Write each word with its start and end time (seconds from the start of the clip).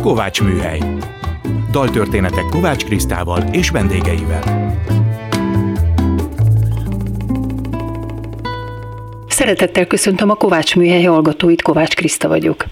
Kovács 0.00 0.42
Műhely. 0.42 0.80
Daltörténetek 1.70 2.44
Kovács 2.50 2.84
Krisztával 2.84 3.42
és 3.52 3.70
vendégeivel. 3.70 4.74
Szeretettel 9.28 9.86
köszöntöm 9.86 10.30
a 10.30 10.34
Kovács 10.34 10.76
Műhely 10.76 11.02
hallgatóit, 11.02 11.62
Kovács 11.62 11.94
Kriszta 11.94 12.28
vagyok. 12.28 12.64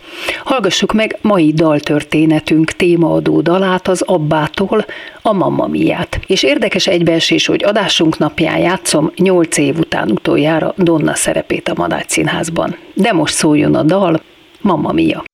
Hallgassuk 0.44 0.92
meg 0.92 1.18
mai 1.22 1.52
daltörténetünk 1.52 2.70
témaadó 2.70 3.40
dalát 3.40 3.88
az 3.88 4.02
Abbától, 4.02 4.84
a 5.22 5.32
Mamma 5.32 5.66
Miát. 5.66 6.20
És 6.26 6.42
érdekes 6.42 6.86
egybeesés, 6.86 7.46
hogy 7.46 7.64
adásunk 7.64 8.18
napján 8.18 8.58
játszom 8.58 9.10
8 9.16 9.58
év 9.58 9.78
után 9.78 10.10
utoljára 10.10 10.74
Donna 10.76 11.14
szerepét 11.14 11.68
a 11.68 11.74
Madács 11.76 12.10
Színházban. 12.10 12.76
De 12.94 13.12
most 13.12 13.34
szóljon 13.34 13.74
a 13.74 13.82
dal, 13.82 14.20
Mamma 14.60 14.92
Mia. 14.92 15.24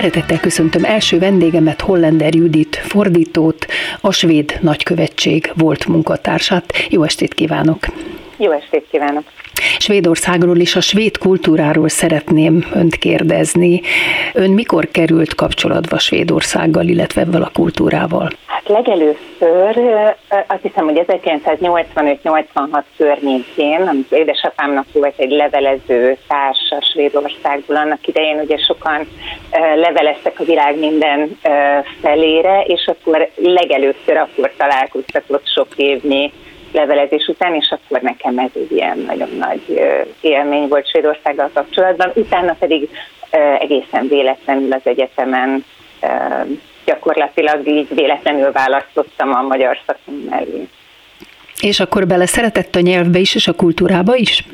Szeretettel 0.00 0.40
köszöntöm 0.40 0.84
első 0.84 1.18
vendégemet, 1.18 1.80
Hollander 1.80 2.34
Judit 2.34 2.76
fordítót, 2.76 3.66
a 4.00 4.12
svéd 4.12 4.58
nagykövetség 4.60 5.52
volt 5.54 5.86
munkatársát. 5.86 6.72
Jó 6.88 7.02
estét 7.02 7.34
kívánok! 7.34 7.86
Jó 8.42 8.50
estét 8.50 8.86
kívánok! 8.90 9.22
Svédországról 9.78 10.56
és 10.56 10.76
a 10.76 10.80
svéd 10.80 11.18
kultúráról 11.18 11.88
szeretném 11.88 12.66
önt 12.74 12.96
kérdezni. 12.96 13.80
Ön 14.34 14.50
mikor 14.50 14.88
került 14.90 15.34
kapcsolatba 15.34 15.98
Svédországgal, 15.98 16.86
illetve 16.86 17.20
ebben 17.20 17.42
a 17.42 17.50
kultúrával? 17.52 18.28
Hát 18.46 18.68
legelőször 18.68 20.04
azt 20.46 20.62
hiszem, 20.62 20.84
hogy 20.84 21.04
1985-86 21.06 22.82
környékén, 22.96 23.80
amikor 23.80 24.18
édesapámnak 24.18 24.86
volt 24.92 25.14
egy 25.16 25.30
levelező 25.30 26.16
társa 26.28 26.86
Svédországból, 26.92 27.76
annak 27.76 28.06
idején 28.06 28.40
ugye 28.40 28.56
sokan 28.56 29.06
leveleztek 29.74 30.40
a 30.40 30.44
világ 30.44 30.78
minden 30.78 31.38
felére, 32.00 32.62
és 32.66 32.86
akkor 32.86 33.30
legelőször 33.36 34.16
akkor 34.16 34.52
találkoztatott 34.56 35.48
sok 35.48 35.68
évnyi 35.76 36.32
levelezés 36.72 37.26
után, 37.26 37.54
és 37.54 37.70
akkor 37.70 38.00
nekem 38.00 38.38
ez 38.38 38.50
egy 38.54 38.72
ilyen 38.72 38.98
nagyon 38.98 39.30
nagy 39.38 39.80
élmény 40.20 40.68
volt 40.68 40.88
Svédországgal 40.88 41.50
kapcsolatban. 41.54 42.10
Utána 42.14 42.56
pedig 42.58 42.88
egészen 43.58 44.08
véletlenül 44.08 44.72
az 44.72 44.80
egyetemen 44.84 45.64
gyakorlatilag 46.84 47.66
így 47.66 47.94
véletlenül 47.94 48.52
választottam 48.52 49.34
a 49.34 49.42
magyar 49.42 49.78
szakon 49.86 50.26
mellé. 50.30 50.68
És 51.60 51.80
akkor 51.80 52.06
bele 52.06 52.26
szeretett 52.26 52.74
a 52.74 52.80
nyelvbe 52.80 53.18
is, 53.18 53.34
és 53.34 53.48
a 53.48 53.52
kultúrába 53.52 54.14
is? 54.16 54.44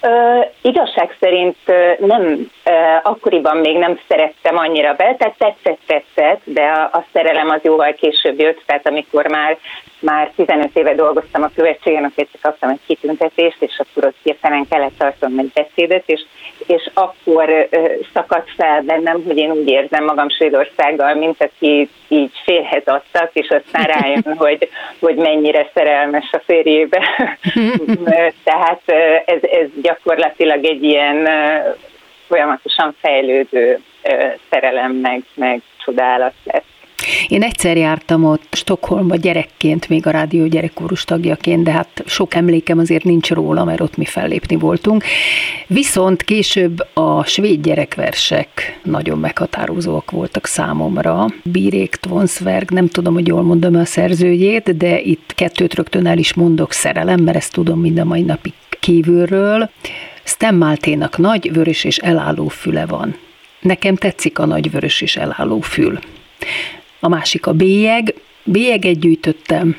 Ö, 0.00 0.40
igazság 0.62 1.16
szerint 1.20 1.56
nem, 1.98 2.50
ö, 2.64 2.70
akkoriban 3.02 3.56
még 3.56 3.76
nem 3.76 4.00
szerettem 4.08 4.56
annyira 4.56 4.94
be, 4.94 5.16
tehát 5.18 5.34
tetszett, 5.38 5.80
tetszett, 5.86 6.40
de 6.44 6.62
a, 6.62 6.82
a 6.82 7.04
szerelem 7.12 7.50
az 7.50 7.60
jóval 7.62 7.92
később 7.92 8.40
jött, 8.40 8.62
tehát 8.66 8.86
amikor 8.86 9.26
már 9.26 9.58
már 10.00 10.32
15 10.36 10.76
éve 10.76 10.94
dolgoztam 10.94 11.42
a 11.42 11.50
követségen, 11.54 12.04
akkor 12.04 12.26
csak 12.32 12.40
kaptam 12.40 12.70
egy 12.70 12.80
kitüntetést, 12.86 13.56
és 13.58 13.80
akkor 13.80 14.04
ott 14.04 14.16
hirtelen 14.22 14.66
kellett 14.70 14.98
tartanom 14.98 15.38
egy 15.38 15.52
beszédet, 15.54 16.02
és, 16.06 16.20
és 16.66 16.90
akkor 16.94 17.68
ö, 17.70 17.92
szakadt 18.12 18.50
fel 18.56 18.82
bennem, 18.82 19.22
hogy 19.26 19.36
én 19.36 19.50
úgy 19.50 19.68
érzem 19.68 20.04
magam 20.04 20.28
Svédországgal, 20.28 21.14
mint 21.14 21.42
aki 21.42 21.88
így 22.08 22.32
férhez 22.44 22.82
adtak, 22.84 23.30
és 23.32 23.48
aztán 23.48 23.84
rájön, 23.84 24.34
hogy, 24.44 24.68
hogy 25.00 25.16
mennyire 25.16 25.70
szerelmes 25.74 26.30
a 26.32 26.42
férjébe. 26.44 27.30
Tehát 28.44 28.82
ez, 29.24 29.42
ez 29.42 29.66
gyakorlatilag 29.82 30.64
egy 30.64 30.82
ilyen 30.82 31.28
folyamatosan 32.26 32.96
fejlődő 33.00 33.78
szerelem, 34.50 34.92
meg, 34.92 35.22
meg 35.34 35.62
csodálat 35.84 36.34
lesz. 36.44 36.77
Én 37.28 37.42
egyszer 37.42 37.76
jártam 37.76 38.24
ott 38.24 38.46
Stockholmba 38.50 39.16
gyerekként, 39.16 39.88
még 39.88 40.06
a 40.06 40.10
rádió 40.10 40.46
gyerekkórus 40.46 41.04
tagjaként, 41.04 41.64
de 41.64 41.70
hát 41.70 42.02
sok 42.06 42.34
emlékem 42.34 42.78
azért 42.78 43.04
nincs 43.04 43.30
róla, 43.30 43.64
mert 43.64 43.80
ott 43.80 43.96
mi 43.96 44.04
fellépni 44.04 44.56
voltunk. 44.56 45.04
Viszont 45.66 46.22
később 46.22 46.86
a 46.92 47.24
svéd 47.24 47.60
gyerekversek 47.60 48.78
nagyon 48.82 49.18
meghatározóak 49.18 50.10
voltak 50.10 50.46
számomra. 50.46 51.26
Bírék 51.42 51.94
Tvonsverg, 51.94 52.70
nem 52.70 52.88
tudom, 52.88 53.14
hogy 53.14 53.26
jól 53.26 53.42
mondom 53.42 53.74
a 53.74 53.84
szerzőjét, 53.84 54.76
de 54.76 55.00
itt 55.00 55.32
kettőt 55.34 55.74
rögtön 55.74 56.06
el 56.06 56.18
is 56.18 56.34
mondok 56.34 56.72
szerelem, 56.72 57.20
mert 57.20 57.36
ezt 57.36 57.52
tudom 57.52 57.80
mind 57.80 57.98
a 57.98 58.04
mai 58.04 58.22
napig 58.22 58.52
kívülről. 58.80 59.70
Stemmálténak 60.24 61.18
nagy, 61.18 61.52
vörös 61.52 61.84
és 61.84 61.98
elálló 61.98 62.48
füle 62.48 62.86
van. 62.86 63.16
Nekem 63.60 63.96
tetszik 63.96 64.38
a 64.38 64.46
nagy 64.46 64.70
vörös 64.70 65.00
és 65.00 65.16
elálló 65.16 65.60
fül. 65.60 65.98
A 67.00 67.08
másik 67.08 67.46
a 67.46 67.52
bélyeg. 67.52 68.14
Bélyeget 68.44 68.98
gyűjtöttem, 68.98 69.76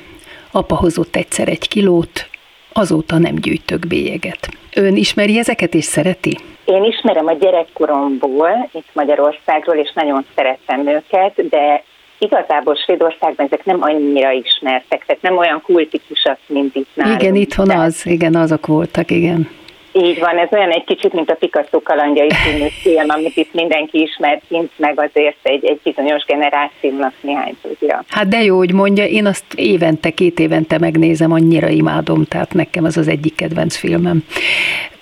apa 0.52 0.76
hozott 0.76 1.16
egyszer 1.16 1.48
egy 1.48 1.68
kilót, 1.68 2.30
azóta 2.74 3.18
nem 3.18 3.36
gyűjtök 3.36 3.88
bélyeget. 3.88 4.50
Ön 4.76 4.96
ismeri 4.96 5.38
ezeket 5.38 5.74
és 5.74 5.84
szereti? 5.84 6.38
Én 6.66 6.84
ismerem 6.84 7.28
a 7.28 7.34
gyerekkoromból, 7.34 8.70
itt 8.74 8.88
Magyarországról, 8.94 9.76
és 9.76 9.92
nagyon 9.94 10.26
szerettem 10.36 10.88
őket, 10.88 11.48
de 11.50 11.84
igazából 12.18 12.76
Svédországban 12.76 13.46
ezek 13.46 13.66
nem 13.66 13.78
annyira 13.82 14.32
ismertek, 14.32 15.06
tehát 15.06 15.22
nem 15.22 15.38
olyan 15.38 15.62
kultikusak, 15.62 16.38
mint 16.48 16.76
itt 16.76 16.90
nálunk. 16.94 17.22
Igen, 17.22 17.36
itthon 17.36 17.70
az, 17.70 18.06
igen, 18.06 18.36
azok 18.36 18.68
voltak, 18.68 19.12
igen. 19.12 19.50
Így 19.92 20.20
van, 20.20 20.38
ez 20.38 20.48
olyan 20.52 20.70
egy 20.70 20.84
kicsit, 20.84 21.14
mint 21.14 21.30
a 21.30 21.36
Picasso 21.36 21.82
kalandjai 21.82 22.30
című 22.30 22.68
film, 22.82 23.10
amit 23.10 23.36
itt 23.36 23.54
mindenki 23.54 24.02
ismer 24.02 24.42
kint, 24.50 24.72
meg 24.76 25.00
azért 25.00 25.38
egy, 25.42 25.66
egy 25.66 25.80
bizonyos 25.84 26.24
generációnak 26.24 27.14
néhány 27.22 27.56
tudja. 27.62 28.04
Hát 28.10 28.28
de 28.28 28.44
jó, 28.44 28.58
hogy 28.58 28.74
mondja, 28.74 29.06
én 29.06 29.26
azt 29.26 29.54
évente, 29.56 30.10
két 30.10 30.40
évente 30.40 30.78
megnézem, 30.80 31.32
annyira 31.32 31.68
imádom, 31.68 32.26
tehát 32.26 32.54
nekem 32.54 32.84
az 32.84 32.98
az 32.98 33.08
egyik 33.08 33.36
kedvenc 33.36 33.76
filmem. 33.78 34.24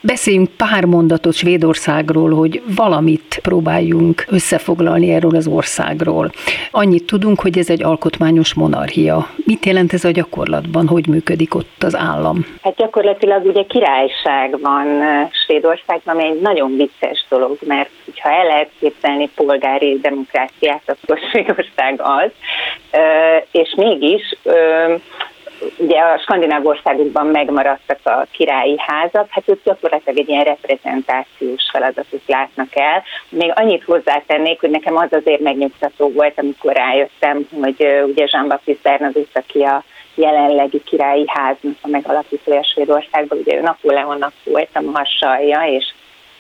Beszéljünk 0.08 0.50
pár 0.58 0.86
mondatot 0.86 1.34
Svédországról, 1.34 2.34
hogy 2.34 2.62
valamit 2.76 3.40
próbáljunk 3.42 4.26
összefoglalni 4.28 5.14
erről 5.14 5.36
az 5.36 5.48
országról. 5.48 6.32
Annyit 6.72 7.06
tudunk, 7.06 7.42
hogy 7.42 7.58
ez 7.58 7.70
egy 7.70 7.84
alkotmányos 7.84 8.54
monarchia. 8.54 9.28
Mit 9.46 9.66
jelent 9.66 9.94
ez 9.94 10.04
a 10.04 10.12
gyakorlatban? 10.12 10.88
Hogy 10.88 11.08
működik 11.08 11.56
ott 11.56 11.84
az 11.84 11.96
állam? 11.96 12.46
Hát 12.64 12.76
gyakorlatilag 12.76 13.46
ugye 13.46 13.64
királyság 13.64 14.60
van 14.62 14.88
Svédországban, 15.46 16.16
ami 16.16 16.24
egy 16.24 16.42
nagyon 16.42 16.76
vicces 16.76 17.26
dolog, 17.30 17.58
mert 17.66 17.90
ha 18.22 18.30
el 18.30 18.46
lehet 18.46 18.70
képzelni 18.80 19.30
polgári 19.36 20.00
demokráciát, 20.02 20.84
akkor 20.86 21.20
Svédország 21.30 22.02
az, 22.02 22.32
és 23.52 23.74
mégis 23.78 24.36
ugye 25.78 26.00
a 26.00 26.18
skandináv 26.18 26.66
országokban 26.66 27.26
megmaradtak 27.26 28.00
a 28.04 28.26
királyi 28.32 28.76
házak, 28.78 29.28
hát 29.30 29.44
ők 29.50 29.64
gyakorlatilag 29.64 30.20
egy 30.20 30.30
ilyen 30.30 30.44
reprezentációs 30.44 31.70
feladatot 31.72 32.22
látnak 32.26 32.76
el. 32.76 33.04
Még 33.30 33.52
annyit 33.56 33.84
hozzátennék, 33.84 34.60
hogy 34.60 34.70
nekem 34.70 34.98
az 34.98 35.14
azért 35.14 35.42
megnyugtató 35.42 36.12
volt, 36.12 36.40
amikor 36.40 36.74
rájöttem, 36.74 37.48
hogy 37.62 38.04
ugye 38.06 38.26
Jean-Baptiste 38.32 38.90
Bernadotte, 38.90 39.40
aki 39.40 39.62
a 39.64 39.84
jelenlegi 40.16 40.82
királyi 40.84 41.26
háznak 41.28 41.76
a 41.82 41.88
megalapítója 41.88 42.64
Svédországban, 42.64 43.38
ugye 43.38 43.56
ő 43.56 43.62
Napóleonnak 43.62 44.34
volt 44.44 44.70
a 44.74 44.82
marsalja, 44.82 45.62
és 45.62 45.86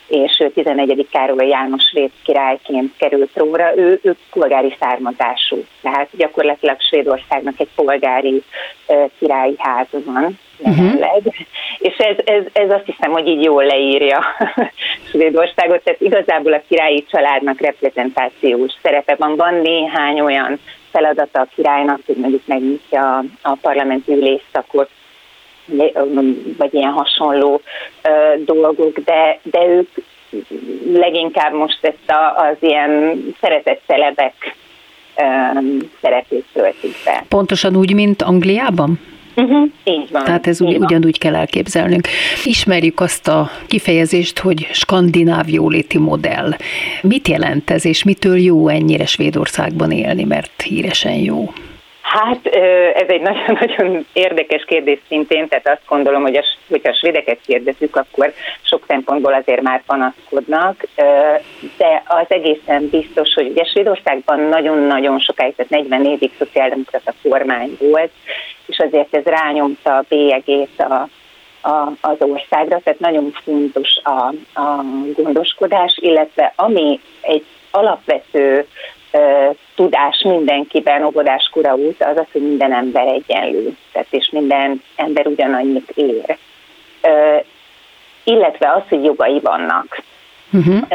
és 0.08 0.44
11. 0.54 1.08
Károly 1.12 1.48
János 1.48 1.84
svéd 1.84 2.12
királyként 2.24 2.94
került 2.98 3.32
róra, 3.34 3.78
ő, 3.78 4.00
ő 4.04 4.16
polgári 4.32 4.76
származású. 4.80 5.66
Tehát 5.82 6.08
gyakorlatilag 6.12 6.82
Svédországnak 6.82 7.60
egy 7.60 7.70
polgári 7.76 8.44
uh, 8.88 9.10
királyi 9.20 9.56
háza 9.58 9.98
van 10.06 10.40
jelenleg. 10.58 11.16
Uh-huh. 11.16 11.34
És 11.78 11.98
ez, 11.98 12.16
ez, 12.26 12.44
ez 12.54 12.72
azt 12.72 12.86
hiszem, 12.86 13.12
hogy 13.12 13.28
így 13.28 13.44
jól 13.44 13.66
leírja 13.66 14.20
Svédországot, 15.10 15.84
tehát 15.84 16.02
igazából 16.02 16.54
a 16.54 16.62
királyi 16.68 17.06
családnak 17.10 17.62
reprezentációs 17.62 18.74
szerepe 18.82 19.16
van. 19.16 19.36
Van 19.36 19.54
néhány 19.54 20.20
olyan 20.20 20.60
feladata 20.92 21.40
a 21.40 21.48
királynak, 21.56 22.00
hogy 22.06 22.16
mondjuk 22.16 22.42
megnyitja 22.46 23.24
a 23.42 23.58
parlamenti 23.62 24.12
ülésszakot, 24.12 24.90
vagy 26.58 26.74
ilyen 26.74 26.92
hasonló 26.92 27.62
dolgok, 28.46 29.00
de, 29.00 29.40
de 29.44 29.68
ők 29.68 29.90
leginkább 30.94 31.54
most 31.54 31.80
ezt 31.82 32.12
a, 32.12 32.42
az 32.42 32.56
ilyen 32.60 33.24
szeretett 33.42 33.82
celebek 33.88 34.56
szerepét 36.02 36.46
töltik 36.54 36.96
be. 37.06 37.24
Pontosan 37.30 37.76
úgy, 37.76 37.94
mint 37.94 38.22
Angliában? 38.22 39.00
Uh-huh, 39.36 39.70
így 39.84 40.12
van. 40.12 40.24
Tehát 40.24 40.48
ez 40.48 40.62
ugy, 40.62 40.76
ugyanúgy 40.76 41.18
kell 41.18 41.36
elképzelnünk. 41.36 42.08
Ismerjük 42.44 43.00
azt 43.00 43.28
a 43.28 43.50
kifejezést, 43.68 44.40
hogy 44.40 44.68
skandináv 44.72 45.50
jóléti 45.50 45.98
modell. 45.98 46.52
Mit 47.02 47.28
jelent 47.28 47.70
ez, 47.70 47.86
és 47.86 48.04
mitől 48.04 48.38
jó 48.38 48.68
ennyire 48.68 49.06
Svédországban 49.06 49.92
élni, 49.92 50.24
mert 50.24 50.62
híresen 50.62 51.14
jó? 51.14 51.54
Hát 52.18 52.46
ez 52.96 53.08
egy 53.08 53.22
nagyon-nagyon 53.30 54.06
érdekes 54.14 54.64
kérdés 54.66 55.00
szintén, 55.08 55.48
tehát 55.48 55.68
azt 55.68 55.88
gondolom, 55.88 56.22
hogy 56.22 56.36
a, 56.36 56.44
hogyha 56.70 56.90
a 56.90 56.96
svédeket 56.96 57.40
kérdezzük, 57.46 57.96
akkor 57.96 58.34
sok 58.62 58.84
szempontból 58.88 59.34
azért 59.34 59.62
már 59.62 59.84
panaszkodnak, 59.86 60.84
de 61.78 62.04
az 62.08 62.26
egészen 62.28 62.90
biztos, 62.90 63.34
hogy 63.34 63.48
ugye 63.48 63.64
Svédországban 63.64 64.40
nagyon-nagyon 64.40 65.20
sokáig, 65.20 65.56
tehát 65.56 65.72
40 65.72 66.06
évig 66.06 66.32
szociáldemokrata 66.38 67.14
kormány 67.24 67.78
volt, 67.80 68.12
és 68.66 68.80
azért 68.80 69.16
ez 69.16 69.24
rányomta 69.24 69.96
a 69.96 70.06
bélyegét 70.10 70.80
a, 70.80 71.08
a, 71.70 71.92
az 72.02 72.16
országra, 72.20 72.80
tehát 72.84 73.00
nagyon 73.00 73.32
fontos 73.44 73.90
a, 74.04 74.34
a 74.62 74.84
gondoskodás, 75.16 75.98
illetve 76.02 76.54
ami 76.56 77.00
egy 77.22 77.46
alapvető 77.72 78.66
tudás 79.76 80.22
mindenkiben, 80.24 81.04
óvodás 81.04 81.50
kura 81.52 81.76
út, 81.76 82.04
az 82.04 82.18
az, 82.18 82.26
hogy 82.32 82.42
minden 82.42 82.74
ember 82.74 83.08
egyenlő, 83.08 83.78
tehát 83.92 84.08
és 84.10 84.30
minden 84.30 84.82
ember 84.96 85.28
ugyanannyit 85.28 85.92
ér. 85.96 86.38
Illetve 88.24 88.72
az, 88.72 88.82
hogy 88.90 89.04
jogai 89.04 89.40
vannak. 89.40 90.04
Uh-huh. 90.54 90.88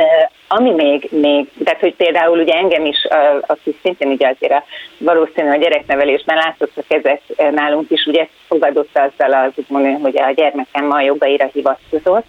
Ami 0.54 0.70
még, 0.70 1.08
még, 1.10 1.48
tehát 1.64 1.80
hogy 1.80 1.94
például 1.94 2.38
ugye 2.38 2.54
engem 2.54 2.84
is, 2.84 3.06
aki 3.46 3.76
szintén 3.82 4.08
ugye 4.08 4.28
azért 4.28 4.64
valószínű 4.98 5.48
a 5.48 5.56
gyereknevelésben 5.56 6.36
látszottak 6.36 6.84
ezek 6.88 7.20
nálunk 7.50 7.90
is, 7.90 8.06
ugye 8.06 8.28
fogadott 8.46 8.98
azzal 8.98 9.32
az 9.32 9.52
úgymond, 9.54 10.02
hogy 10.02 10.18
a 10.18 10.30
gyermekem 10.30 10.90
a 10.90 11.00
jogaira 11.00 11.48
hivatkozott. 11.52 12.24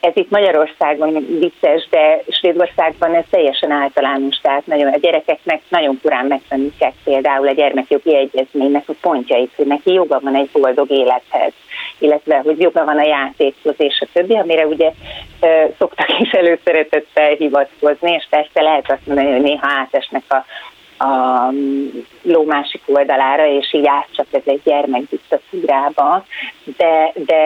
Ez 0.00 0.12
itt 0.14 0.30
Magyarországon 0.30 1.26
vicces, 1.38 1.88
de 1.90 2.22
Svédországban 2.28 3.14
ez 3.14 3.24
teljesen 3.30 3.70
általános, 3.70 4.36
tehát 4.42 4.66
nagyon, 4.66 4.92
a 4.92 4.98
gyerekeknek 4.98 5.60
nagyon 5.68 5.98
kurán 6.02 6.26
megtanítják 6.26 6.92
például 7.04 7.48
a 7.48 7.52
gyermekjogi 7.52 8.16
egyezménynek 8.16 8.88
a 8.88 8.92
pontjait, 9.00 9.52
hogy 9.56 9.66
neki 9.66 9.92
joga 9.92 10.20
van 10.22 10.34
egy 10.34 10.48
boldog 10.52 10.90
élethez, 10.90 11.52
illetve 11.98 12.40
hogy 12.44 12.60
joga 12.60 12.84
van 12.84 12.98
a 12.98 13.06
játékhoz 13.06 13.74
és 13.76 14.00
a 14.00 14.06
többi, 14.12 14.36
amire 14.36 14.66
ugye 14.66 14.90
szoktak 15.78 16.18
is 16.18 16.30
előszeretettel 16.30 17.25
hivatkozni, 17.34 18.12
és 18.12 18.26
persze 18.30 18.62
lehet 18.62 18.90
azt 18.90 19.06
mondani, 19.06 19.30
hogy 19.30 19.40
néha 19.40 19.66
átesnek 19.66 20.22
a 20.28 20.44
a 20.98 21.52
ló 22.22 22.44
másik 22.44 22.82
oldalára, 22.86 23.46
és 23.46 23.74
így 23.74 23.86
átcsap 23.86 24.26
ez 24.30 24.42
egy 24.44 24.60
gyermekdiktatúrába, 24.64 26.24
de, 26.76 27.12
de 27.14 27.36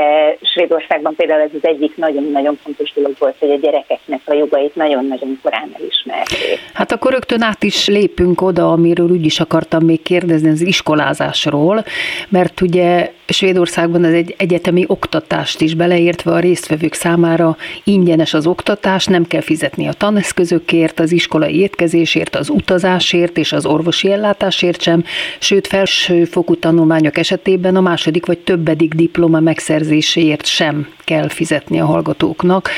Svédországban 0.42 1.14
például 1.14 1.40
ez 1.40 1.50
az 1.54 1.68
egyik 1.68 1.96
nagyon-nagyon 1.96 2.58
fontos 2.62 2.92
dolog 2.92 3.12
volt, 3.18 3.36
hogy 3.38 3.50
a 3.50 3.56
gyerekeknek 3.56 4.20
a 4.24 4.34
jogait 4.34 4.74
nagyon-nagyon 4.74 5.38
korán 5.42 5.70
elismerték. 5.78 6.58
Hát 6.74 6.92
akkor 6.92 7.12
rögtön 7.12 7.42
át 7.42 7.62
is 7.62 7.86
lépünk 7.86 8.40
oda, 8.40 8.72
amiről 8.72 9.08
úgy 9.08 9.24
is 9.24 9.40
akartam 9.40 9.84
még 9.84 10.02
kérdezni, 10.02 10.48
az 10.48 10.60
iskolázásról, 10.60 11.84
mert 12.28 12.60
ugye 12.60 13.10
Svédországban 13.32 14.04
ez 14.04 14.12
egy 14.12 14.34
egyetemi 14.38 14.84
oktatást 14.86 15.60
is 15.60 15.74
beleértve 15.74 16.32
a 16.32 16.38
résztvevők 16.38 16.94
számára. 16.94 17.56
Ingyenes 17.84 18.34
az 18.34 18.46
oktatás, 18.46 19.06
nem 19.06 19.26
kell 19.26 19.40
fizetni 19.40 19.88
a 19.88 19.92
taneszközökért, 19.92 21.00
az 21.00 21.12
iskolai 21.12 21.58
étkezésért, 21.58 22.36
az 22.36 22.48
utazásért 22.48 23.38
és 23.38 23.52
az 23.52 23.66
orvosi 23.66 24.10
ellátásért 24.10 24.82
sem, 24.82 25.04
sőt 25.38 25.66
felsőfokú 25.66 26.56
tanulmányok 26.56 27.18
esetében 27.18 27.76
a 27.76 27.80
második 27.80 28.26
vagy 28.26 28.38
többedik 28.38 28.94
diploma 28.94 29.40
megszerzéséért 29.40 30.46
sem 30.46 30.88
kell 31.04 31.28
fizetni 31.28 31.80
a 31.80 31.86
hallgatóknak. 31.86 32.70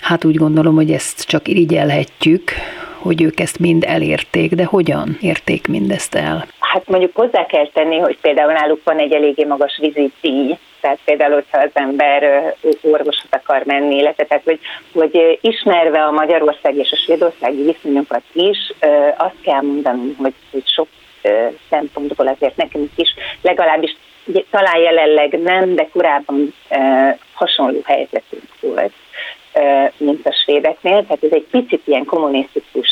Hát 0.00 0.24
úgy 0.24 0.36
gondolom, 0.36 0.74
hogy 0.74 0.90
ezt 0.90 1.22
csak 1.22 1.48
irigyelhetjük, 1.48 2.52
hogy 3.02 3.22
ők 3.22 3.40
ezt 3.40 3.58
mind 3.58 3.84
elérték, 3.86 4.54
de 4.54 4.64
hogyan 4.64 5.16
érték 5.20 5.66
mindezt 5.66 6.14
el? 6.14 6.46
Hát 6.58 6.88
mondjuk 6.88 7.16
hozzá 7.16 7.46
kell 7.46 7.68
tenni, 7.72 7.98
hogy 7.98 8.18
például 8.20 8.52
náluk 8.52 8.80
van 8.84 8.98
egy 8.98 9.12
eléggé 9.12 9.44
magas 9.44 9.78
viziti, 9.80 10.58
tehát 10.80 10.98
például, 11.04 11.34
hogyha 11.34 11.58
az 11.58 11.70
ember 11.72 12.54
orvosot 12.82 13.34
akar 13.34 13.62
menni, 13.64 13.96
illetve 13.96 14.24
tehát, 14.24 14.44
hogy, 14.44 14.58
hogy 14.92 15.38
ismerve 15.40 16.04
a 16.04 16.10
Magyarország 16.10 16.76
és 16.76 16.92
a 16.92 16.96
svédországi 16.96 17.62
viszonyokat 17.62 18.22
is, 18.32 18.72
azt 19.16 19.40
kell 19.42 19.60
mondanom, 19.60 20.14
hogy, 20.18 20.34
hogy 20.50 20.68
sok 20.68 20.88
szempontból 21.70 22.26
azért 22.26 22.56
nekünk 22.56 22.90
is 22.94 23.14
legalábbis 23.42 23.96
talán 24.50 24.78
jelenleg 24.78 25.40
nem, 25.42 25.74
de 25.74 25.88
korábban 25.92 26.54
hasonló 27.32 27.80
helyzetünk 27.84 28.44
volt, 28.60 28.92
mint 29.96 30.26
a 30.26 30.32
svédeknél. 30.44 31.06
Tehát 31.06 31.24
ez 31.24 31.32
egy 31.32 31.46
picit 31.50 31.82
ilyen 31.84 32.04
kommunisztikus 32.04 32.88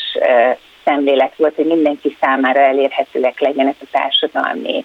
szemlélet 0.85 1.37
volt, 1.37 1.55
hogy 1.55 1.67
mindenki 1.67 2.17
számára 2.21 2.61
elérhetőek 2.61 3.41
legyenek 3.41 3.75
a 3.81 3.87
társadalmi 3.91 4.85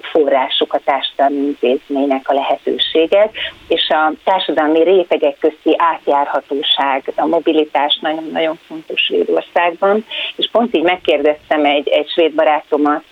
források, 0.00 0.72
a 0.72 0.80
társadalmi 0.84 1.36
intézménynek 1.36 2.28
a 2.28 2.32
lehetőségek, 2.32 3.36
és 3.68 3.88
a 3.88 4.12
társadalmi 4.24 4.82
rétegek 4.82 5.36
közti 5.38 5.74
átjárhatóság, 5.76 7.12
a 7.16 7.26
mobilitás 7.26 7.98
nagyon-nagyon 8.00 8.58
fontos 8.66 9.00
Svédországban, 9.00 10.04
és 10.36 10.48
pont 10.52 10.76
így 10.76 10.82
megkérdeztem 10.82 11.64
egy, 11.64 11.88
egy 11.88 12.08
svéd 12.08 12.32
barátomat, 12.34 13.04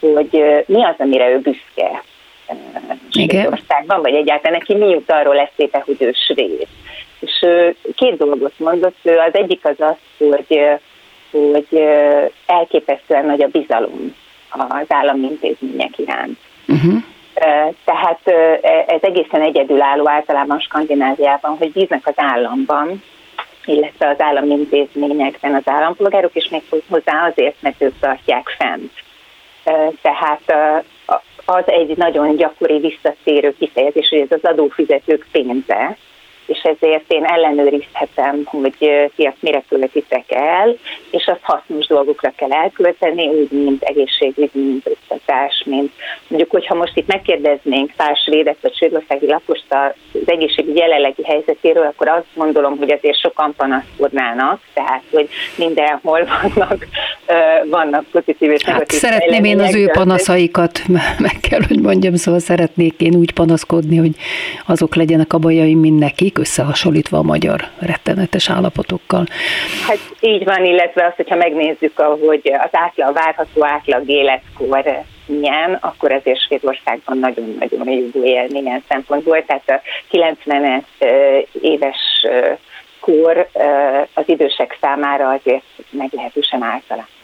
hogy 0.00 0.64
mi 0.66 0.84
az, 0.84 0.94
amire 0.98 1.28
ő 1.28 1.38
büszke 1.38 2.02
Svédországban, 3.10 4.00
vagy 4.02 4.14
egyáltalán 4.14 4.58
neki 4.58 4.74
mi 4.74 4.88
jut 4.88 5.10
arról 5.10 5.38
eszébe, 5.38 5.82
hogy 5.84 5.96
ő 5.98 6.12
svéd. 6.12 6.66
És 7.20 7.42
ő 7.42 7.76
két 7.94 8.16
dolgot 8.16 8.58
mondott, 8.58 8.96
ő 9.02 9.18
az 9.18 9.34
egyik 9.34 9.64
az 9.64 9.80
az, 9.80 10.26
hogy, 10.28 10.60
hogy 11.30 11.84
elképesztően 12.46 13.26
nagy 13.26 13.42
a 13.42 13.48
bizalom 13.48 14.14
az 14.50 14.86
állami 14.88 15.26
intézmények 15.26 15.98
iránt. 15.98 16.38
Uh-huh. 16.68 17.02
Tehát 17.84 18.20
ez 18.86 19.00
egészen 19.00 19.42
egyedülálló 19.42 20.08
általában 20.08 20.60
Skandináviában, 20.60 21.56
hogy 21.56 21.72
bíznak 21.72 22.06
az 22.06 22.14
államban, 22.16 23.02
illetve 23.64 24.08
az 24.08 24.20
állami 24.20 24.50
intézményekben 24.50 25.54
az 25.54 25.62
állampolgárok, 25.64 26.34
és 26.34 26.48
még 26.48 26.62
hozzá 26.88 27.26
azért, 27.26 27.56
mert 27.60 27.82
ők 27.82 27.98
tartják 28.00 28.56
fent. 28.58 28.92
Tehát 30.02 30.52
az 31.46 31.64
egy 31.66 31.96
nagyon 31.96 32.36
gyakori 32.36 32.78
visszatérő 32.78 33.54
kifejezés, 33.58 34.08
hogy 34.08 34.18
ez 34.18 34.38
az 34.42 34.50
adófizetők 34.50 35.26
pénze, 35.32 35.96
és 36.46 36.58
ezért 36.62 37.12
én 37.12 37.24
ellenőrizhetem, 37.24 38.42
hogy 38.44 38.76
ti 39.16 39.24
azt 39.24 39.42
mire 39.42 39.62
költitek 39.68 40.24
el, 40.28 40.76
és 41.10 41.26
azt 41.26 41.42
hasznos 41.42 41.86
dolgokra 41.86 42.32
kell 42.36 42.52
elkölteni, 42.52 43.26
úgy, 43.26 43.50
mint 43.50 43.82
egészségügy, 43.82 44.50
mint 44.52 44.86
oktatás, 44.86 45.62
mint 45.66 45.92
mondjuk, 46.28 46.50
hogyha 46.50 46.74
most 46.74 46.96
itt 46.96 47.06
megkérdeznénk 47.06 47.92
pár 47.96 48.16
svédet 48.16 48.56
vagy 48.60 48.74
svédországi 48.76 49.26
lakost 49.26 49.64
az 49.68 50.20
egészségügy 50.26 50.76
jelenlegi 50.76 51.24
helyzetéről, 51.24 51.86
akkor 51.86 52.08
azt 52.08 52.26
gondolom, 52.34 52.78
hogy 52.78 52.90
azért 52.90 53.20
sokan 53.20 53.54
panaszkodnának, 53.56 54.60
tehát, 54.74 55.02
hogy 55.10 55.28
mindenhol 55.56 56.24
vannak, 56.24 56.86
vannak 57.70 58.04
pozitív 58.10 58.50
és 58.50 58.62
hát 58.62 58.72
negatív 58.72 59.00
hát 59.00 59.10
szeretném 59.10 59.44
én 59.44 59.60
az 59.60 59.74
ő 59.74 59.86
panaszaikat, 59.92 60.82
meg 61.26 61.36
kell, 61.40 61.60
hogy 61.68 61.80
mondjam, 61.80 62.14
szóval 62.14 62.40
szeretnék 62.40 63.00
én 63.00 63.14
úgy 63.14 63.32
panaszkodni, 63.32 63.96
hogy 63.96 64.12
azok 64.66 64.94
legyenek 64.94 65.32
a 65.32 65.38
bajaim, 65.38 65.78
mint 65.78 65.98
nekik, 65.98 66.35
mondjuk 66.36 66.38
összehasonlítva 66.38 67.18
a 67.18 67.22
magyar 67.22 67.60
rettenetes 67.78 68.50
állapotokkal. 68.50 69.26
Hát 69.86 69.98
így 70.20 70.44
van, 70.44 70.64
illetve 70.64 71.06
azt, 71.06 71.16
hogyha 71.16 71.36
megnézzük, 71.36 71.98
hogy 71.98 72.52
az 72.62 72.70
átlag, 72.72 73.14
várható 73.14 73.64
átlag 73.64 74.08
életkor 74.08 75.04
milyen, 75.26 75.78
akkor 75.80 76.12
ezért 76.12 76.40
Svédországban 76.40 77.18
nagyon-nagyon 77.18 77.88
jó 78.14 78.24
élni 78.24 78.60
ilyen 78.60 78.82
szempontból. 78.88 79.44
Tehát 79.44 79.68
a 79.68 79.80
90-es 80.12 80.84
éves 81.60 82.26
kor 83.00 83.48
az 84.14 84.24
idősek 84.26 84.78
számára 84.80 85.28
azért 85.28 85.64
meglehetősen 85.90 86.62
általános. 86.62 87.14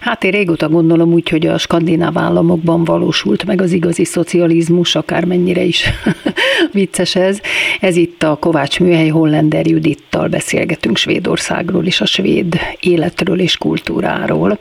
Hát 0.00 0.24
én 0.24 0.30
régóta 0.30 0.68
gondolom 0.68 1.12
úgy, 1.12 1.28
hogy 1.28 1.46
a 1.46 1.58
skandináv 1.58 2.18
államokban 2.18 2.84
valósult 2.84 3.44
meg 3.44 3.60
az 3.60 3.72
igazi 3.72 4.04
szocializmus, 4.04 4.94
akármennyire 4.94 5.62
is 5.62 5.84
vicces 6.72 7.14
ez. 7.14 7.40
Ez 7.80 7.96
itt 7.96 8.22
a 8.22 8.36
Kovács 8.40 8.80
Műhely 8.80 9.08
Hollender 9.08 9.66
Judittal 9.66 10.28
beszélgetünk 10.28 10.96
Svédországról 10.96 11.86
és 11.86 12.00
a 12.00 12.06
svéd 12.06 12.58
életről 12.80 13.40
és 13.40 13.56
kultúráról. 13.56 14.58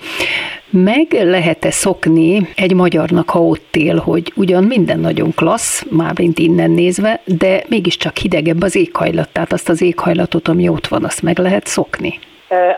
Meg 0.69 1.07
lehet-e 1.11 1.71
szokni 1.71 2.49
egy 2.55 2.73
magyarnak, 2.73 3.29
ha 3.29 3.41
ott 3.41 3.75
él, 3.75 3.97
hogy 3.97 4.31
ugyan 4.35 4.63
minden 4.63 4.99
nagyon 4.99 5.33
klassz, 5.33 5.85
mármint 5.89 6.39
innen 6.39 6.71
nézve, 6.71 7.21
de 7.25 7.63
mégiscsak 7.67 8.17
hidegebb 8.17 8.61
az 8.61 8.75
éghajlat, 8.75 9.29
tehát 9.29 9.53
azt 9.53 9.69
az 9.69 9.81
éghajlatot, 9.81 10.47
ami 10.47 10.67
ott 10.67 10.87
van, 10.87 11.03
azt 11.03 11.21
meg 11.21 11.37
lehet 11.37 11.67
szokni? 11.67 12.19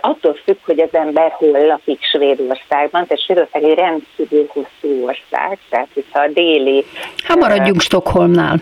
Attól 0.01 0.37
függ, 0.43 0.57
hogy 0.65 0.79
az 0.79 0.89
ember 0.91 1.31
hol 1.31 1.65
lakik 1.65 2.03
Svédországban, 2.03 3.07
tehát 3.07 3.23
Svédország 3.23 3.63
egy 3.63 3.77
rendkívül 3.77 4.45
hosszú 4.47 5.05
ország, 5.05 5.59
tehát 5.69 5.87
hogyha 5.93 6.19
a 6.19 6.27
déli... 6.27 6.85
Hát 7.23 7.37
maradjunk 7.37 7.81
Stockholmnál. 7.81 8.57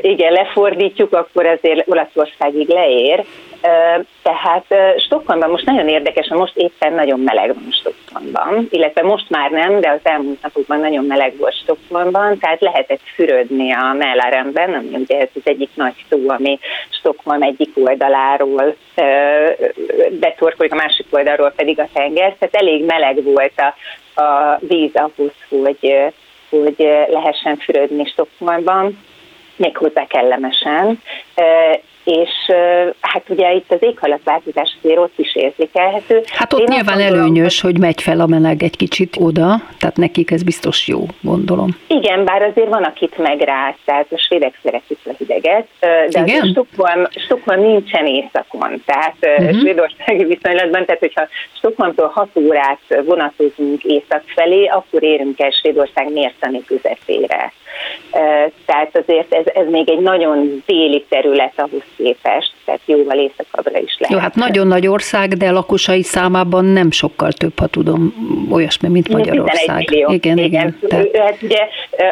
Igen, 0.00 0.32
lefordítjuk, 0.32 1.12
akkor 1.12 1.46
azért 1.46 1.88
Olaszországig 1.88 2.68
leér, 2.68 3.24
tehát 4.22 4.64
Stockholmban 4.98 5.50
most 5.50 5.64
nagyon 5.64 5.88
érdekes, 5.88 6.28
most 6.28 6.56
éppen 6.56 6.92
nagyon 6.92 7.20
meleg 7.20 7.54
van 7.54 7.68
Stockholmban, 7.70 8.68
illetve 8.70 9.02
most 9.02 9.30
már 9.30 9.50
nem, 9.50 9.80
de 9.80 9.90
az 9.90 10.00
elmúlt 10.02 10.42
napokban 10.42 10.80
nagyon 10.80 11.04
meleg 11.04 11.36
volt 11.36 11.54
Stockholmban, 11.54 12.38
tehát 12.38 12.60
lehetett 12.60 13.00
fürödni 13.14 13.72
a 13.72 13.92
Mäláremben, 13.92 14.74
ami 14.74 14.88
ugye 14.92 15.18
ez 15.18 15.28
az 15.34 15.42
egyik 15.44 15.70
nagy 15.74 16.04
tó, 16.08 16.18
ami 16.28 16.58
Stockholm 16.90 17.42
egyik 17.42 17.70
oldaláról 17.74 18.74
betorkolik, 20.10 20.72
a 20.72 20.76
másik 20.76 21.06
oldalról 21.10 21.52
pedig 21.56 21.80
a 21.80 21.88
tenger, 21.92 22.34
tehát 22.38 22.54
elég 22.54 22.84
meleg 22.84 23.22
volt 23.22 23.52
a, 23.56 23.74
a 24.22 24.58
víz 24.60 24.92
ahhoz, 24.94 25.32
hogy, 25.48 25.96
hogy 26.50 26.74
lehessen 27.10 27.56
fürödni 27.56 28.04
Stockholmban 28.04 28.98
méghozzá 29.56 30.06
kellemesen, 30.06 31.02
és 32.08 32.30
hát 33.00 33.22
ugye 33.28 33.52
itt 33.52 33.72
az 33.72 33.78
éghajlatváltozás 33.80 34.76
azért 34.82 34.98
ott 34.98 35.12
is 35.16 35.36
érzékelhető. 35.36 36.22
Hát 36.26 36.52
ott 36.52 36.60
Én 36.60 36.66
nyilván 36.70 36.96
gondolom, 36.96 37.20
előnyös, 37.20 37.60
hogy 37.60 37.78
megy 37.78 38.02
fel 38.02 38.20
a 38.20 38.26
meleg 38.26 38.62
egy 38.62 38.76
kicsit 38.76 39.16
oda, 39.20 39.60
tehát 39.78 39.96
nekik 39.96 40.30
ez 40.30 40.42
biztos 40.42 40.88
jó, 40.88 41.06
gondolom. 41.20 41.76
Igen, 41.86 42.24
bár 42.24 42.42
azért 42.42 42.68
van, 42.68 42.82
akit 42.82 43.18
megráz, 43.18 43.74
tehát 43.84 44.06
a 44.10 44.18
svédek 44.18 44.58
szeretik 44.62 44.98
a 45.04 45.10
hideget, 45.18 45.66
de 45.80 46.22
Igen? 46.26 46.46
Stockholm, 46.46 47.06
Stockholm 47.10 47.60
nincsen 47.60 48.06
éjszakon, 48.06 48.82
tehát 48.86 49.16
uh-huh. 49.20 49.58
svédországi 49.60 50.24
viszonylatban, 50.24 50.84
tehát 50.84 51.00
hogyha 51.00 51.28
Stockholmtól 51.56 52.10
6 52.14 52.28
órát 52.34 52.80
vonatozunk 53.04 53.84
észak 53.84 54.22
felé, 54.26 54.66
akkor 54.66 55.02
érünk 55.02 55.40
el 55.40 55.50
Svédország 55.50 56.12
mérszani 56.12 56.64
közepére. 56.64 57.52
Tehát 58.66 58.96
azért 58.96 59.34
ez, 59.34 59.44
ez 59.54 59.68
még 59.70 59.90
egy 59.90 60.00
nagyon 60.00 60.62
déli 60.66 61.04
terület 61.08 61.52
ahhoz 61.56 61.82
képest, 61.98 62.52
tehát 62.64 62.80
jóval 62.84 63.18
északabbra 63.18 63.78
is 63.78 63.96
lehet. 63.98 64.14
Jó, 64.14 64.18
hát 64.18 64.34
nagyon 64.34 64.66
nagy 64.66 64.86
ország, 64.86 65.28
de 65.34 65.50
lakosai 65.50 66.02
számában 66.02 66.64
nem 66.64 66.90
sokkal 66.90 67.32
több, 67.32 67.58
ha 67.58 67.66
tudom, 67.66 68.14
olyasmi, 68.50 68.88
mint 68.88 69.08
Magyarország. 69.08 69.90
Millió. 69.90 70.10
Igen, 70.10 70.38
igen. 70.38 70.46
igen. 70.46 70.78
Tehát... 70.88 71.16
Hát 71.16 71.42
ugye 71.42 71.60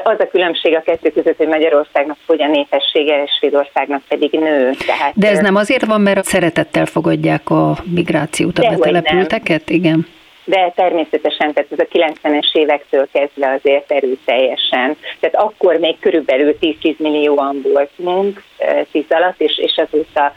az 0.04 0.16
a 0.18 0.28
különbség 0.30 0.74
a 0.74 0.80
kettő 0.80 1.10
között, 1.10 1.36
hogy 1.36 1.48
Magyarországnak 1.48 2.16
fogy 2.26 2.42
a 2.42 2.48
népessége, 2.48 3.22
és 3.22 3.30
Svédországnak 3.38 4.02
pedig 4.08 4.30
nő. 4.32 4.70
Tehát... 4.86 5.12
De 5.14 5.28
ez 5.28 5.38
nem 5.38 5.56
azért 5.56 5.84
van, 5.84 6.00
mert 6.00 6.24
szeretettel 6.24 6.86
fogadják 6.86 7.50
a 7.50 7.76
migrációt, 7.94 8.58
a 8.58 8.68
betelepülteket? 8.68 9.70
Igen. 9.70 10.06
De 10.46 10.72
természetesen, 10.74 11.52
tehát 11.52 11.72
ez 11.72 11.78
a 11.78 12.16
90-es 12.22 12.52
évektől 12.52 13.08
kezdve 13.12 13.58
azért 13.58 13.90
erőteljesen. 13.92 14.96
Tehát 15.20 15.36
akkor 15.36 15.76
még 15.76 15.98
körülbelül 15.98 16.56
10-10 16.60 16.96
millióan 16.96 17.60
voltunk 17.72 18.42
10 18.92 19.04
alatt, 19.08 19.40
és, 19.40 19.58
és 19.58 19.82
azóta 19.86 20.32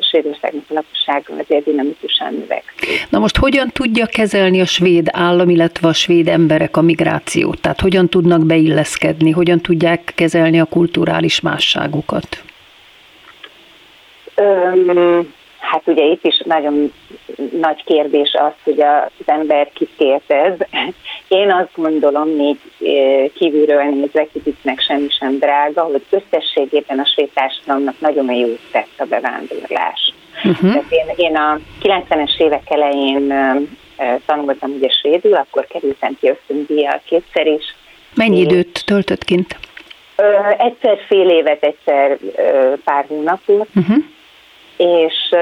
Svédországnak 0.00 0.64
a 0.68 0.72
lakossága 0.72 1.42
azért 1.42 1.64
dinamikusan 1.64 2.34
növekszik. 2.34 3.06
Na 3.10 3.18
most 3.18 3.36
hogyan 3.36 3.70
tudja 3.72 4.06
kezelni 4.06 4.60
a 4.60 4.66
svéd 4.66 5.08
állam, 5.12 5.48
illetve 5.48 5.88
a 5.88 5.92
svéd 5.92 6.28
emberek 6.28 6.76
a 6.76 6.82
migrációt? 6.82 7.60
Tehát 7.60 7.80
hogyan 7.80 8.08
tudnak 8.08 8.46
beilleszkedni, 8.46 9.30
hogyan 9.30 9.60
tudják 9.60 10.12
kezelni 10.14 10.60
a 10.60 10.64
kulturális 10.64 11.40
másságukat? 11.40 12.42
Öm, 14.34 15.34
hát 15.70 15.82
ugye 15.84 16.04
itt 16.04 16.24
is 16.24 16.42
nagyon 16.44 16.92
nagy 17.60 17.84
kérdés 17.84 18.32
az, 18.32 18.52
hogy 18.64 18.80
az 18.80 19.26
ember 19.26 19.70
kit 19.72 19.90
kérdez. 19.96 20.58
Én 21.28 21.52
azt 21.52 21.70
gondolom, 21.74 22.28
még 22.28 22.56
kívülről 23.34 23.82
nézve, 23.82 24.26
meg 24.62 24.78
semmi 24.78 25.08
sem 25.08 25.38
drága, 25.38 25.82
hogy 25.82 26.04
összességében 26.10 26.98
a 26.98 27.04
svéd 27.04 27.30
társadalomnak 27.34 28.00
nagyon 28.00 28.32
jó 28.32 28.48
tett 28.70 28.94
a 28.96 29.04
bevándorlás. 29.04 30.14
Uh-huh. 30.44 30.72
Tehát 30.72 30.84
én, 30.88 31.06
én 31.16 31.36
a 31.36 31.58
90-es 31.82 32.40
évek 32.40 32.70
elején 32.70 33.34
tanultam 34.26 34.70
ugye 34.70 34.88
svédül, 34.88 35.34
akkor 35.34 35.66
kerültem 35.66 36.16
ki 36.20 36.28
ösztöndíjjal 36.28 37.00
kétszer 37.04 37.46
is. 37.46 37.74
Mennyi 38.14 38.40
időt 38.40 38.84
töltött 38.84 39.24
kint? 39.24 39.56
Egyszer 40.58 40.98
fél 41.06 41.28
évet, 41.28 41.64
egyszer 41.64 42.18
pár 42.84 43.04
hónapot. 43.08 43.68
Uh-huh 43.74 44.04
és, 44.76 45.34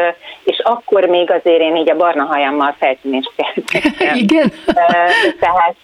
és 0.45 0.61
akkor 0.63 1.05
még 1.05 1.31
azért 1.31 1.61
én 1.61 1.77
így 1.77 1.91
a 1.91 1.97
barna 1.97 2.25
hajammal 2.25 2.75
feltűnést 2.79 3.33
keltettem. 3.37 4.17
Igen. 4.17 4.53
Tehát 5.41 5.77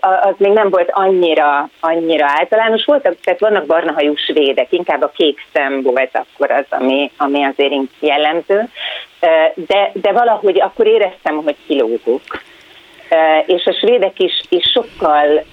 az 0.00 0.34
még 0.36 0.52
nem 0.52 0.70
volt 0.70 0.90
annyira, 0.92 1.68
annyira 1.80 2.26
általános. 2.28 2.84
Voltak, 2.84 3.14
tehát 3.22 3.40
vannak 3.40 3.66
barna 3.66 3.92
hajú 3.92 4.16
svédek, 4.16 4.72
inkább 4.72 5.02
a 5.02 5.12
kék 5.14 5.46
szem 5.52 5.82
volt 5.82 6.10
akkor 6.12 6.50
az, 6.50 6.64
ami, 6.68 7.10
ami 7.16 7.44
azért 7.44 7.74
jellemző. 8.00 8.68
De, 9.54 9.90
de 9.92 10.12
valahogy 10.12 10.60
akkor 10.60 10.86
éreztem, 10.86 11.36
hogy 11.44 11.56
kilógok. 11.66 12.22
És 13.46 13.64
a 13.66 13.72
svédek 13.72 14.18
is, 14.18 14.40
is 14.48 14.70
sokkal 14.70 15.44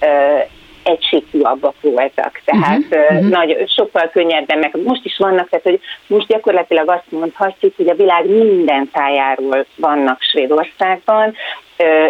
egységűabbak 0.85 1.75
voltak, 1.81 2.41
tehát 2.45 2.83
uh-huh. 2.89 3.29
nagy, 3.29 3.63
sokkal 3.75 4.09
könnyebben, 4.09 4.57
meg 4.57 4.77
most 4.83 5.05
is 5.05 5.17
vannak, 5.17 5.49
tehát 5.49 5.65
hogy 5.65 5.79
most 6.07 6.27
gyakorlatilag 6.27 6.89
azt 6.89 7.11
mondhatjuk, 7.11 7.73
hogy 7.75 7.89
a 7.89 7.95
világ 7.95 8.25
minden 8.25 8.89
tájáról 8.91 9.65
vannak 9.75 10.21
Svédországban, 10.21 11.35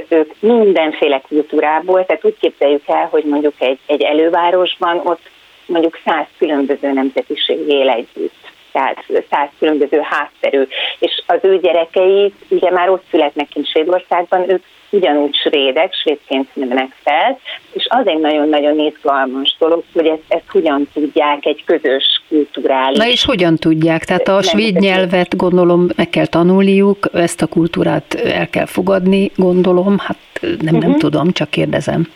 ők 0.08 0.34
mindenféle 0.40 1.22
kultúrából, 1.28 2.06
tehát 2.06 2.26
úgy 2.26 2.38
képzeljük 2.40 2.84
el, 2.88 3.08
hogy 3.12 3.24
mondjuk 3.24 3.54
egy, 3.58 3.80
egy 3.86 4.02
elővárosban 4.02 5.02
ott 5.04 5.30
mondjuk 5.66 6.00
száz 6.06 6.26
különböző 6.38 6.92
nemzetiség 6.92 7.68
él 7.68 7.90
együtt 7.90 8.54
tehát 8.72 9.06
száz 9.30 9.50
különböző 9.60 10.00
hátterű, 10.02 10.68
és 11.00 11.24
az 11.26 11.40
ő 11.42 11.60
gyerekei 11.60 12.34
ugye 12.50 12.72
már 12.72 12.90
ott 12.90 13.04
születnek 13.10 13.48
kint 13.48 13.68
Svédországban, 13.68 14.50
ők 14.50 14.64
ugyanúgy 14.96 15.36
svédek, 15.36 15.94
svédként 15.94 16.56
nőnek 16.56 16.96
fel, 17.04 17.40
és 17.74 17.86
az 17.90 18.08
egy 18.08 18.20
nagyon-nagyon 18.20 18.80
izgalmas 18.80 19.56
dolog, 19.60 19.84
hogy 19.94 20.06
ezt, 20.06 20.24
ezt 20.28 20.50
hogyan 20.52 20.88
tudják 20.94 21.46
egy 21.46 21.64
közös 21.66 22.22
kulturális... 22.30 22.98
Na 22.98 23.08
és 23.08 23.26
hogyan 23.26 23.56
tudják? 23.56 24.04
Tehát 24.04 24.28
a 24.28 24.42
svéd 24.42 24.80
nyelvet 24.80 25.36
gondolom 25.36 25.88
meg 25.96 26.10
kell 26.10 26.26
tanulniuk, 26.26 27.10
ezt 27.14 27.42
a 27.42 27.48
kultúrát 27.48 28.14
el 28.14 28.50
kell 28.50 28.66
fogadni, 28.66 29.32
gondolom, 29.36 29.98
hát 30.00 30.18
nem, 30.42 30.58
nem 30.62 30.76
uh-huh. 30.76 30.98
tudom, 30.98 31.32
csak 31.32 31.50
kérdezem. 31.50 32.08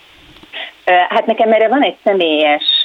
Hát 1.09 1.25
nekem 1.25 1.51
erre 1.51 1.67
van 1.67 1.83
egy 1.83 1.95
személyes 2.03 2.83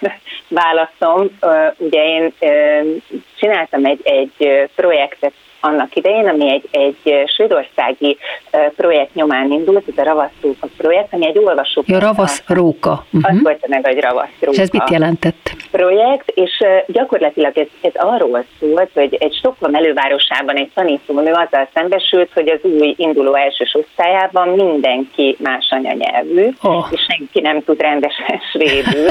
válaszom. 0.48 1.38
Ugye 1.76 2.04
én 2.04 2.32
csináltam 3.38 3.84
egy, 3.84 4.00
egy 4.02 4.68
projektet 4.74 5.32
annak 5.60 5.96
idején, 5.96 6.28
ami 6.28 6.50
egy, 6.50 6.68
egy 6.70 7.28
svédországi 7.36 8.16
projekt 8.76 9.14
nyomán 9.14 9.50
indult, 9.50 9.84
ez 9.88 9.98
a 9.98 10.02
Ravaszróka 10.02 10.68
projekt, 10.76 11.12
ami 11.12 11.26
egy 11.26 11.38
olvasó. 11.38 11.82
Ja, 11.86 11.98
Ravaszróka. 11.98 13.04
Uh-huh. 13.12 13.32
Az 13.32 13.42
volt 13.42 13.68
meg, 13.68 13.86
hogy 13.86 14.00
Ravaszróka. 14.00 14.52
És 14.52 14.58
ez 14.58 14.68
mit 14.68 14.90
jelentett? 14.90 15.50
Projekt, 15.70 16.30
és 16.34 16.64
gyakorlatilag 16.86 17.58
ez, 17.58 17.66
ez 17.80 17.92
arról 17.94 18.44
szólt, 18.60 18.90
hogy 18.94 19.16
egy 19.20 19.34
Stockholm 19.34 19.74
elővárosában 19.74 20.56
egy 20.56 20.70
tanítónő 20.74 21.32
azzal 21.32 21.68
szembesült, 21.74 22.30
hogy 22.34 22.48
az 22.48 22.70
új 22.70 22.94
induló 22.96 23.34
elsős 23.34 23.74
osztályában 23.74 24.48
mindenki 24.48 25.36
más 25.38 25.68
anyanyelvű, 25.70 26.48
oh. 26.62 26.86
és 26.90 27.00
senki 27.08 27.40
nem 27.40 27.64
tud 27.64 27.80
rendesen 27.80 28.40
svédül. 28.52 29.08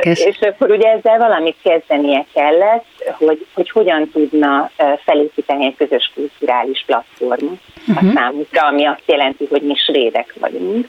és, 0.00 0.24
és 0.24 0.38
akkor 0.40 0.70
ugye 0.70 0.88
ezzel 0.88 1.18
valamit 1.18 1.56
kezdenie 1.62 2.24
kellett, 2.32 2.84
hogy, 3.18 3.46
hogy 3.54 3.70
hogyan 3.70 4.10
tudna 4.12 4.70
felépíteni 5.04 5.64
egy 5.64 5.76
közös 5.76 6.10
kulturális 6.14 6.82
platformot 6.86 7.60
uh-huh. 7.88 8.08
a 8.08 8.12
számunkra, 8.14 8.66
ami 8.66 8.84
azt 8.84 9.02
jelenti, 9.06 9.46
hogy 9.50 9.62
mi 9.62 9.74
svédek 9.74 10.34
vagyunk. 10.40 10.88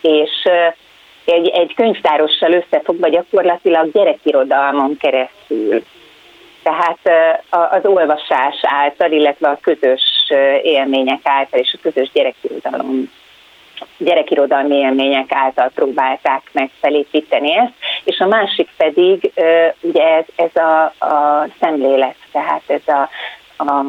És 0.00 0.48
egy, 1.24 1.48
egy 1.48 1.74
könyvtárossal 1.74 2.52
összefogva 2.52 3.08
gyakorlatilag 3.08 3.92
gyerekirodalmon 3.92 4.96
keresztül. 4.96 5.82
Tehát 6.62 6.98
az 7.50 7.84
olvasás 7.84 8.56
által, 8.62 9.12
illetve 9.12 9.48
a 9.48 9.58
közös 9.60 10.02
élmények 10.62 11.20
által 11.22 11.60
és 11.60 11.74
a 11.76 11.82
közös 11.82 12.10
gyerekirodalom 12.12 13.10
gyerekirodalmi 13.98 14.74
élmények 14.74 15.32
által 15.32 15.70
próbálták 15.74 16.42
meg 16.52 16.70
felépíteni 16.80 17.56
ezt, 17.56 17.72
és 18.04 18.18
a 18.18 18.26
másik 18.26 18.68
pedig 18.76 19.32
ugye 19.80 20.02
ez, 20.02 20.24
ez 20.36 20.62
a, 20.62 20.84
a 21.06 21.46
szemlélet, 21.60 22.16
tehát 22.32 22.62
ez 22.66 22.82
a, 22.86 23.08
a 23.56 23.84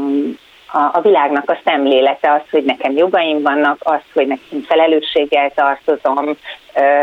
a, 0.93 1.01
világnak 1.01 1.49
a 1.49 1.59
szemlélete 1.63 2.31
az, 2.31 2.41
hogy 2.51 2.63
nekem 2.63 2.91
jogaim 2.91 3.41
vannak, 3.41 3.77
az, 3.79 4.01
hogy 4.13 4.27
nekem 4.27 4.61
felelősséggel 4.67 5.51
tartozom, 5.55 6.37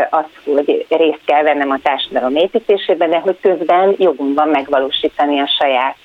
az, 0.09 0.25
hogy 0.45 0.85
részt 0.89 1.21
kell 1.25 1.43
vennem 1.43 1.71
a 1.71 1.79
társadalom 1.83 2.35
építésében, 2.35 3.09
de 3.09 3.19
hogy 3.19 3.37
közben 3.41 3.95
jogunk 3.97 4.35
van 4.37 4.47
megvalósítani 4.47 5.39
a 5.39 5.47
saját 5.59 5.97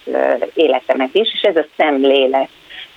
életemet 0.55 1.15
is, 1.15 1.33
és 1.33 1.41
ez 1.41 1.57
a 1.57 1.67
szemlélet 1.77 2.49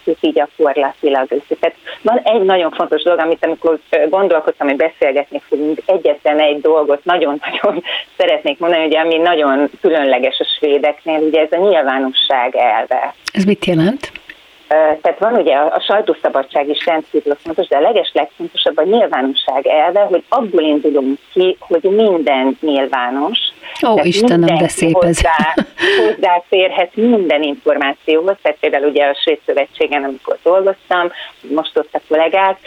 így 0.06 0.34
gyakorlatilag 0.34 1.28
össze. 1.30 1.56
Tehát 1.60 1.76
van 2.02 2.18
egy 2.24 2.42
nagyon 2.42 2.72
fontos 2.72 3.04
dolog, 3.04 3.20
amit 3.20 3.46
amikor 3.46 3.80
gondolkodtam, 4.10 4.68
hogy 4.68 4.78
beszélgetni 4.78 5.42
fogunk, 5.48 5.82
egyetlen 5.86 6.40
egy 6.40 6.62
dolgot 6.62 7.06
nagyon-nagyon 7.06 7.84
szeretnék 8.18 8.60
mondani, 8.60 8.82
hogy 8.82 8.96
ami 8.96 9.18
nagyon 9.18 9.70
különleges 9.82 10.40
a 10.40 10.48
svédeknél, 10.58 11.20
ugye 11.20 11.42
ez 11.42 11.52
a 11.52 11.68
nyilvánosság 11.70 12.56
elve. 12.56 13.14
Ez 13.34 13.44
mit 13.44 13.66
jelent? 13.66 14.12
Tehát 15.02 15.20
van 15.20 15.34
ugye 15.34 15.56
a 15.56 15.80
sajtószabadság 15.80 16.70
is 16.70 16.86
rendkívül 16.86 17.36
fontos, 17.36 17.68
de 17.68 17.78
a 17.78 17.82
leges 17.82 18.12
legfontosabb 18.14 18.78
a 18.78 18.84
nyilvánosság 18.84 19.68
elve, 19.68 20.00
hogy 20.00 20.24
abból 20.30 20.64
indulunk 20.64 21.20
ki, 21.34 21.58
hogy 21.60 21.84
minden 21.84 22.58
nyilvános. 22.62 23.40
Ó, 23.88 24.00
Istenem, 24.04 24.58
de 24.58 24.68
szép 24.68 24.96
ez. 24.96 25.04
Hozzá, 25.04 25.56
hozzáférhet 26.06 26.96
minden 26.96 27.44
információhoz, 27.44 28.36
tehát 28.42 28.58
például 28.60 28.90
ugye 28.90 29.06
a 29.06 29.14
Svéd 29.14 29.40
Szövetségen, 29.46 30.04
amikor 30.04 30.38
dolgoztam, 30.44 31.12
most 31.42 31.78
ott 31.78 31.94
a 31.94 32.00
kollégák, 32.08 32.58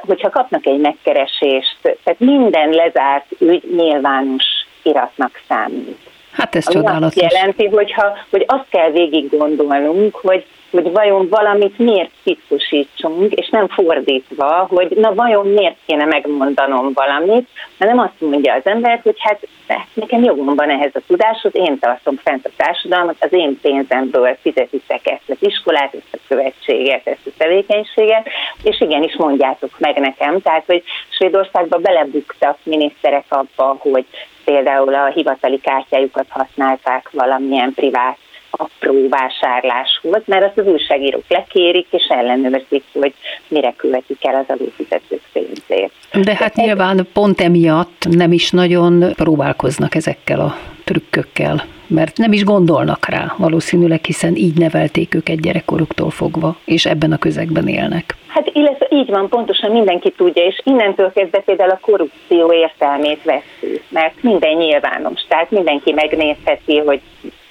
hogyha 0.00 0.30
kapnak 0.30 0.66
egy 0.66 0.78
megkeresést, 0.78 1.76
tehát 1.82 2.18
minden 2.18 2.70
lezárt 2.70 3.26
ügy 3.38 3.62
nyilvános 3.76 4.44
iratnak 4.82 5.40
számít. 5.48 5.98
Hát 6.32 6.54
ez 6.54 6.68
csodálatos. 6.70 7.22
Azt 7.22 7.32
jelenti, 7.32 7.66
hogyha, 7.66 8.16
hogy 8.30 8.44
azt 8.46 8.66
kell 8.68 8.90
végig 8.90 9.38
gondolnunk, 9.38 10.14
hogy 10.14 10.44
hogy 10.70 10.92
vajon 10.92 11.28
valamit 11.28 11.78
miért 11.78 12.10
titkosítsunk, 12.24 13.32
és 13.32 13.48
nem 13.48 13.68
fordítva, 13.68 14.66
hogy 14.70 14.88
na 14.88 15.14
vajon 15.14 15.46
miért 15.46 15.76
kéne 15.86 16.04
megmondanom 16.04 16.92
valamit, 16.92 17.48
hanem 17.78 17.98
azt 17.98 18.20
mondja 18.20 18.54
az 18.54 18.66
ember, 18.66 19.00
hogy 19.02 19.16
hát 19.18 19.46
nekem 19.92 20.22
jogom 20.22 20.54
van 20.54 20.70
ehhez 20.70 20.94
a 20.94 21.00
tudáshoz, 21.06 21.54
én 21.54 21.78
tartom 21.78 22.16
fent 22.16 22.46
a 22.46 22.50
társadalmat, 22.56 23.16
az 23.18 23.32
én 23.32 23.58
pénzemből 23.60 24.36
fizetitek 24.40 25.06
ezt 25.06 25.30
az 25.30 25.36
iskolát, 25.38 25.94
ezt 25.94 26.12
a 26.12 26.18
követséget, 26.28 27.06
ezt 27.06 27.26
a 27.26 27.30
tevékenységet, 27.36 28.28
és 28.62 28.80
igenis 28.80 29.16
mondjátok 29.16 29.78
meg 29.78 29.98
nekem. 29.98 30.40
Tehát, 30.40 30.64
hogy 30.66 30.82
Svédországban 31.08 31.82
belebuktak 31.82 32.58
miniszterek 32.62 33.24
abba, 33.28 33.76
hogy 33.78 34.06
például 34.44 34.94
a 34.94 35.06
hivatali 35.06 35.60
kártyájukat 35.60 36.26
használták 36.28 37.10
valamilyen 37.12 37.72
privát 37.74 38.18
apró 38.56 39.08
vásárláshoz, 39.08 40.22
mert 40.24 40.44
azt 40.44 40.58
az 40.58 40.66
újságírók 40.66 41.24
lekérik 41.28 41.86
és 41.90 42.06
ellenőrzik, 42.08 42.82
hogy 42.92 43.14
mire 43.48 43.74
követik 43.76 44.26
el 44.26 44.34
az 44.34 44.44
adófizetők 44.56 45.22
pénzét. 45.32 45.92
De 46.12 46.34
hát 46.34 46.54
De 46.54 46.62
nyilván 46.62 46.98
ez... 46.98 47.04
pont 47.12 47.40
emiatt 47.40 48.06
nem 48.10 48.32
is 48.32 48.50
nagyon 48.50 49.12
próbálkoznak 49.14 49.94
ezekkel 49.94 50.40
a 50.40 50.56
trükkökkel, 50.84 51.64
mert 51.86 52.16
nem 52.16 52.32
is 52.32 52.44
gondolnak 52.44 53.08
rá 53.08 53.34
valószínűleg, 53.38 54.04
hiszen 54.04 54.36
így 54.36 54.58
nevelték 54.58 55.14
őket 55.14 55.40
gyerekkoruktól 55.40 56.10
fogva, 56.10 56.56
és 56.64 56.86
ebben 56.86 57.12
a 57.12 57.18
közegben 57.18 57.68
élnek. 57.68 58.14
Hát 58.26 58.50
illetve 58.52 58.86
így 58.90 59.10
van, 59.10 59.28
pontosan 59.28 59.70
mindenki 59.70 60.10
tudja, 60.16 60.44
és 60.44 60.60
innentől 60.64 61.12
kezdve 61.12 61.38
például 61.38 61.70
a 61.70 61.78
korrupció 61.80 62.52
értelmét 62.52 63.22
vesztő, 63.22 63.80
mert 63.88 64.22
minden 64.22 64.56
nyilvános, 64.56 65.20
tehát 65.28 65.50
mindenki 65.50 65.92
megnézheti, 65.92 66.78
hogy 66.78 67.00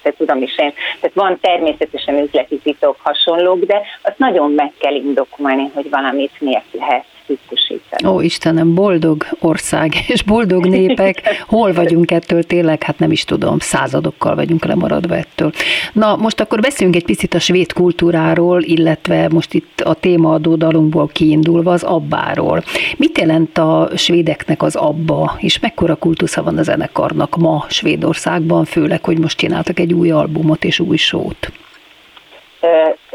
te 0.05 0.11
tudom 0.11 0.41
is 0.41 0.57
én, 0.57 0.73
tehát 0.99 1.15
van 1.15 1.39
természetesen 1.41 2.17
üzleti 2.17 2.57
titok 2.57 2.97
hasonlók, 3.03 3.65
de 3.65 3.81
azt 4.01 4.17
nagyon 4.17 4.51
meg 4.51 4.71
kell 4.77 4.93
indokolni, 4.93 5.71
hogy 5.73 5.89
valamit 5.89 6.41
miért 6.41 6.73
lehet 6.73 7.05
tisztusítani. 7.25 8.07
Ó 8.07 8.21
Istenem, 8.21 8.73
boldog 8.73 9.25
ország 9.39 9.93
és 10.13 10.23
boldog 10.23 10.65
népek, 10.65 11.43
hol 11.47 11.73
vagyunk 11.73 12.11
ettől 12.11 12.43
tényleg, 12.43 12.83
hát 12.83 12.99
nem 12.99 13.11
is 13.11 13.23
tudom, 13.23 13.59
századokkal 13.59 14.35
vagyunk 14.35 14.65
lemaradva 14.65 15.15
ettől. 15.15 15.51
Na, 15.93 16.15
most 16.15 16.39
akkor 16.39 16.59
beszéljünk 16.59 16.97
egy 16.97 17.05
picit 17.05 17.33
a 17.33 17.39
svéd 17.39 17.73
kultúráról, 17.73 18.61
illetve 18.61 19.27
most 19.29 19.53
itt 19.53 19.81
a 19.81 19.93
témaadó 19.93 20.55
dalunkból 20.55 21.07
kiindulva 21.07 21.71
az 21.71 21.83
abbáról. 21.83 22.63
Mit 22.97 23.17
jelent 23.17 23.57
a 23.57 23.89
svédeknek 23.95 24.61
az 24.61 24.75
abba, 24.75 25.35
és 25.39 25.59
mekkora 25.59 25.95
kultusza 25.95 26.43
van 26.43 26.57
a 26.57 26.63
zenekarnak 26.63 27.35
ma 27.35 27.65
Svédországban, 27.69 28.65
főleg, 28.65 29.05
hogy 29.05 29.19
most 29.19 29.37
csináltak 29.37 29.79
egy 29.79 29.93
új 29.93 30.11
albumot 30.11 30.63
és 30.63 30.79
új 30.79 30.97
sót? 30.97 31.51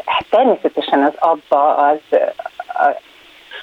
Hát 0.04 0.26
természetesen 0.30 1.02
az 1.02 1.12
abba 1.18 1.74
az 1.74 2.18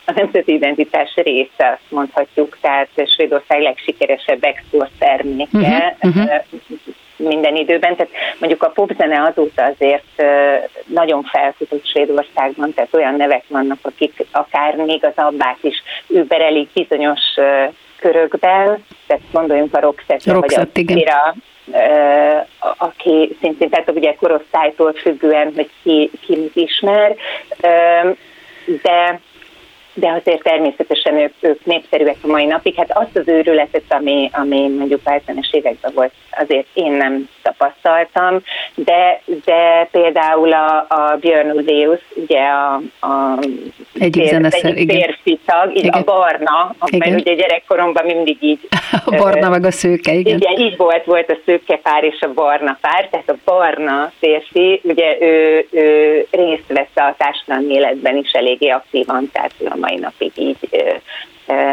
a 0.07 0.13
nemzeti 0.15 0.53
identitás 0.53 1.15
része, 1.15 1.67
azt 1.73 1.91
mondhatjuk, 1.91 2.57
tehát 2.61 2.89
Svédország 3.15 3.61
legsikeresebb 3.61 4.43
export 4.43 4.91
terméke 4.99 5.95
uh-huh, 6.01 6.23
uh-huh. 6.23 6.41
minden 7.15 7.55
időben. 7.55 7.95
Tehát 7.95 8.11
mondjuk 8.39 8.63
a 8.63 8.69
popzene 8.69 9.21
azóta 9.21 9.63
azért 9.63 10.23
nagyon 10.85 11.23
felfutott 11.23 11.87
Svédországban, 11.87 12.73
tehát 12.73 12.93
olyan 12.93 13.15
nevek 13.15 13.43
vannak, 13.47 13.79
akik 13.81 14.25
akár 14.31 14.75
még 14.75 15.05
az 15.05 15.13
abbát 15.15 15.57
is 15.61 15.83
überelik 16.07 16.69
bizonyos 16.73 17.21
körökben, 17.99 18.85
tehát 19.07 19.23
gondoljunk 19.31 19.75
a 19.75 19.79
Roxette, 19.79 20.33
vagy 20.33 20.53
a 20.53 20.67
Kira, 20.73 21.35
aki 22.77 23.37
szintén, 23.41 23.69
tehát 23.69 23.91
ugye 23.91 24.15
korosztálytól 24.15 24.93
függően, 24.93 25.51
hogy 25.55 25.69
ki, 25.83 26.11
ki 26.25 26.35
mit 26.35 26.55
ismer, 26.55 27.15
de 28.81 29.19
de 29.99 30.09
azért 30.21 30.43
természetesen 30.43 31.17
ők, 31.17 31.33
ők 31.39 31.65
népszerűek 31.65 32.17
a 32.21 32.27
mai 32.27 32.45
napig. 32.45 32.75
Hát 32.75 32.97
azt 32.97 33.15
az 33.17 33.27
őrületet, 33.27 33.83
ami, 33.89 34.29
ami 34.33 34.67
mondjuk 34.77 35.01
a 35.03 35.09
70-es 35.09 35.51
években 35.51 35.91
volt, 35.95 36.11
azért 36.39 36.67
én 36.73 36.91
nem 36.91 37.29
tapasztaltam, 37.41 38.41
de, 38.75 39.21
de 39.45 39.87
például 39.91 40.53
a, 40.53 40.85
a 40.89 41.17
Björn 41.19 41.49
Ulvaeus, 41.49 41.99
ugye 42.15 42.39
a, 42.39 42.73
a 43.07 43.39
egyik 43.99 44.27
zeneszer, 44.27 44.71
egyik 44.71 44.91
férfi 44.91 45.39
tag, 45.45 45.75
igen. 45.75 45.93
a 45.93 46.03
barna, 46.03 46.75
igen. 46.85 47.09
mert 47.09 47.21
ugye 47.21 47.33
gyerekkoromban 47.33 48.05
mindig 48.05 48.37
így... 48.39 48.59
A 49.05 49.15
barna 49.15 49.49
meg 49.49 49.65
a 49.65 49.71
szőke, 49.71 50.13
igen. 50.13 50.37
Igen, 50.37 50.59
így 50.59 50.77
volt, 50.77 51.05
volt 51.05 51.31
a 51.31 51.37
szőke 51.45 51.75
pár 51.75 52.03
és 52.03 52.21
a 52.21 52.33
barna 52.33 52.77
pár, 52.81 53.07
tehát 53.11 53.29
a 53.29 53.35
barna 53.45 54.11
férfi, 54.19 54.81
ugye 54.83 55.17
ő, 55.21 55.65
ő 55.71 56.25
részt 56.31 56.67
vesz 56.67 56.86
társadalmi 57.47 57.73
életben 57.73 58.17
is 58.17 58.31
eléggé 58.31 58.69
aktívan, 58.69 59.29
tehát 59.31 59.51
a 59.69 59.75
mai 59.75 59.95
napig 59.95 60.31
így 60.35 60.57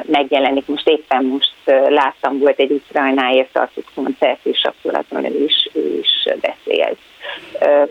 megjelenik. 0.06 0.66
Most 0.66 0.88
éppen 0.88 1.24
most 1.24 1.52
láttam, 1.88 2.38
volt 2.38 2.58
egy 2.58 2.70
Ukrajnáért 2.70 3.52
tartott 3.52 3.88
koncert, 3.94 4.38
és 4.42 4.64
akkor 4.64 5.04
azon 5.08 5.24
ő 5.24 5.44
is, 5.44 5.68
ő 5.72 5.98
is 5.98 6.28
beszélt. 6.40 6.98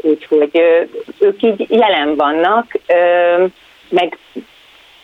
Úgyhogy 0.02 0.62
ők 1.20 1.42
így 1.42 1.66
jelen 1.70 2.16
vannak, 2.16 2.72
meg 3.90 4.18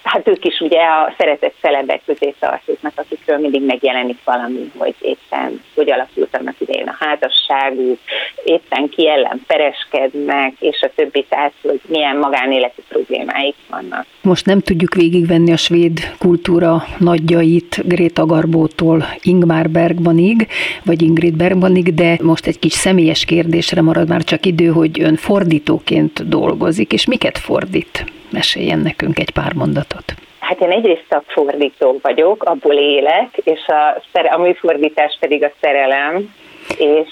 hát 0.09 0.27
ők 0.27 0.45
is 0.45 0.59
ugye 0.59 0.81
a 0.81 1.13
szeretett 1.17 1.55
celebek 1.61 2.01
közé 2.05 2.33
tartoznak, 2.39 2.93
akikről 2.95 3.37
mindig 3.37 3.65
megjelenik 3.65 4.17
valami, 4.23 4.71
hogy 4.77 4.95
éppen 5.01 5.61
hogy 5.75 5.91
alakult 5.91 6.37
annak 6.37 6.55
idején 6.59 6.87
a 6.87 6.95
házasságuk, 6.99 7.99
éppen 8.43 8.89
ki 8.89 9.09
ellen 9.09 9.43
pereskednek, 9.47 10.53
és 10.59 10.81
a 10.81 10.89
többi, 10.95 11.25
tehát 11.29 11.53
hogy 11.61 11.79
milyen 11.87 12.17
magánéleti 12.17 12.81
problémáik 12.89 13.55
vannak. 13.69 14.05
Most 14.21 14.45
nem 14.45 14.59
tudjuk 14.59 14.93
végigvenni 14.93 15.51
a 15.51 15.57
svéd 15.57 15.99
kultúra 16.19 16.83
nagyjait 16.97 17.87
Gréta 17.87 18.25
Garbótól 18.25 19.03
Ingmar 19.21 19.69
Bergmanig, 19.69 20.47
vagy 20.85 21.01
Ingrid 21.01 21.35
Bergmanig, 21.35 21.93
de 21.93 22.17
most 22.21 22.47
egy 22.47 22.59
kis 22.59 22.73
személyes 22.73 23.25
kérdésre 23.25 23.81
marad 23.81 24.07
már 24.07 24.23
csak 24.23 24.45
idő, 24.45 24.67
hogy 24.67 25.01
ön 25.01 25.15
fordítóként 25.15 26.29
dolgozik, 26.29 26.93
és 26.93 27.05
miket 27.05 27.37
fordít? 27.37 28.17
Meséljen 28.31 28.79
nekünk 28.79 29.19
egy 29.19 29.31
pár 29.31 29.53
mondatot. 29.53 30.03
Hát 30.39 30.61
én 30.61 30.71
egyrészt 30.71 31.05
szakfordító 31.09 31.99
vagyok, 32.01 32.43
abból 32.43 32.73
élek, 32.73 33.37
és 33.43 33.59
a, 33.67 34.01
a 34.33 34.37
műfordítás 34.37 35.17
pedig 35.19 35.43
a 35.43 35.51
szerelem, 35.61 36.33
és 36.77 37.09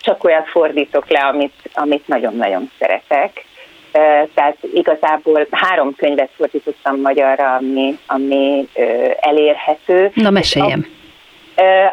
csak 0.00 0.24
olyan 0.24 0.44
fordítok 0.44 1.08
le, 1.08 1.20
amit, 1.20 1.70
amit 1.74 2.08
nagyon-nagyon 2.08 2.70
szeretek. 2.78 3.44
Tehát 4.34 4.56
igazából 4.74 5.46
három 5.50 5.94
könyvet 5.96 6.30
fordítottam 6.36 7.00
magyarra, 7.00 7.54
ami, 7.54 7.98
ami 8.06 8.68
elérhető. 9.20 10.10
Na 10.14 10.30
meséljem. 10.30 10.86
A 10.88 11.03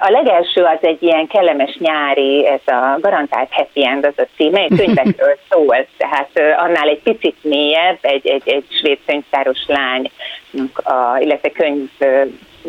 legelső 0.09 0.63
az 0.63 0.77
egy 0.81 1.03
ilyen 1.03 1.27
kellemes 1.27 1.77
nyári, 1.79 2.47
ez 2.47 2.73
a 2.73 2.97
garantált 2.99 3.51
happy 3.51 3.85
end 3.85 4.05
az 4.05 4.13
a 4.17 4.27
címe, 4.35 4.59
egy 4.59 4.77
könyvekről 4.77 5.37
szól, 5.49 5.85
tehát 5.97 6.29
annál 6.57 6.87
egy 6.87 7.01
picit 7.01 7.37
mélyebb, 7.41 7.97
egy, 8.01 8.27
egy, 8.27 8.49
egy 8.49 8.65
svéd 8.69 8.97
könyvtáros 9.05 9.65
lánynak, 9.67 10.81
a, 10.83 11.17
illetve 11.19 11.49
könyv 11.49 11.89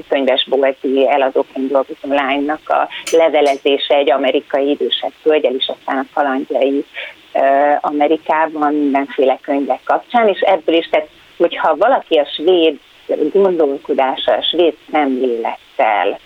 könyvesbolti 0.08 1.08
eladóként 1.08 1.70
dolgozó 1.70 2.14
lánynak 2.14 2.68
a 2.68 2.88
levelezése 3.12 3.94
egy 3.94 4.10
amerikai 4.10 4.70
idősebb 4.70 5.12
hölgyel, 5.22 5.54
és 5.54 5.70
aztán 5.76 5.98
a 5.98 6.14
kalandjai 6.14 6.84
Amerikában 7.80 8.74
mindenféle 8.74 9.38
könyvek 9.42 9.80
kapcsán, 9.84 10.28
és 10.28 10.40
ebből 10.40 10.74
is, 10.74 10.88
tehát 10.88 11.08
hogyha 11.36 11.76
valaki 11.76 12.16
a 12.16 12.24
svéd 12.24 12.78
gondolkodása, 13.32 14.32
a 14.32 14.42
svéd 14.42 14.74
szemlélettel, 14.90 16.18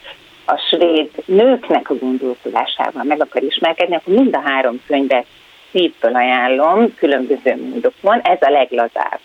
a 0.47 0.57
svéd 0.57 1.11
nőknek 1.25 1.91
a 1.91 1.99
gondolkodásával 1.99 3.03
meg 3.03 3.21
akar 3.21 3.43
ismerkedni, 3.43 3.95
akkor 3.95 4.15
mind 4.15 4.35
a 4.35 4.41
három 4.45 4.83
könyvet 4.87 5.27
szívből 5.71 6.15
ajánlom, 6.15 6.95
különböző 6.95 7.57
módokon, 7.71 8.21
ez 8.21 8.39
a 8.41 8.51
leglazább. 8.51 9.21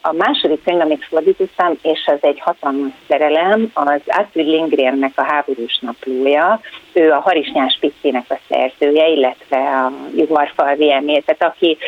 A 0.00 0.12
második 0.12 0.64
könyv, 0.64 0.80
amit 0.80 1.04
fordítottam, 1.04 1.78
és 1.82 2.00
az 2.06 2.18
egy 2.20 2.40
hatalmas 2.40 2.92
szerelem, 3.08 3.70
az 3.74 4.00
Astrid 4.06 4.46
Lindgrennek 4.46 5.12
a 5.14 5.22
háborús 5.22 5.78
naplója. 5.80 6.60
Ő 6.92 7.10
a 7.10 7.20
Harisnyás 7.20 7.76
Picének 7.80 8.24
a 8.28 8.38
szerzője, 8.48 9.08
illetve 9.08 9.56
a 9.56 9.92
Juharfalvi 10.16 10.92
Emil. 10.92 11.22
Tehát 11.22 11.42
aki 11.42 11.78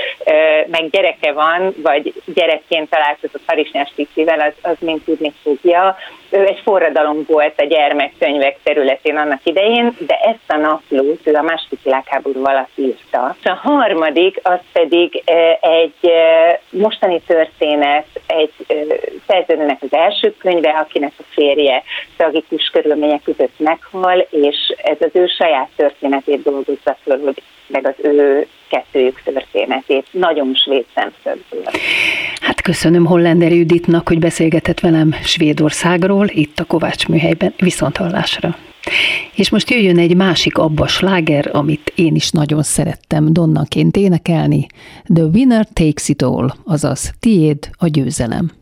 meg 0.67 0.91
gyereke 0.91 1.33
van, 1.33 1.75
vagy 1.77 2.13
gyerekként 2.35 2.91
találkozott 2.91 3.43
Harisnyás 3.47 3.93
Picivel, 3.95 4.41
az, 4.41 4.71
az 4.71 4.77
mind 4.81 5.01
tudni 5.05 5.33
fogja. 5.43 5.97
Ő 6.31 6.47
egy 6.47 6.61
forradalom 6.63 7.25
volt 7.29 7.61
a 7.61 7.65
gyermekkönyvek 7.65 8.59
területén 8.63 9.17
annak 9.17 9.41
idején, 9.45 9.97
de 10.07 10.15
ezt 10.15 10.53
a 10.53 10.57
naplót 10.57 11.27
ő 11.27 11.35
a 11.35 11.43
második 11.43 11.83
világháború 11.83 12.47
alatt 12.47 12.71
írta. 12.75 13.37
A 13.45 13.59
harmadik, 13.63 14.41
az 14.43 14.59
pedig 14.73 15.23
egy 15.61 16.13
mostani 16.71 17.21
történet 17.27 18.07
egy 18.27 18.53
szerzőnőnek 19.27 19.79
az 19.81 19.93
első 19.93 20.35
könyve, 20.39 20.71
akinek 20.71 21.13
a 21.19 21.23
férje 21.31 21.83
tragikus 22.17 22.71
körülmények 22.73 23.23
között 23.23 23.59
meghal, 23.59 24.27
és 24.31 24.75
ez 25.01 25.09
az 25.09 25.21
ő 25.21 25.27
saját 25.27 25.69
történetét 25.77 26.43
dolgozza 26.43 26.97
föl, 27.03 27.35
meg 27.67 27.87
az 27.87 27.95
ő 28.03 28.47
kettőjük 28.69 29.21
történetét, 29.25 30.07
nagyon 30.11 30.55
svéd 30.55 30.85
szemszögből. 30.95 31.65
Hát 32.41 32.61
köszönöm 32.61 33.07
Hollander 33.07 33.53
Juditnak, 33.53 34.09
hogy 34.09 34.19
beszélgetett 34.19 34.81
velem 34.81 35.13
Svédországról, 35.25 36.27
itt 36.29 36.59
a 36.59 36.65
Kovács 36.65 37.09
műhelyben, 37.09 37.55
viszont 37.59 37.97
hallásra. 37.97 38.57
És 39.35 39.51
most 39.51 39.71
jöjjön 39.71 39.99
egy 39.99 40.17
másik 40.17 40.59
abba 40.59 40.87
sláger, 40.87 41.51
amit 41.53 41.93
én 41.95 42.15
is 42.15 42.31
nagyon 42.31 42.63
szerettem 42.63 43.33
donnaként 43.33 43.97
énekelni. 43.97 44.67
The 45.15 45.25
Winner 45.25 45.67
Takes 45.73 46.09
It 46.09 46.23
All, 46.23 46.49
azaz 46.65 47.13
tiéd 47.21 47.59
a 47.79 47.87
győzelem. 47.87 48.62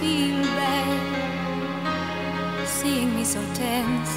Feel 0.00 0.42
bad, 0.58 1.88
seeing 2.66 3.14
me 3.14 3.24
so 3.24 3.40
tense, 3.54 4.12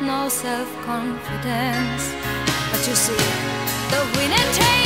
no 0.00 0.28
self 0.28 0.68
confidence. 0.84 2.04
But 2.70 2.82
you 2.88 2.94
see, 2.94 3.24
the 3.92 4.00
winner 4.16 4.46
takes 4.52 4.79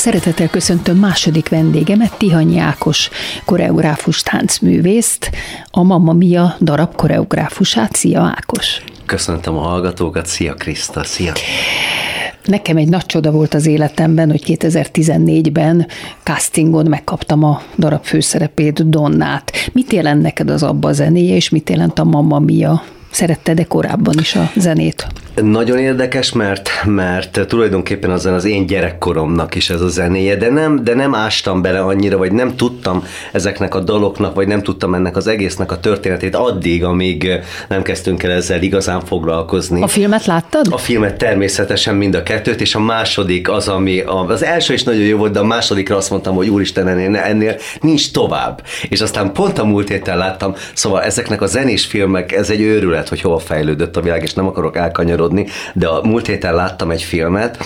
Szeretettel 0.00 0.48
köszöntöm 0.48 0.96
második 0.96 1.48
vendégemet, 1.48 2.16
Tihanyi 2.18 2.58
Ákos 2.58 3.10
koreográfus 3.44 4.22
táncművészt, 4.22 5.30
a 5.70 5.82
Mamma 5.82 6.12
Mia 6.12 6.56
darab 6.60 6.94
koreográfusát. 6.94 7.94
Szia 7.94 8.20
Ákos! 8.20 8.82
Köszöntöm 9.06 9.56
a 9.56 9.60
hallgatókat, 9.60 10.26
szia 10.26 10.54
Kriszta, 10.54 11.04
szia! 11.04 11.32
Nekem 12.44 12.76
egy 12.76 12.88
nagy 12.88 13.06
csoda 13.06 13.30
volt 13.30 13.54
az 13.54 13.66
életemben, 13.66 14.30
hogy 14.30 14.42
2014-ben 14.46 15.86
castingon 16.22 16.86
megkaptam 16.86 17.44
a 17.44 17.62
darab 17.78 18.04
főszerepét, 18.04 18.88
Donnát. 18.88 19.52
Mit 19.72 19.92
jelent 19.92 20.22
neked 20.22 20.50
az 20.50 20.62
abba 20.62 20.88
a 20.88 20.92
zenéje, 20.92 21.34
és 21.34 21.48
mit 21.48 21.70
jelent 21.70 21.98
a 21.98 22.04
Mamma 22.04 22.38
Mia? 22.38 22.82
Szeretted-e 23.10 23.64
korábban 23.64 24.14
is 24.18 24.34
a 24.34 24.50
zenét? 24.56 25.06
Nagyon 25.42 25.78
érdekes, 25.78 26.32
mert, 26.32 26.70
mert 26.84 27.46
tulajdonképpen 27.48 28.10
azon 28.10 28.32
az 28.32 28.44
én 28.44 28.66
gyerekkoromnak 28.66 29.54
is 29.54 29.70
ez 29.70 29.80
a 29.80 29.88
zenéje, 29.88 30.36
de 30.36 30.50
nem, 30.50 30.84
de 30.84 30.94
nem 30.94 31.14
ástam 31.14 31.62
bele 31.62 31.80
annyira, 31.80 32.16
vagy 32.16 32.32
nem 32.32 32.56
tudtam 32.56 33.04
ezeknek 33.32 33.74
a 33.74 33.80
daloknak, 33.80 34.34
vagy 34.34 34.46
nem 34.46 34.62
tudtam 34.62 34.94
ennek 34.94 35.16
az 35.16 35.26
egésznek 35.26 35.72
a 35.72 35.80
történetét 35.80 36.36
addig, 36.36 36.84
amíg 36.84 37.40
nem 37.68 37.82
kezdtünk 37.82 38.22
el 38.22 38.30
ezzel 38.30 38.62
igazán 38.62 39.00
foglalkozni. 39.00 39.82
A 39.82 39.86
filmet 39.86 40.26
láttad? 40.26 40.66
A 40.70 40.78
filmet 40.78 41.16
természetesen 41.16 41.94
mind 41.94 42.14
a 42.14 42.22
kettőt, 42.22 42.60
és 42.60 42.74
a 42.74 42.80
második 42.80 43.50
az, 43.50 43.68
ami, 43.68 44.00
a, 44.00 44.28
az 44.28 44.44
első 44.44 44.72
is 44.72 44.82
nagyon 44.82 45.02
jó 45.02 45.16
volt, 45.16 45.32
de 45.32 45.38
a 45.38 45.44
másodikra 45.44 45.96
azt 45.96 46.10
mondtam, 46.10 46.34
hogy 46.34 46.48
úristen, 46.48 46.88
ennél, 46.88 47.16
ennél 47.16 47.56
nincs 47.80 48.12
tovább. 48.12 48.62
És 48.88 49.00
aztán 49.00 49.32
pont 49.32 49.58
a 49.58 49.64
múlt 49.64 49.88
héten 49.88 50.18
láttam, 50.18 50.54
szóval 50.72 51.02
ezeknek 51.02 51.42
a 51.42 51.46
zenés 51.46 51.86
filmek, 51.86 52.32
ez 52.32 52.50
egy 52.50 52.60
őrület, 52.60 52.99
hogy 53.08 53.20
hova 53.20 53.38
fejlődött 53.38 53.96
a 53.96 54.00
világ, 54.00 54.22
és 54.22 54.34
nem 54.34 54.46
akarok 54.46 54.76
elkanyarodni, 54.76 55.46
de 55.74 55.88
a 55.88 56.06
múlt 56.06 56.26
héten 56.26 56.54
láttam 56.54 56.90
egy 56.90 57.02
filmet, 57.02 57.58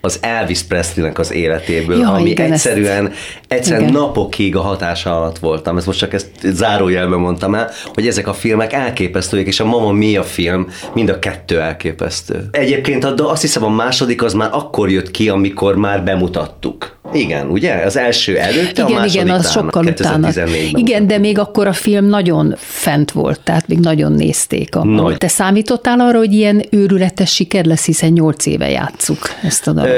az 0.00 0.18
Elvis 0.22 0.62
Presleynek 0.62 1.18
az 1.18 1.32
életéből, 1.32 1.98
Ja, 1.98 2.12
ami 2.12 2.30
igen, 2.30 2.52
ezt- 2.52 2.66
egyszerűen, 2.66 3.12
egyszerűen 3.48 3.82
igen. 3.88 3.92
napokig 4.00 4.56
a 4.56 4.60
hatása 4.60 5.16
alatt 5.16 5.38
voltam. 5.38 5.76
Ezt 5.76 5.86
most 5.86 5.98
csak 5.98 6.12
ezt 6.12 6.30
zárójelben 6.42 7.18
mondtam 7.18 7.54
el, 7.54 7.70
hogy 7.94 8.06
ezek 8.06 8.28
a 8.28 8.32
filmek 8.32 8.72
elképesztőek, 8.72 9.46
és 9.46 9.60
a 9.60 9.64
Mama 9.64 9.92
Mia 9.92 10.22
film 10.22 10.68
mind 10.94 11.08
a 11.08 11.18
kettő 11.18 11.60
elképesztő. 11.60 12.48
Egyébként 12.50 13.04
a, 13.04 13.30
azt 13.30 13.42
hiszem 13.42 13.64
a 13.64 13.68
második 13.68 14.22
az 14.22 14.32
már 14.32 14.48
akkor 14.52 14.90
jött 14.90 15.10
ki, 15.10 15.28
amikor 15.28 15.76
már 15.76 16.04
bemutattuk. 16.04 16.98
Igen, 17.12 17.46
ugye? 17.50 17.74
Az 17.74 17.96
első 17.96 18.38
előtte, 18.38 18.82
a 18.82 18.88
Igen, 18.88 19.00
második 19.00 19.22
igen, 19.22 19.34
az 19.34 19.50
talán 19.52 19.64
sokkal 19.68 19.84
utána. 19.86 20.28
2014-ben 20.30 20.80
Igen, 20.80 21.06
de 21.06 21.18
még 21.18 21.38
akkor 21.38 21.66
a 21.66 21.72
film 21.72 22.04
nagyon 22.04 22.54
fent 22.58 23.10
volt, 23.12 23.40
tehát 23.40 23.68
még 23.68 23.78
nagyon 23.78 24.12
nézték. 24.12 24.74
A, 24.76 24.84
Nagy. 24.84 25.16
Te 25.16 25.28
számítottál 25.28 26.00
arra, 26.00 26.18
hogy 26.18 26.32
ilyen 26.32 26.62
őrületes 26.70 27.34
siker 27.34 27.64
lesz, 27.64 27.84
hiszen 27.84 28.10
nyolc 28.12 28.46
éve 28.46 28.70
játsszuk 28.70 29.18
ezt 29.42 29.66
a 29.66 29.72
darabot? 29.72 29.89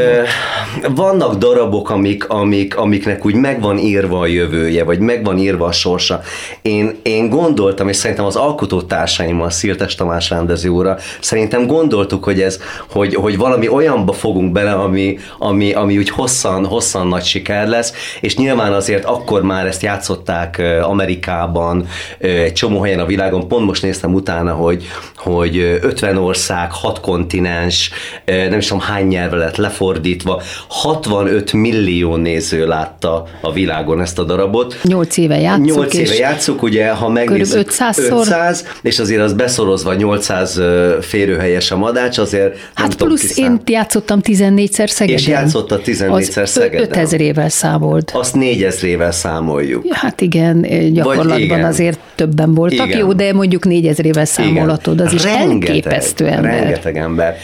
Vannak 0.94 1.35
darabok, 1.35 1.90
amik, 1.90 2.28
amik, 2.28 2.76
amiknek 2.76 3.24
úgy 3.24 3.35
megvan 3.35 3.78
írva 3.78 4.18
a 4.18 4.26
jövője, 4.26 4.85
vagy 4.85 4.98
megvan 4.98 5.38
írva 5.38 5.66
a 5.66 5.72
sorsa. 5.72 6.20
Én, 6.62 6.96
én 7.02 7.28
gondoltam, 7.28 7.88
és 7.88 7.96
szerintem 7.96 8.24
az 8.24 8.37
alkotótársaimmal, 8.37 9.50
Szirtes 9.50 9.94
Tamás 9.94 10.31
rendező 10.31 10.68
úrral, 10.68 10.98
szerintem 11.20 11.66
gondoltuk, 11.66 12.24
hogy 12.24 12.40
ez, 12.40 12.61
hogy, 12.90 13.14
hogy 13.14 13.37
valami 13.37 13.68
olyanba 13.68 14.12
fogunk 14.12 14.52
bele, 14.52 14.72
ami, 14.72 15.18
ami, 15.38 15.72
ami 15.72 15.98
úgy 15.98 16.09
hosszan, 16.09 16.66
hosszan 16.66 17.07
nagy 17.07 17.24
siker 17.24 17.68
lesz, 17.68 17.92
és 18.20 18.37
nyilván 18.37 18.72
azért 18.72 19.05
akkor 19.05 19.42
már 19.42 19.66
ezt 19.66 19.83
játszották 19.83 20.62
Amerikában, 20.83 21.87
egy 22.18 22.52
csomó 22.52 22.81
helyen 22.83 23.00
a 23.00 23.07
világon, 23.07 23.48
pont 23.48 23.66
most 23.66 23.83
néztem 23.83 24.14
utána, 24.14 24.52
hogy, 24.52 24.85
hogy 25.16 25.57
ö, 25.57 25.76
50 25.81 26.16
ország, 26.16 26.72
6 26.72 27.00
kontinens, 27.00 27.90
nem 28.24 28.59
is 28.59 28.66
tudom 28.66 28.83
hány 28.83 29.07
nyelvre 29.07 29.38
lett 29.38 29.57
lefordítva, 29.83 30.42
65 30.68 31.53
millió 31.53 32.16
néző 32.16 32.66
látta 32.66 33.27
a 33.40 33.53
világon 33.53 34.01
ezt 34.01 34.18
a 34.18 34.23
darabot. 34.25 34.77
Nyolc 34.83 35.16
éve 35.16 35.40
játszuk, 35.40 35.64
8 35.64 35.95
éve 35.95 36.14
játszuk, 36.14 36.62
ugye, 36.62 36.90
ha 36.90 37.09
megnézzük, 37.09 37.66
Körülbelül 37.66 37.92
500-szor. 37.92 38.21
500, 38.21 38.66
és 38.83 38.99
azért 38.99 39.21
az 39.21 39.33
beszorozva 39.33 39.95
800 39.95 40.57
ö, 40.57 40.97
férőhelyes 41.01 41.71
a 41.71 41.77
madács, 41.77 42.18
azért 42.18 42.53
nem 42.53 42.61
Hát 42.75 42.90
tudom 42.90 43.09
plusz 43.09 43.21
kiszám- 43.21 43.51
én 43.68 43.75
játszottam 43.75 44.21
14-szer 44.23 44.88
Szegeden. 44.88 45.18
És 45.18 45.27
játszottad 45.27 45.81
14-szer 45.85 46.42
Az 46.42 46.51
Szegeden. 46.51 47.07
5000-ével 47.07 47.49
számolt. 47.49 48.11
Azt 48.14 48.35
négyezrével 48.35 49.12
számoljuk. 49.12 49.85
Hát 49.95 50.21
igen, 50.21 50.66
gyakorlatban 50.92 51.40
igen. 51.40 51.64
azért 51.64 51.99
többen 52.14 52.55
voltak, 52.55 52.87
Igen. 52.87 52.99
jó, 52.99 53.12
de 53.12 53.33
mondjuk 53.33 53.64
négyezerével 53.64 54.25
számolhatod, 54.25 55.01
az 55.01 55.12
is 55.12 55.23
Rengeteg, 55.23 55.68
elképesztő 55.68 56.27
ember. 56.27 56.53
Rengeteg 56.53 56.97
ember. 56.97 57.37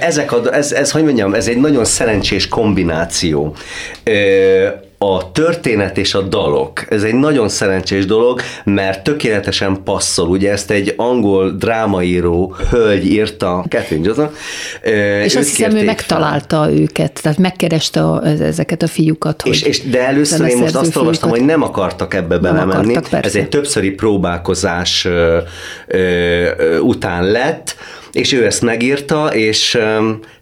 Ezek 0.00 0.32
a, 0.32 0.54
ez, 0.54 0.72
ez, 0.72 0.90
hogy 0.90 1.04
mondjam, 1.04 1.34
ez 1.34 1.48
egy 1.48 1.57
nagyon 1.60 1.84
szerencsés 1.84 2.48
kombináció. 2.48 3.56
A 5.00 5.30
történet 5.32 5.98
és 5.98 6.14
a 6.14 6.22
dalok, 6.22 6.84
ez 6.88 7.02
egy 7.02 7.14
nagyon 7.14 7.48
szerencsés 7.48 8.06
dolog, 8.06 8.40
mert 8.64 9.04
tökéletesen 9.04 9.82
passzol. 9.84 10.28
Ugye 10.28 10.50
ezt 10.50 10.70
egy 10.70 10.94
angol 10.96 11.50
drámaíró 11.50 12.56
hölgy 12.70 13.06
írta, 13.06 13.64
Catherine 13.68 14.06
Johnson. 14.06 14.30
És 15.24 15.36
azt 15.36 15.48
hiszem, 15.48 15.76
ő 15.76 15.84
megtalálta 15.84 16.70
őket, 16.72 17.20
tehát 17.22 17.38
megkereste 17.38 18.04
a, 18.04 18.26
ezeket 18.26 18.82
a 18.82 18.86
fiúkat. 18.86 19.42
És, 19.44 19.62
és, 19.62 19.82
de 19.82 20.06
először 20.06 20.48
én 20.48 20.56
most 20.56 20.74
azt 20.74 20.96
olvastam, 20.96 21.30
hogy 21.30 21.44
nem 21.44 21.62
akartak 21.62 22.14
ebbe 22.14 22.38
belemenni. 22.38 22.96
akartak. 22.96 23.24
Ez 23.24 23.36
egy 23.36 23.48
többszöri 23.48 23.90
próbálkozás 23.90 25.04
ö, 25.04 25.38
ö, 25.86 26.78
után 26.78 27.24
lett, 27.24 27.76
és 28.12 28.32
ő 28.32 28.44
ezt 28.46 28.62
megírta, 28.62 29.26
és 29.34 29.78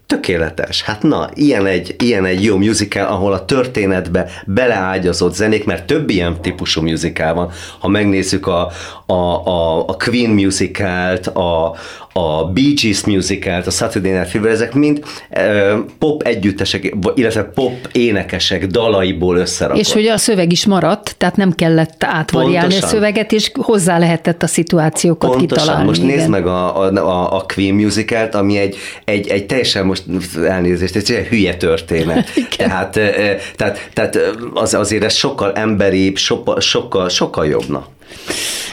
tökéletes. 0.06 0.82
Hát 0.82 1.02
na, 1.02 1.28
ilyen 1.34 1.66
egy, 1.66 1.94
ilyen 1.98 2.24
egy 2.24 2.44
jó 2.44 2.56
musical, 2.56 3.06
ahol 3.06 3.32
a 3.32 3.44
történetbe 3.44 4.30
beleágyazott 4.46 5.34
zenék, 5.34 5.64
mert 5.64 5.86
több 5.86 6.10
ilyen 6.10 6.40
típusú 6.40 6.82
musical 6.82 7.34
van. 7.34 7.50
Ha 7.78 7.88
megnézzük 7.88 8.46
a, 8.46 8.70
a, 9.06 9.12
a, 9.12 9.78
a 9.88 9.96
Queen 9.96 10.30
musicalt, 10.30 11.26
a, 11.26 11.74
a 12.16 12.44
Bee 12.44 12.72
Gees 12.82 13.04
musicalt, 13.04 13.66
a 13.66 13.70
Saturday 13.70 14.10
Night 14.10 14.28
Fever, 14.28 14.50
ezek 14.50 14.74
mind 14.74 15.04
ö, 15.30 15.78
pop 15.98 16.22
együttesek, 16.22 16.94
illetve 17.14 17.44
pop 17.44 17.88
énekesek 17.92 18.66
dalaiból 18.66 19.36
összerakott. 19.36 19.80
És 19.80 19.92
hogy 19.92 20.06
a 20.06 20.16
szöveg 20.16 20.52
is 20.52 20.66
maradt, 20.66 21.14
tehát 21.18 21.36
nem 21.36 21.52
kellett 21.52 22.04
átvariálni 22.04 22.58
Pontosan. 22.58 22.88
a 22.88 22.92
szöveget, 22.92 23.32
és 23.32 23.50
hozzá 23.54 23.98
lehetett 23.98 24.42
a 24.42 24.46
szituációkat 24.46 25.30
Pontosan, 25.30 25.58
kitalálni. 25.58 25.86
most 25.86 26.02
igen. 26.02 26.16
nézd 26.16 26.28
meg 26.28 26.46
a, 26.46 26.86
a, 26.86 27.36
a, 27.36 27.44
Queen 27.54 27.74
musicalt, 27.74 28.34
ami 28.34 28.58
egy, 28.58 28.76
egy, 29.04 29.28
egy 29.28 29.46
teljesen 29.46 29.86
most 29.86 30.04
elnézést, 30.46 30.96
egy 30.96 31.08
hülye 31.08 31.56
történet. 31.56 32.28
tehát, 32.56 32.96
eh, 32.96 33.08
eh, 33.08 33.40
tehát, 33.56 33.88
tehát 33.92 34.16
eh, 34.16 34.22
az, 34.54 34.74
azért 34.74 35.04
ez 35.04 35.14
sokkal 35.14 35.52
emberibb, 35.52 36.16
sokkal, 36.16 36.60
sokkal, 36.60 37.08
sokkal 37.08 37.46
jobb. 37.46 37.64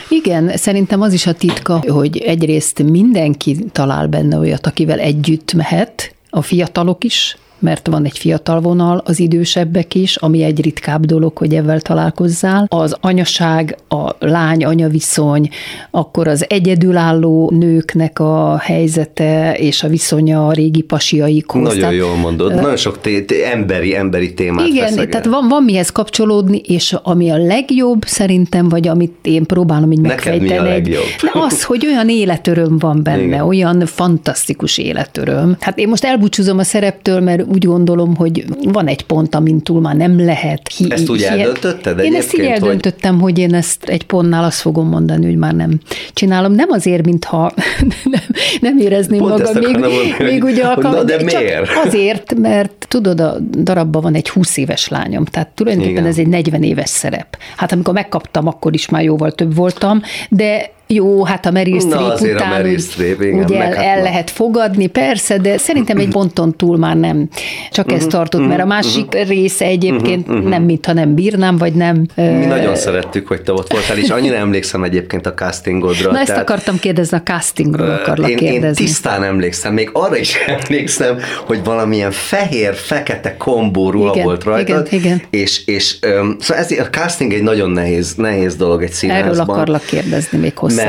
Igen, 0.10 0.58
szerintem 0.58 1.02
az 1.02 1.14
is 1.14 1.26
a 1.26 1.34
titka, 1.34 1.84
hogy 1.88 2.18
egyrészt 2.18 2.84
mindenki 2.84 3.58
talál 3.72 4.08
benne 4.08 4.38
olyat, 4.38 4.68
akivel 4.68 5.00
együtt 5.00 5.54
mehet, 5.54 6.16
a 6.30 6.42
fiatalok 6.42 7.04
is, 7.04 7.38
mert 7.64 7.88
van 7.88 8.06
egy 8.06 8.18
fiatal 8.18 8.62
vonal, 8.62 9.02
az 9.06 9.20
idősebbek 9.20 9.96
is, 9.96 10.16
ami 10.16 10.44
egy 10.44 10.62
ritkább 10.62 11.06
dolog, 11.06 11.38
hogy 11.38 11.56
ebben 11.56 11.80
találkozzál. 11.84 12.66
Az 12.70 12.96
anyaság, 13.02 13.78
a 13.90 14.10
lány-anya 14.20 14.88
viszony, 14.88 15.50
akkor 15.92 16.28
az 16.28 16.46
egyedülálló 16.50 17.52
nőknek 17.56 18.20
a 18.20 18.58
helyzete 18.58 19.54
és 19.58 19.84
a 19.84 19.88
viszonya 19.88 20.48
a 20.48 20.52
régi 20.52 20.82
pasiaikhoz. 20.82 21.62
Nagyon 21.64 21.80
Tehát- 21.80 21.96
jól 21.96 22.16
mondod. 22.16 22.56
Nagyon 22.56 22.76
sok 22.76 23.02
té- 23.02 23.26
té- 23.26 23.42
emberi, 23.44 23.96
emberi 23.96 24.34
témát 24.34 24.68
igen, 24.68 24.84
feszeget. 24.88 25.10
tehát 25.10 25.26
van, 25.26 25.48
van 25.48 25.64
mihez 25.64 25.90
kapcsolódni, 25.90 26.58
és 26.58 26.96
ami 27.04 27.30
a 27.30 27.38
legjobb 27.38 28.04
szerintem, 28.06 28.70
vagy 28.70 28.88
amit 28.88 29.14
én 29.22 29.46
próbálom 29.46 29.92
így 29.92 30.00
Neked 30.02 30.26
mi 30.26 30.30
a 30.30 30.32
megfejteni, 30.42 30.70
egy- 30.76 30.86
legjobb? 30.86 31.04
az, 31.34 31.64
hogy 31.64 31.86
olyan 31.86 32.10
életöröm 32.10 32.78
van 32.78 33.04
benne, 33.04 33.22
Igen. 33.24 33.42
olyan 33.46 33.86
fantasztikus 33.86 34.78
életöröm. 34.78 35.56
Hát 35.60 35.78
én 35.78 35.88
most 35.88 36.04
elbúcsúzom 36.06 36.58
a 36.58 36.64
szereptől, 36.64 37.20
mert 37.20 37.48
úgy 37.54 37.66
gondolom, 37.66 38.16
hogy 38.16 38.46
van 38.64 38.88
egy 38.88 39.02
pont, 39.02 39.36
amin 39.36 39.62
túl 39.62 39.82
már 39.82 39.96
nem 39.96 40.26
lehet. 40.26 40.72
Hi- 40.78 40.92
Ezt 40.92 41.10
úgy 41.10 41.22
eldöntötted 41.22 42.00
Én 42.00 42.16
ezt 42.16 42.34
így 42.34 42.40
egyébként, 42.40 42.60
hogy- 42.60 42.68
eldöntöttem, 42.68 43.20
hogy 43.20 43.38
én 43.40 43.54
ezt 43.54 43.84
egy 43.84 44.04
pontnál 44.06 44.44
azt 44.44 44.60
fogom 44.60 44.88
mondani, 44.88 45.26
hogy 45.26 45.36
már 45.38 45.54
nem 45.54 45.80
csinálom. 46.14 46.52
Nem 46.54 46.70
azért, 46.72 47.06
mintha 47.06 47.52
nem, 48.04 48.22
nem 48.62 48.78
érezném 48.78 49.20
Pont 49.20 49.38
magam 49.38 49.54
még, 49.64 49.78
mondani, 49.78 50.14
még 50.20 50.44
ugye 50.44 50.64
akar, 50.64 50.92
na 50.94 51.04
de 51.04 51.18
csak 51.18 51.40
miért? 51.40 51.70
Azért, 51.86 52.36
mert 52.36 52.86
tudod, 52.88 53.20
a 53.20 53.38
darabban 53.64 54.02
van 54.02 54.16
egy 54.16 54.30
20 54.30 54.58
éves 54.58 54.88
lányom, 54.88 55.26
tehát 55.26 55.48
tulajdonképpen 55.48 55.98
Igen. 55.98 56.10
ez 56.10 56.18
egy 56.18 56.28
40 56.28 56.64
éves 56.64 56.90
szerep. 56.90 57.38
Hát 57.56 57.72
amikor 57.72 57.94
megkaptam, 57.94 58.48
akkor 58.48 58.74
is 58.74 58.90
már 58.90 59.04
jóval 59.04 59.32
több 59.32 59.56
voltam, 59.56 60.02
de 60.30 60.72
jó, 60.94 61.24
hát 61.26 61.46
a 61.46 61.52
Meryl 61.52 61.80
Streep 61.80 62.02
azért 62.12 62.34
a 62.34 62.36
után 62.36 62.50
Meryl 62.50 62.78
Streep, 62.80 63.22
igen, 63.22 63.44
ugye 63.44 63.60
el, 63.62 63.74
hát 63.76 63.86
el 63.98 64.02
lehet 64.04 64.30
fogadni, 64.30 64.88
persze, 64.88 65.38
de 65.38 65.58
szerintem 65.58 65.98
egy 65.98 66.08
ponton 66.08 66.56
túl 66.58 66.78
már 66.78 66.96
nem. 66.98 67.28
Csak 67.72 67.86
Mhm, 67.86 67.96
ez 67.96 68.06
tartott, 68.06 68.48
mert 68.48 68.62
a 68.62 68.66
másik 68.66 69.14
része 69.28 69.66
egyébként 69.66 70.44
nem, 70.50 70.64
mintha 70.64 70.94
nem 70.94 71.14
bírnám, 71.16 71.58
vagy 71.58 71.74
nem. 71.74 72.06
Mi 72.16 72.46
nagyon 72.46 72.76
szerettük, 72.76 73.28
hogy 73.28 73.42
te 73.42 73.52
ott 73.54 73.72
voltál, 73.72 73.98
és 73.98 74.10
annyira 74.10 74.36
emlékszem 74.36 74.84
egyébként 74.84 75.26
a 75.26 75.34
castingodra. 75.34 76.12
Na 76.12 76.18
ezt 76.18 76.28
tehát- 76.28 76.42
akartam 76.42 76.80
kérdezni, 76.80 77.18
a 77.18 77.22
castingról 77.24 77.90
akarlak 77.90 78.30
én, 78.30 78.38
kérdezni. 78.38 78.84
én 78.84 78.88
tisztán 78.88 79.24
emlékszem, 79.24 79.74
még 79.74 79.90
arra 79.94 80.18
is 80.18 80.36
emlékszem, 80.68 81.18
hogy 81.46 81.60
valamilyen 81.64 82.12
fehér-fekete 82.12 83.38
kombó 83.38 83.92
ruha 83.92 84.22
volt 84.24 84.44
rajtad. 84.44 84.88
igen, 84.92 85.00
igen. 85.02 85.22
És, 85.30 85.66
és 85.66 85.96
um, 86.22 86.36
szóval 86.40 86.64
ez, 86.64 86.72
a 86.72 86.84
casting 86.92 87.34
egy 87.34 87.44
nagyon 87.44 87.70
nehéz, 87.70 88.14
nehéz 88.16 88.56
dolog 88.56 88.84
egy 88.84 88.92
színházban. 88.92 89.32
Erről 89.32 89.42
akarlak 89.50 89.86
kérdezni 89.86 90.38
még 90.38 90.58
hosszabban. 90.58 90.83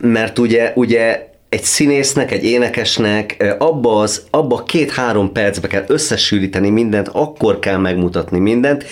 Mert 0.00 0.38
ugye, 0.38 0.72
ugye 0.74 1.28
egy 1.48 1.62
színésznek, 1.62 2.32
egy 2.32 2.44
énekesnek 2.44 3.54
abba, 3.58 4.00
az, 4.00 4.26
abba 4.30 4.62
két-három 4.62 5.32
percbe 5.32 5.68
kell 5.68 5.84
összesűríteni 5.86 6.70
mindent, 6.70 7.08
akkor 7.08 7.58
kell 7.58 7.76
megmutatni 7.76 8.38
mindent. 8.38 8.84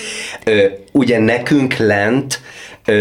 Ugye 0.92 1.18
nekünk 1.18 1.77
lent 1.77 2.40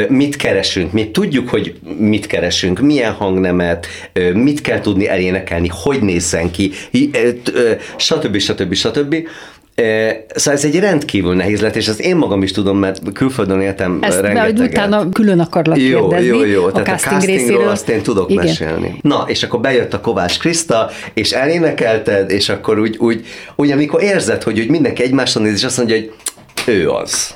mit 0.08 0.36
keresünk, 0.36 0.91
mi 0.91 1.12
tudjuk, 1.12 1.50
hogy 1.50 1.80
mit 1.97 2.26
keresünk, 2.26 2.80
milyen 2.80 3.12
hangnemet, 3.12 3.88
mit 4.34 4.62
kell 4.62 4.80
tudni 4.80 5.08
elénekelni, 5.08 5.67
hogy 5.71 6.02
nézzen 6.02 6.52
ki, 6.52 6.71
ö, 7.54 7.72
stb. 7.95 8.38
stb. 8.38 8.74
stb. 8.74 9.16
Szóval 10.36 10.53
ez 10.59 10.65
egy 10.65 10.80
rendkívül 10.80 11.36
nehéz 11.36 11.61
lett, 11.61 11.75
és 11.75 11.88
ezt 11.88 11.99
én 11.99 12.15
magam 12.15 12.43
is 12.43 12.51
tudom, 12.51 12.78
mert 12.78 12.99
külföldön 13.13 13.61
éltem 13.61 13.97
Ezt 14.01 14.19
rengeteget. 14.21 14.59
utána 14.71 15.09
külön 15.09 15.39
akarlak 15.39 15.78
Jó, 15.82 16.07
kérdezni. 16.07 16.28
jó, 16.38 16.43
jó. 16.45 16.65
A 16.65 16.71
Tehát 16.71 16.88
a 16.88 16.91
casting 16.91 17.11
castingról 17.13 17.38
részéről. 17.47 17.67
azt 17.69 17.89
én 17.89 18.01
tudok 18.01 18.32
Igen. 18.32 18.45
mesélni. 18.45 18.97
Na, 19.01 19.23
és 19.28 19.43
akkor 19.43 19.59
bejött 19.59 19.93
a 19.93 20.01
Kovács 20.01 20.39
Kriszta, 20.39 20.89
és 21.13 21.32
elénekelted, 21.32 22.32
és 22.32 22.49
akkor 22.49 22.80
úgy, 22.80 22.95
úgy, 22.99 23.25
úgy 23.55 23.71
amikor 23.71 24.01
érzed, 24.03 24.43
hogy 24.43 24.59
úgy 24.59 24.69
mindenki 24.69 25.03
egymásra 25.03 25.41
néz, 25.41 25.53
és 25.53 25.63
azt 25.63 25.78
mondja, 25.78 25.95
hogy 25.95 26.11
ő 26.65 26.89
az. 26.89 27.36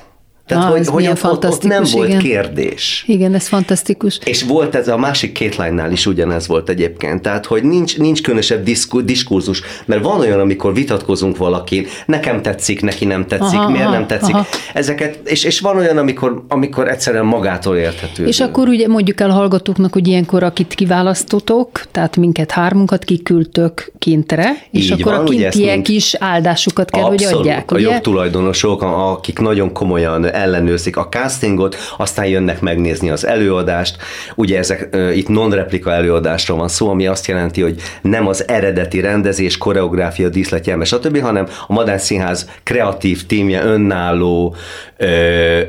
Tehát, 0.51 0.65
Ah, 0.65 0.77
hogy, 0.77 0.87
hogy 0.87 1.07
ott, 1.07 1.23
ott, 1.23 1.45
ott 1.45 1.63
nem 1.63 1.83
fantasztikus, 1.83 1.91
volt 1.93 2.07
igen. 2.07 2.19
kérdés. 2.19 3.03
Igen, 3.07 3.33
ez 3.33 3.47
fantasztikus. 3.47 4.19
És 4.25 4.43
volt 4.43 4.75
ez 4.75 4.87
a 4.87 4.97
másik 4.97 5.31
két 5.31 5.55
lánynál 5.55 5.91
is 5.91 6.05
ugyanez 6.05 6.47
volt 6.47 6.69
egyébként. 6.69 7.21
Tehát, 7.21 7.45
hogy 7.45 7.63
nincs, 7.63 7.97
nincs 7.97 8.21
különösebb 8.21 8.63
diszku, 8.63 9.01
diskurzus, 9.05 9.61
mert 9.85 10.03
van 10.03 10.19
olyan, 10.19 10.39
amikor 10.39 10.73
vitatkozunk 10.73 11.37
valakin, 11.37 11.87
nekem 12.05 12.41
tetszik, 12.41 12.81
neki 12.81 13.05
nem 13.05 13.27
tetszik, 13.27 13.59
Aha, 13.59 13.69
miért 13.69 13.85
aha, 13.85 13.93
nem 13.93 14.07
tetszik. 14.07 14.33
aha. 14.33 14.45
Ezeket, 14.73 15.19
és, 15.23 15.43
és 15.43 15.59
van 15.59 15.77
olyan, 15.77 15.97
amikor, 15.97 16.43
amikor 16.47 16.87
egyszerűen 16.87 17.25
magától 17.25 17.77
érthető. 17.77 18.25
És 18.25 18.39
akkor 18.39 18.67
ugye 18.67 18.87
mondjuk 18.87 19.19
el 19.21 19.29
hallgatóknak, 19.29 19.93
hogy 19.93 20.07
ilyenkor 20.07 20.43
akit 20.43 20.73
kiválasztotok, 20.73 21.81
tehát 21.91 22.17
minket 22.17 22.51
hármunkat 22.51 23.03
kiküldtök 23.03 23.91
kintre, 23.99 24.51
és 24.71 24.83
Így 24.83 25.01
akkor 25.01 25.13
van, 25.13 25.25
a 25.25 25.29
kintiek 25.29 25.87
is 25.87 26.15
áldásukat 26.19 26.89
kell, 26.91 27.03
hogy 27.03 27.23
adják, 27.23 27.71
a 27.71 27.75
ugye? 27.75 27.83
jogtulajdonosok, 27.89 28.81
akik 28.81 29.39
nagyon 29.39 29.73
komolyan 29.73 30.25
ellenőrzik 30.41 30.97
a 30.97 31.07
castingot, 31.07 31.75
aztán 31.97 32.25
jönnek 32.25 32.61
megnézni 32.61 33.09
az 33.09 33.25
előadást. 33.25 33.97
Ugye 34.35 34.57
ezek 34.57 34.97
itt 35.13 35.27
non-replika 35.27 35.93
előadásról 35.93 36.57
van 36.57 36.67
szó, 36.67 36.89
ami 36.89 37.07
azt 37.07 37.27
jelenti, 37.27 37.61
hogy 37.61 37.81
nem 38.01 38.27
az 38.27 38.47
eredeti 38.47 38.99
rendezés, 38.99 39.57
koreográfia, 39.57 40.29
díszletjelme, 40.29 40.83
stb., 40.83 41.19
hanem 41.19 41.47
a 41.67 41.73
Madár 41.73 41.99
Színház 41.99 42.49
kreatív 42.63 43.25
tímje 43.25 43.63
önálló 43.63 44.55
ö, 44.97 45.61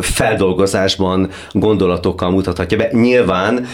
feldolgozásban 0.00 1.28
gondolatokkal 1.52 2.30
mutathatja 2.30 2.76
be. 2.76 2.88
Nyilván 2.92 3.66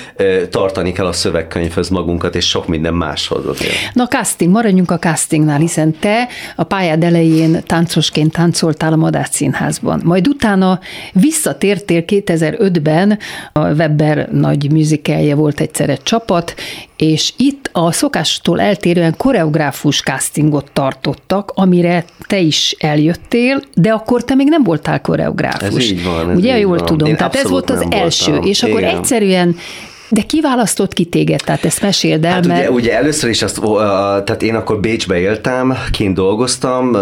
tartani 0.51 0.93
kell 0.93 1.07
a 1.07 1.13
szövegkönyvhöz 1.13 1.89
magunkat, 1.89 2.35
és 2.35 2.49
sok 2.49 2.69
minden 2.69 2.95
máshoz 2.95 3.47
azért. 3.47 3.75
Na 3.93 4.07
casting, 4.07 4.51
maradjunk 4.51 4.91
a 4.91 4.99
castingnál, 4.99 5.59
hiszen 5.59 5.97
te 6.01 6.29
a 6.57 6.63
pályád 6.63 7.05
elején 7.05 7.63
táncosként 7.67 8.33
táncoltál 8.33 8.93
a 8.93 8.97
Madách 8.97 9.31
Színházban. 9.31 10.01
Majd 10.05 10.29
utána 10.29 10.81
visszatértél 11.13 12.05
2005-ben, 12.07 13.19
a 13.53 13.73
Webber 13.73 14.29
nagy 14.33 14.73
musicalje 14.73 15.35
volt 15.35 15.61
egyszer 15.61 15.91
egy 15.91 16.03
csapat, 16.03 16.55
és 16.97 17.33
itt 17.37 17.71
a 17.73 17.93
szokástól 17.93 18.61
eltérően 18.61 19.15
koreográfus 19.17 20.01
castingot 20.03 20.71
tartottak, 20.73 21.53
amire 21.55 22.05
te 22.27 22.39
is 22.39 22.77
eljöttél, 22.79 23.63
de 23.75 23.93
akkor 23.93 24.25
te 24.25 24.35
még 24.35 24.49
nem 24.49 24.63
voltál 24.63 25.01
koreográfus. 25.01 25.85
Ez 25.85 25.91
így 25.91 26.05
van, 26.05 26.31
ez 26.31 26.37
Ugye, 26.37 26.55
így 26.57 26.61
jól 26.61 26.77
van. 26.77 26.87
tudom. 26.87 27.09
Én 27.09 27.17
Tehát 27.17 27.35
ez 27.35 27.51
volt 27.51 27.71
az 27.71 27.79
nem 27.79 27.89
első, 27.91 28.31
voltam. 28.31 28.49
és 28.49 28.63
akkor 28.63 28.81
Igen. 28.81 28.97
egyszerűen 28.97 29.57
de 30.09 30.23
kiválasztott 30.23 30.93
ki 30.93 31.05
téged, 31.05 31.41
tehát 31.45 31.65
ezt 31.65 31.81
meséld 31.83 32.25
el, 32.25 32.33
Hát 32.33 32.47
mert... 32.47 32.61
ugye, 32.61 32.71
ugye 32.71 32.97
először 32.97 33.31
is 33.31 33.43
azt, 33.43 33.61
tehát 34.25 34.43
én 34.43 34.55
akkor 34.55 34.81
Bécsbe 34.81 35.19
éltem, 35.19 35.77
kint 35.91 36.15
dolgoztam, 36.15 36.97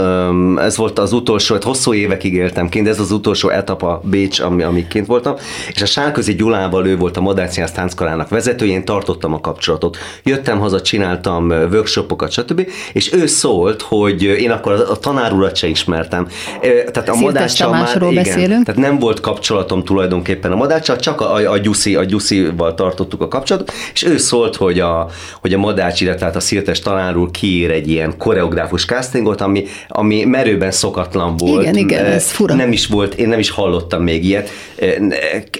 ez 0.58 0.76
volt 0.76 0.98
az 0.98 1.12
utolsó, 1.12 1.54
hát 1.54 1.64
hosszú 1.64 1.94
évekig 1.94 2.34
éltem 2.34 2.68
kint, 2.68 2.88
ez 2.88 3.00
az 3.00 3.10
utolsó 3.10 3.48
etapa 3.48 4.00
Bécs, 4.04 4.40
ami, 4.40 4.62
amíg 4.62 4.86
kint 4.86 5.06
voltam, 5.06 5.34
és 5.72 5.82
a 5.82 5.86
Sárközi 5.86 6.34
Gyulával 6.34 6.86
ő 6.86 6.96
volt 6.96 7.16
a 7.16 7.46
Színház 7.48 7.72
tánckarának 7.72 8.28
vezetője, 8.28 8.72
én 8.72 8.84
tartottam 8.84 9.34
a 9.34 9.40
kapcsolatot. 9.40 9.96
Jöttem 10.22 10.58
haza, 10.58 10.80
csináltam 10.80 11.50
workshopokat, 11.50 12.30
stb. 12.30 12.68
És 12.92 13.12
ő 13.12 13.26
szólt, 13.26 13.82
hogy 13.82 14.22
én 14.22 14.50
akkor 14.50 14.72
a, 14.72 14.98
tanárulat 14.98 15.56
se 15.56 15.66
ismertem. 15.66 16.28
Tehát 16.60 17.08
a 17.08 17.14
Madáccsal 17.14 17.70
már, 17.70 17.96
igen, 17.96 18.14
beszélünk. 18.14 18.64
tehát 18.64 18.80
nem 18.80 18.98
volt 18.98 19.20
kapcsolatom 19.20 19.84
tulajdonképpen 19.84 20.52
a 20.52 20.56
Madáccsal, 20.56 20.96
csak 20.96 21.20
a, 21.20 21.34
a, 21.34 21.50
a 21.50 21.58
Gyuszi, 21.58 21.94
a 21.94 22.04
Gyuszival 22.04 22.74
tartottuk 22.94 23.20
a 23.20 23.28
kapcsolatot, 23.28 23.72
és 23.92 24.02
ő 24.02 24.16
szólt, 24.16 24.56
hogy 24.56 24.80
a, 24.80 25.08
hogy 25.40 25.54
a 25.54 25.58
Madács, 25.58 26.00
illetve 26.00 26.18
tehát 26.18 26.36
a 26.36 26.40
Szirtes 26.40 26.80
tanárul 26.80 27.30
kiír 27.30 27.70
egy 27.70 27.88
ilyen 27.88 28.16
koreográfus 28.18 28.84
castingot, 28.84 29.40
ami, 29.40 29.64
ami 29.88 30.24
merőben 30.24 30.70
szokatlan 30.70 31.36
volt. 31.36 31.62
Igen, 31.62 31.76
igen, 31.76 32.04
ez 32.04 32.30
fura. 32.30 32.54
Nem 32.54 32.72
is 32.72 32.86
volt, 32.86 33.14
én 33.14 33.28
nem 33.28 33.38
is 33.38 33.50
hallottam 33.50 34.02
még 34.02 34.24
ilyet. 34.24 34.50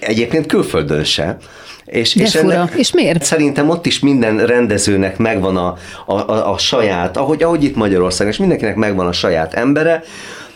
Egyébként 0.01 0.47
külföldön 0.47 1.05
se. 1.05 1.37
És, 1.85 2.15
De 2.15 2.27
fura. 2.27 2.69
És 2.77 2.93
miért? 2.93 3.23
Szerintem 3.23 3.69
ott 3.69 3.87
is 3.87 3.99
minden 3.99 4.47
rendezőnek 4.47 5.19
megvan 5.19 5.57
a, 5.57 5.77
a, 6.07 6.15
a, 6.15 6.53
a 6.53 6.59
saját, 6.59 7.17
ahogy, 7.17 7.43
ahogy 7.43 7.65
itt 7.65 7.77
Magyarországon, 7.77 8.33
és 8.33 8.39
mindenkinek 8.39 8.77
megvan 8.77 9.07
a 9.07 9.13
saját 9.13 9.55
embere, 9.55 10.03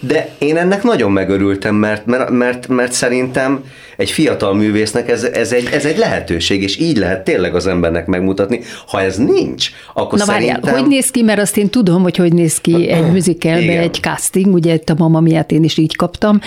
de 0.01 0.29
én 0.39 0.57
ennek 0.57 0.83
nagyon 0.83 1.13
megörültem, 1.13 1.75
mert, 1.75 2.07
mert, 2.07 2.31
mert, 2.31 2.69
mert 2.69 2.93
szerintem 2.93 3.65
egy 3.97 4.11
fiatal 4.11 4.55
művésznek 4.55 5.11
ez, 5.11 5.25
ez, 5.25 5.53
egy, 5.53 5.69
ez 5.73 5.85
egy 5.85 5.97
lehetőség, 5.97 6.63
és 6.63 6.79
így 6.79 6.97
lehet 6.97 7.25
tényleg 7.25 7.55
az 7.55 7.67
embernek 7.67 8.07
megmutatni. 8.07 8.61
Ha 8.87 9.01
ez 9.01 9.17
nincs, 9.17 9.71
akkor 9.95 10.19
Na 10.19 10.25
várjál, 10.25 10.55
szerintem... 10.55 10.75
hogy 10.75 10.89
néz 10.89 11.11
ki, 11.11 11.23
mert 11.23 11.41
azt 11.41 11.57
én 11.57 11.69
tudom, 11.69 12.03
hogy 12.03 12.17
hogy 12.17 12.33
néz 12.33 12.59
ki 12.59 12.89
egy 12.91 13.11
musicalbe 13.11 13.63
Igen. 13.63 13.83
egy 13.83 13.99
casting, 14.01 14.55
ugye 14.55 14.75
itt 14.75 14.91
a 14.91 14.95
Mama 14.99 15.21
miatt 15.21 15.53
én 15.53 15.65
is 15.65 15.77
így 15.77 15.97
kaptam. 15.97 16.41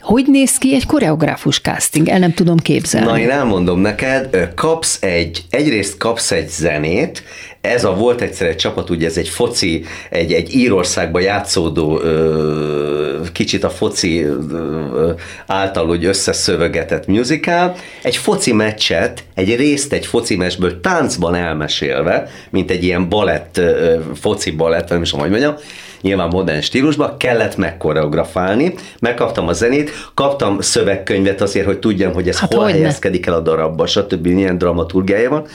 Hogy 0.00 0.24
néz 0.26 0.58
ki 0.58 0.74
egy 0.74 0.86
koreográfus 0.86 1.60
casting? 1.60 2.08
El 2.08 2.18
nem 2.18 2.32
tudom 2.32 2.56
képzelni. 2.56 3.06
Na, 3.06 3.18
én 3.18 3.30
elmondom 3.30 3.80
neked, 3.80 4.52
kapsz 4.54 5.02
egy, 5.02 5.44
egyrészt 5.50 5.96
kapsz 5.96 6.30
egy 6.30 6.48
zenét, 6.48 7.22
ez 7.64 7.84
a 7.84 7.94
volt 7.94 8.20
egyszer 8.20 8.48
egy 8.48 8.56
csapat, 8.56 8.90
ugye 8.90 9.06
ez 9.06 9.16
egy 9.16 9.28
foci, 9.28 9.84
egy, 10.10 10.32
egy 10.32 10.54
Írországban 10.54 11.22
játszódó, 11.22 12.00
ö, 12.00 13.20
kicsit 13.32 13.64
a 13.64 13.70
foci 13.70 14.22
ö, 14.22 15.10
által 15.46 15.88
úgy 15.90 16.04
összeszövegetett 16.04 17.06
musical, 17.06 17.76
egy 18.02 18.16
foci 18.16 18.52
meccset, 18.52 19.24
egy 19.34 19.56
részt 19.56 19.92
egy 19.92 20.06
foci 20.06 20.36
meccsből 20.36 20.80
táncban 20.80 21.34
elmesélve, 21.34 22.28
mint 22.50 22.70
egy 22.70 22.84
ilyen 22.84 23.08
balett, 23.08 23.56
ö, 23.58 23.98
foci 24.14 24.50
balett, 24.50 24.88
nem 24.88 25.02
is 25.02 25.08
tudom, 25.10 25.24
hogy 25.24 25.34
mondjam, 25.40 25.54
nyilván 26.00 26.28
modern 26.28 26.60
stílusban, 26.60 27.16
kellett 27.18 27.56
megkoreografálni, 27.56 28.74
megkaptam 29.00 29.48
a 29.48 29.52
zenét, 29.52 29.90
kaptam 30.14 30.60
szövegkönyvet 30.60 31.40
azért, 31.40 31.66
hogy 31.66 31.78
tudjam, 31.78 32.12
hogy 32.12 32.28
ez 32.28 32.38
Hát 32.38 32.52
hol 32.52 32.62
hogyne. 32.62 32.78
helyezkedik 32.78 33.26
el 33.26 33.34
a 33.34 33.40
darabba, 33.40 33.86
stb. 33.86 34.26
milyen 34.26 34.58
dramaturgiája 34.58 35.30
van, 35.30 35.46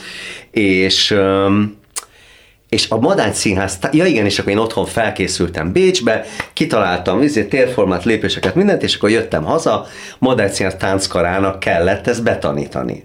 és 0.50 1.10
öm, 1.10 1.78
és 2.70 2.90
a 2.90 3.00
Madány 3.00 3.32
Színház, 3.32 3.78
ja 3.92 4.04
igen, 4.04 4.24
és 4.24 4.38
akkor 4.38 4.52
én 4.52 4.58
otthon 4.58 4.86
felkészültem 4.86 5.72
Bécsbe, 5.72 6.24
kitaláltam 6.52 7.22
izé, 7.22 7.44
térformát, 7.44 8.04
lépéseket, 8.04 8.54
mindent, 8.54 8.82
és 8.82 8.94
akkor 8.94 9.10
jöttem 9.10 9.44
haza, 9.44 9.86
Madány 10.18 10.50
Színház 10.50 10.76
tánckarának 10.78 11.60
kellett 11.60 12.06
ezt 12.06 12.22
betanítani. 12.22 13.02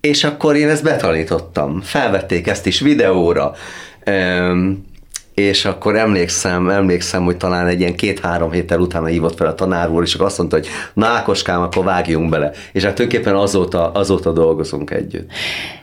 És 0.00 0.24
akkor 0.24 0.56
én 0.56 0.68
ezt 0.68 0.82
betanítottam. 0.82 1.80
Felvették 1.80 2.46
ezt 2.46 2.66
is 2.66 2.80
videóra. 2.80 3.54
Öm, 4.04 4.84
és 5.34 5.64
akkor 5.64 5.96
emlékszem, 5.96 6.70
emlékszem, 6.70 7.24
hogy 7.24 7.36
talán 7.36 7.66
egy 7.66 7.80
ilyen 7.80 7.94
két-három 7.94 8.50
héttel 8.50 8.80
utána 8.80 9.06
hívott 9.06 9.36
fel 9.36 9.46
a 9.46 9.54
tanár 9.54 9.90
úr, 9.90 10.02
és 10.02 10.14
akkor 10.14 10.26
azt 10.26 10.38
mondta, 10.38 10.56
hogy 10.56 10.68
na 10.94 11.06
Ákoskám, 11.06 11.60
akkor 11.60 11.84
vágjunk 11.84 12.30
bele. 12.30 12.50
És 12.72 12.82
hát 12.82 12.94
tulajdonképpen 12.94 13.36
azóta, 13.36 13.90
azóta 13.92 14.32
dolgozunk 14.32 14.90
együtt. 14.90 15.30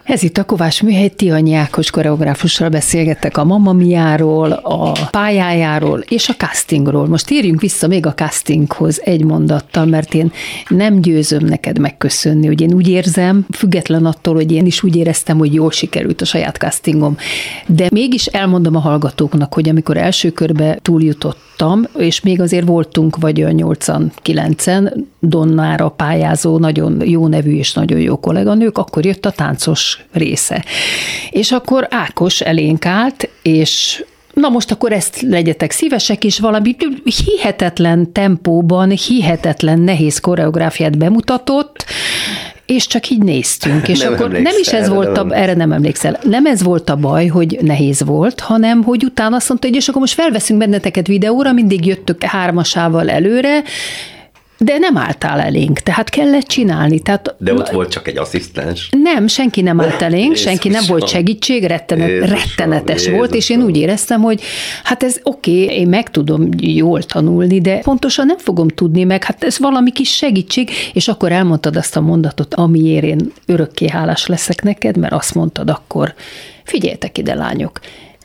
Ez 0.04 0.24
itt 0.24 0.38
a 0.38 0.43
Kovács 0.43 0.84
Műhely, 0.84 1.10
Tihanyi 1.10 1.54
Ákos 1.54 1.91
koreográfussal 1.91 2.70
beszélgettek 2.70 3.38
a 3.38 3.43
Mamma 3.43 3.74
Miáról, 3.74 4.52
a 4.52 4.91
pályájáról 5.12 6.00
és 6.00 6.30
a 6.30 6.34
castingról. 6.34 7.08
Most 7.08 7.26
térjünk 7.26 7.62
vissza 7.62 7.88
még 7.88 8.06
a 8.06 8.14
castinghoz 8.14 9.02
egy 9.04 9.24
mondattal, 9.24 9.86
mert 9.86 10.14
én 10.14 10.32
nem 10.68 11.02
győzöm 11.02 11.45
neked 11.45 11.80
megköszönni, 11.80 12.47
hogy 12.47 12.62
én 12.62 12.74
úgy 12.74 12.88
érzem, 12.88 13.45
független 13.52 14.06
attól, 14.06 14.34
hogy 14.34 14.52
én 14.52 14.66
is 14.66 14.84
úgy 14.84 14.95
éreztem, 14.95 15.38
hogy 15.38 15.54
jól 15.54 15.72
sikerült 15.72 16.22
a 16.22 16.26
saját 16.26 16.56
castingom. 16.56 17.18
De 17.68 17.88
mégis 17.91 18.26
elmondom 18.26 18.76
a 18.76 18.80
hallgatóknak, 18.80 19.39
hogy 19.54 19.70
amikor 19.70 19.98
első 19.98 20.32
körbe 20.32 20.78
túljutottam, 20.82 21.84
és 21.98 22.22
még 22.22 22.42
azért 22.42 22.68
voltunk 22.68 23.18
vagy 23.18 23.44
olyan 23.44 23.78
8-9-en, 23.80 24.94
Donnára 25.20 25.90
pályázó, 25.90 26.58
nagyon 26.58 27.02
jó 27.06 27.28
nevű 27.28 27.58
és 27.58 27.74
nagyon 27.74 28.00
jó 28.00 28.18
kolléganők, 28.20 28.78
akkor 28.78 29.06
jött 29.06 29.26
a 29.26 29.32
táncos 29.32 30.06
része. 30.12 30.66
És 31.30 31.52
akkor 31.52 31.88
Ákos 31.90 32.42
elénk 32.42 32.86
állt, 32.86 33.30
és 33.42 34.04
Na 34.34 34.50
most 34.50 34.72
akkor 34.72 34.92
ezt 34.92 35.22
legyetek 35.22 35.72
szívesek, 35.72 36.24
és 36.24 36.40
valami 36.40 36.76
hihetetlen 37.26 38.12
tempóban, 38.12 38.90
hihetetlen 38.90 39.80
nehéz 39.80 40.20
koreográfiát 40.20 40.98
bemutatott, 40.98 41.86
és 42.70 42.88
csak 42.88 43.09
így 43.09 43.24
néztünk, 43.24 43.88
és 43.88 43.99
Nem 43.99 44.13
akkor 44.13 44.30
nem 44.30 44.55
is 44.59 44.67
ez 44.67 44.89
volt 44.89 45.17
a, 45.17 45.24
nem. 45.24 45.41
erre 45.41 45.53
nem 45.53 45.72
emlékszel, 45.72 46.20
nem 46.24 46.45
ez 46.45 46.63
volt 46.63 46.89
a 46.89 46.95
baj, 46.95 47.28
hogy 47.28 47.57
nehéz 47.61 48.03
volt, 48.03 48.39
hanem 48.39 48.84
hogy 48.84 49.03
utána 49.03 49.36
azt 49.36 49.49
mondta, 49.49 49.67
hogy 49.67 49.76
és 49.76 49.88
akkor 49.88 50.01
most 50.01 50.13
felveszünk 50.13 50.59
benneteket 50.59 51.07
videóra, 51.07 51.51
mindig 51.51 51.86
jöttök 51.86 52.24
hármasával 52.24 53.09
előre, 53.09 53.63
de 54.62 54.78
nem 54.78 54.97
álltál 54.97 55.39
elénk, 55.39 55.80
tehát 55.80 56.10
kellett 56.10 56.47
csinálni. 56.47 56.99
Tehát 56.99 57.36
De 57.38 57.53
ott 57.53 57.70
volt 57.70 57.89
csak 57.89 58.07
egy 58.07 58.18
asszisztens. 58.18 58.89
nem, 59.03 59.28
senki 59.28 59.62
nem 59.62 59.82
állt 59.82 60.01
elénk, 60.01 60.36
senki 60.36 60.68
nem 60.68 60.78
Jézusom. 60.78 60.97
volt 60.97 61.10
segítség, 61.10 61.64
rettenet, 61.64 62.07
Jézusom, 62.07 62.36
rettenetes 62.36 63.07
volt, 63.07 63.34
és 63.34 63.49
én 63.49 63.57
Jézusom. 63.57 63.76
úgy 63.76 63.82
éreztem, 63.82 64.22
hogy 64.22 64.41
hát 64.84 65.03
ez 65.03 65.20
oké, 65.24 65.64
okay, 65.64 65.76
én 65.76 65.88
meg 65.88 66.12
tudom 66.12 66.49
jól 66.57 67.03
tanulni, 67.03 67.62
de 67.62 67.78
pontosan 67.78 68.26
nem 68.26 68.38
fogom 68.38 68.68
tudni 68.68 69.03
meg, 69.03 69.24
hát 69.24 69.43
ez 69.43 69.60
valami 69.60 69.91
kis 69.91 70.16
segítség, 70.16 70.70
és 70.93 71.07
akkor 71.07 71.32
elmondtad 71.32 71.76
azt 71.76 71.95
a 71.95 72.01
mondatot, 72.01 72.53
amiért 72.53 73.05
én 73.05 73.32
örökké 73.45 73.88
hálás 73.88 74.26
leszek 74.26 74.64
neked, 74.64 74.97
mert 74.97 75.14
azt 75.14 75.36
mondtad 75.36 75.70
akkor, 75.70 76.14
figyeljetek 76.64 77.18
ide 77.18 77.34
lányok, 77.34 77.80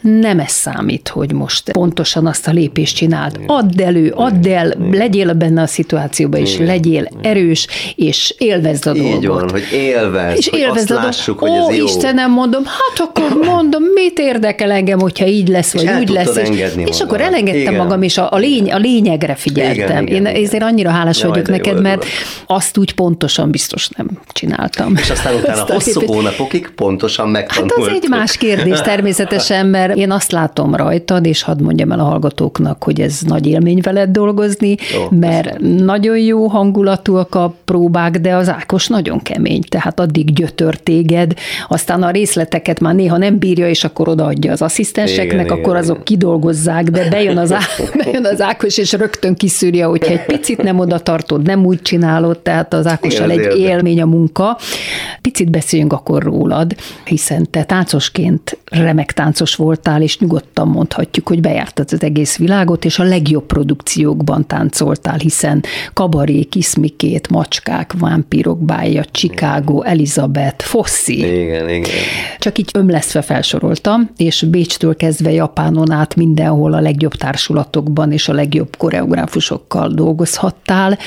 nem 0.04 0.38
ez 0.38 0.50
számít, 0.50 1.08
hogy 1.08 1.32
most 1.32 1.72
pontosan 1.72 2.26
azt 2.26 2.46
a 2.48 2.50
lépést 2.50 2.96
csináld. 2.96 3.40
Add 3.46 3.82
elő, 3.82 4.12
add 4.16 4.48
el, 4.48 4.74
legyél 4.90 5.32
benne 5.32 5.62
a 5.62 5.66
szituációba, 5.66 6.38
és 6.38 6.58
legyél 6.58 7.08
erős, 7.22 7.66
és 7.94 8.34
élvezd 8.38 8.86
a 8.86 8.92
dolgot. 8.92 9.14
Így 9.16 9.26
van, 9.26 9.50
hogy 9.50 9.62
élvezd, 9.72 10.36
És 10.38 10.48
hogy 10.48 10.58
élvezd 10.58 10.90
azt 10.90 11.00
a 11.00 11.04
lássuk, 11.04 11.38
hogy 11.38 11.50
Ó, 11.50 11.68
ez 11.68 11.76
jó. 11.76 11.84
Istenem, 11.84 12.30
mondom, 12.30 12.62
hát 12.64 13.08
akkor 13.08 13.38
mondom, 13.54 13.82
mit 13.82 14.18
érdekel 14.18 14.70
engem, 14.70 15.00
hogyha 15.00 15.26
így 15.26 15.48
lesz, 15.48 15.74
És 15.74 15.82
vagy 15.82 16.00
úgy 16.00 16.08
lesz. 16.08 16.36
És, 16.36 16.48
és 16.86 17.00
akkor 17.00 17.20
elengedtem 17.20 17.60
Igen. 17.60 17.74
magam, 17.74 18.02
és 18.02 18.18
a, 18.18 18.28
a, 18.32 18.36
lény, 18.36 18.72
a 18.72 18.78
lényegre 18.78 19.34
figyeltem. 19.34 19.84
Igen, 20.06 20.06
igen, 20.06 20.26
Én 20.34 20.44
ezért 20.44 20.62
annyira 20.62 20.90
hálás 20.90 21.20
Jaj, 21.20 21.28
vagyok 21.28 21.48
neked, 21.48 21.66
örülök. 21.72 21.82
mert 21.82 22.04
azt 22.46 22.78
úgy 22.78 22.94
pontosan 22.94 23.50
biztos 23.50 23.88
nem 23.88 24.06
csináltam. 24.32 24.96
És 24.96 25.10
aztán 25.10 25.34
utána 25.42 25.64
hosszú 25.68 26.00
hónapokig 26.06 26.68
pontosan 26.76 27.24
Hát 27.24 27.34
megtanultuk. 27.34 27.78
az 27.78 27.88
egy 28.02 28.08
más 28.08 28.36
kérdés 28.36 28.80
természetesen, 28.92 29.66
mert 29.66 29.93
én 29.94 30.10
azt 30.10 30.32
látom 30.32 30.74
rajtad, 30.74 31.26
és 31.26 31.42
hadd 31.42 31.62
mondjam 31.62 31.92
el 31.92 32.00
a 32.00 32.04
hallgatóknak, 32.04 32.84
hogy 32.84 33.00
ez 33.00 33.20
nagy 33.26 33.46
élmény 33.46 33.80
veled 33.82 34.10
dolgozni, 34.10 34.76
Ó, 34.98 35.16
mert 35.16 35.60
nagyon 35.60 36.18
jó 36.18 36.46
hangulatúak 36.46 37.34
a 37.34 37.54
próbák, 37.64 38.20
de 38.20 38.34
az 38.34 38.48
Ákos 38.48 38.88
nagyon 38.88 39.22
kemény, 39.22 39.62
tehát 39.68 40.00
addig 40.00 40.32
gyötör 40.32 40.76
téged, 40.76 41.34
aztán 41.68 42.02
a 42.02 42.10
részleteket 42.10 42.80
már 42.80 42.94
néha 42.94 43.16
nem 43.16 43.38
bírja, 43.38 43.68
és 43.68 43.84
akkor 43.84 44.08
odaadja 44.08 44.52
az 44.52 44.62
asszisztenseknek, 44.62 45.44
Igen, 45.44 45.58
akkor 45.58 45.72
igen, 45.72 45.82
azok 45.82 46.04
kidolgozzák, 46.04 46.84
de 46.84 47.08
bejön 47.08 47.38
az, 47.38 47.52
Á- 47.52 47.92
bejön 48.04 48.24
az 48.24 48.40
Ákos, 48.40 48.78
és 48.78 48.92
rögtön 48.92 49.34
kiszűrja, 49.34 49.88
hogyha 49.88 50.12
egy 50.12 50.24
picit 50.24 50.62
nem 50.62 50.78
oda 50.78 50.98
tartod, 50.98 51.42
nem 51.42 51.64
úgy 51.64 51.82
csinálod, 51.82 52.38
tehát 52.38 52.74
az 52.74 52.86
Ákossal 52.86 53.30
Igen, 53.30 53.50
egy 53.50 53.58
élmény 53.58 54.00
a 54.00 54.06
munka. 54.06 54.58
Picit 55.20 55.50
beszéljünk 55.50 55.92
akkor 55.92 56.22
rólad, 56.22 56.74
hiszen 57.04 57.50
te 57.50 57.64
táncosként 57.64 58.58
remek 58.70 59.12
táncos 59.12 59.54
voltál, 59.84 60.02
és 60.02 60.18
nyugodtan 60.18 60.68
mondhatjuk, 60.68 61.28
hogy 61.28 61.40
bejártad 61.40 61.88
az 61.92 62.02
egész 62.02 62.36
világot, 62.36 62.84
és 62.84 62.98
a 62.98 63.04
legjobb 63.04 63.46
produkciókban 63.46 64.46
táncoltál, 64.46 65.16
hiszen 65.16 65.62
Kabaré, 65.92 66.42
Kiszmikét, 66.42 67.28
Macskák, 67.28 67.92
Vámpírok 67.98 68.58
bája, 68.58 69.04
Chicago, 69.10 69.82
Elizabeth, 69.82 70.64
Fossi. 70.64 71.18
Igen, 71.18 71.68
igen. 71.68 71.90
Csak 72.38 72.58
így 72.58 72.70
ömlesztve 72.74 73.22
felsoroltam, 73.22 74.10
és 74.16 74.42
Bécstől 74.42 74.96
kezdve 74.96 75.30
Japánon 75.32 75.90
át 75.90 76.16
mindenhol 76.16 76.72
a 76.72 76.80
legjobb 76.80 77.14
társulatokban 77.14 78.12
és 78.12 78.28
a 78.28 78.32
legjobb 78.32 78.76
koreográfusokkal 78.76 79.88
dolgozhattál. 79.88 80.98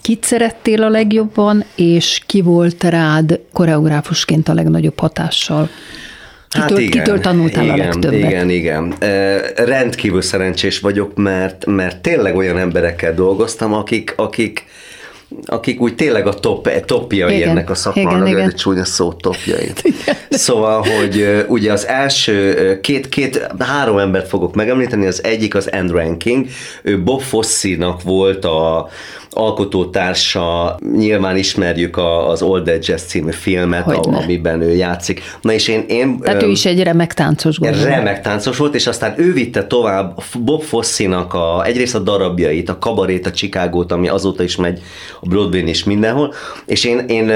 Kit 0.00 0.24
szerettél 0.24 0.82
a 0.82 0.88
legjobban, 0.88 1.64
és 1.74 2.22
ki 2.26 2.40
volt 2.40 2.84
rád 2.84 3.40
koreográfusként 3.52 4.48
a 4.48 4.54
legnagyobb 4.54 4.98
hatással? 4.98 5.68
Kitől, 6.50 6.88
kitől 6.88 7.20
tanultál 7.20 7.66
Hát 7.66 7.76
igen, 7.76 7.86
a 7.86 7.90
legtöbbet? 7.90 8.18
Igen, 8.18 8.50
igen. 8.50 8.94
E, 8.98 9.40
rendkívül 9.56 10.22
szerencsés 10.22 10.78
vagyok, 10.78 11.14
mert, 11.14 11.66
mert 11.66 12.00
tényleg 12.00 12.36
olyan 12.36 12.58
emberekkel 12.58 13.14
dolgoztam, 13.14 13.72
akik, 13.72 14.12
akik 14.16 14.64
akik 15.46 15.80
úgy 15.80 15.94
tényleg 15.94 16.26
a 16.26 16.34
top, 16.34 16.84
topjai 16.84 17.36
Igen, 17.36 17.48
ennek 17.48 17.70
a 17.70 17.74
szakmának, 17.74 18.12
igen, 18.12 18.26
igen, 18.26 18.38
igen. 18.38 18.48
egy 18.50 18.56
csúnya 18.56 18.84
szó 18.84 19.12
topjai. 19.12 19.72
Szóval, 20.30 20.82
hogy 20.82 21.44
ugye 21.48 21.72
az 21.72 21.86
első 21.86 22.78
két, 22.80 23.08
két, 23.08 23.46
három 23.58 23.98
embert 23.98 24.28
fogok 24.28 24.54
megemlíteni, 24.54 25.06
az 25.06 25.24
egyik 25.24 25.54
az 25.54 25.72
End 25.72 25.90
Ranking, 25.90 26.46
ő 26.82 27.02
Bob 27.02 27.20
Fosse-nak 27.20 28.02
volt 28.02 28.44
a 28.44 28.88
alkotótársa, 29.30 30.76
nyilván 30.96 31.36
ismerjük 31.36 31.96
a, 31.96 32.28
az 32.28 32.42
Old 32.42 32.64
Dead 32.64 32.86
Jazz 32.86 33.02
című 33.02 33.30
filmet, 33.30 33.86
a, 33.86 34.00
amiben 34.22 34.60
ő 34.60 34.74
játszik. 34.74 35.22
Na 35.40 35.52
és 35.52 35.68
én, 35.68 35.84
én 35.88 36.18
Tehát 36.18 36.42
ő 36.42 36.48
is 36.48 36.64
egy 36.64 36.82
remek 36.82 37.14
táncos 37.14 37.58
gondolom. 37.58 37.88
Remek 37.88 38.20
táncos 38.20 38.56
volt, 38.56 38.74
és 38.74 38.86
aztán 38.86 39.14
ő 39.16 39.32
vitte 39.32 39.66
tovább 39.66 40.22
Bob 40.38 40.62
Fosse-nak 40.62 41.34
a, 41.34 41.64
egyrészt 41.64 41.94
a 41.94 41.98
darabjait, 41.98 42.68
a 42.68 42.78
kabarét, 42.78 43.26
a 43.26 43.30
Chicagót, 43.30 43.92
ami 43.92 44.08
azóta 44.08 44.42
is 44.42 44.56
megy 44.56 44.80
a 45.20 45.28
Broadway-n 45.28 45.68
is 45.68 45.84
mindenhol, 45.84 46.34
és 46.66 46.84
én, 46.84 46.98
én 46.98 47.26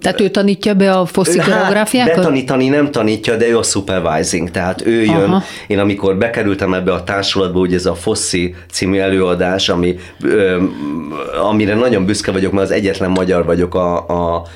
Tehát 0.00 0.20
ő 0.20 0.28
tanítja 0.28 0.74
be 0.74 0.92
a 0.92 1.06
fosszi 1.06 1.38
Hát, 1.38 1.48
koreográfiákat? 1.48 2.16
betanítani 2.16 2.68
nem 2.68 2.90
tanítja, 2.90 3.36
de 3.36 3.48
ő 3.48 3.58
a 3.58 3.62
supervising, 3.62 4.50
tehát 4.50 4.86
ő 4.86 5.02
jön. 5.02 5.14
Aha. 5.14 5.42
Én 5.66 5.78
amikor 5.78 6.16
bekerültem 6.16 6.74
ebbe 6.74 6.92
a 6.92 7.04
társulatba, 7.04 7.58
ugye 7.58 7.76
ez 7.76 7.86
a 7.86 7.94
Fossi 7.94 8.54
című 8.70 8.98
előadás, 8.98 9.68
ami, 9.68 9.96
ö, 10.22 10.62
amire 11.48 11.74
nagyon 11.74 12.04
büszke 12.06 12.32
vagyok, 12.32 12.52
mert 12.52 12.64
az 12.64 12.70
egyetlen 12.70 13.10
magyar 13.10 13.44
vagyok, 13.44 13.74
a, 13.74 14.08
a, 14.08 14.46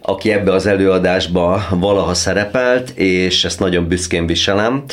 aki 0.00 0.32
ebbe 0.32 0.52
az 0.52 0.66
előadásba 0.66 1.66
valaha 1.70 2.14
szerepelt, 2.14 2.90
és 2.90 3.44
ezt 3.44 3.60
nagyon 3.60 3.88
büszkén 3.88 4.26
viselem. 4.26 4.84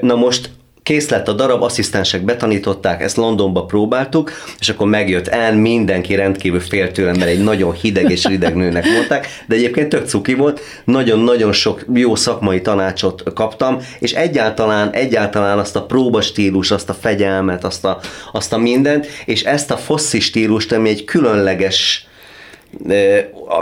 Na 0.00 0.14
most 0.14 0.50
kész 0.82 1.08
lett 1.08 1.28
a 1.28 1.32
darab, 1.32 1.62
asszisztensek 1.62 2.24
betanították, 2.24 3.02
ezt 3.02 3.16
Londonba 3.16 3.64
próbáltuk, 3.64 4.32
és 4.58 4.68
akkor 4.68 4.86
megjött 4.86 5.28
el, 5.28 5.56
mindenki 5.56 6.14
rendkívül 6.14 6.60
félt 6.60 6.92
tőlem, 6.92 7.16
mert 7.16 7.30
egy 7.30 7.42
nagyon 7.42 7.72
hideg 7.72 8.10
és 8.10 8.24
rideg 8.24 8.54
nőnek 8.54 8.84
mondták, 8.84 9.26
de 9.46 9.54
egyébként 9.54 9.88
tök 9.88 10.06
cuki 10.06 10.34
volt, 10.34 10.60
nagyon-nagyon 10.84 11.52
sok 11.52 11.84
jó 11.94 12.14
szakmai 12.14 12.60
tanácsot 12.60 13.22
kaptam, 13.34 13.78
és 13.98 14.12
egyáltalán, 14.12 14.90
egyáltalán 14.90 15.58
azt 15.58 15.76
a 15.76 15.86
próbastílus, 15.86 16.70
azt 16.70 16.88
a 16.88 16.94
fegyelmet, 16.94 17.64
azt 17.64 17.84
a, 17.84 18.00
azt 18.32 18.52
a 18.52 18.58
mindent, 18.58 19.06
és 19.24 19.42
ezt 19.42 19.70
a 19.70 19.76
fosszi 19.76 20.20
stílust, 20.20 20.72
ami 20.72 20.88
egy 20.88 21.04
különleges 21.04 22.06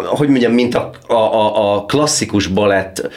hogy 0.06 0.28
mondjam, 0.28 0.52
mint 0.52 0.74
a, 0.74 0.90
a, 1.06 1.74
a, 1.74 1.84
klasszikus 1.84 2.46
balett 2.46 3.08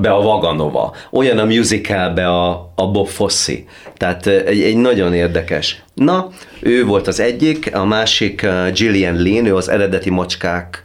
be 0.00 0.10
a 0.10 0.22
Vaganova, 0.22 0.94
olyan 1.10 1.38
a 1.38 1.44
musicalbe 1.44 2.28
a, 2.28 2.72
a 2.74 2.90
Bob 2.90 3.06
Fosse. 3.06 3.52
Tehát 3.96 4.26
eh, 4.26 4.42
egy, 4.46 4.62
egy 4.62 4.76
nagyon 4.76 5.14
érdekes. 5.14 5.82
Na, 5.94 6.30
ő 6.60 6.84
volt 6.84 7.06
az 7.06 7.20
egyik, 7.20 7.76
a 7.76 7.84
másik 7.84 8.46
Gillian 8.72 9.16
Lynn, 9.16 9.46
ő 9.46 9.56
az 9.56 9.68
eredeti 9.68 10.10
macskák 10.10 10.83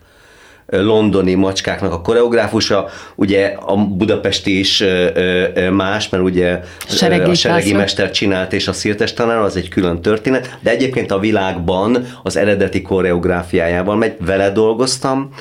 londoni 0.69 1.33
macskáknak 1.33 1.93
a 1.93 2.01
koreográfusa, 2.01 2.89
ugye 3.15 3.45
a 3.45 3.75
budapesti 3.75 4.59
is 4.59 4.83
más, 5.71 6.09
mert 6.09 6.23
ugye 6.23 6.59
Seregi 6.87 7.29
a 7.29 7.33
seregi 7.33 7.73
mester 7.73 8.11
csinált, 8.11 8.53
és 8.53 8.67
a 8.67 8.73
szirtes 8.73 9.13
tanár, 9.13 9.37
az 9.37 9.55
egy 9.55 9.69
külön 9.69 10.01
történet, 10.01 10.57
de 10.61 10.69
egyébként 10.69 11.11
a 11.11 11.19
világban 11.19 12.05
az 12.23 12.37
eredeti 12.37 12.81
koreográfiájával 12.81 13.95
megy, 13.95 14.15
vele 14.25 14.51
dolgoztam, 14.51 15.33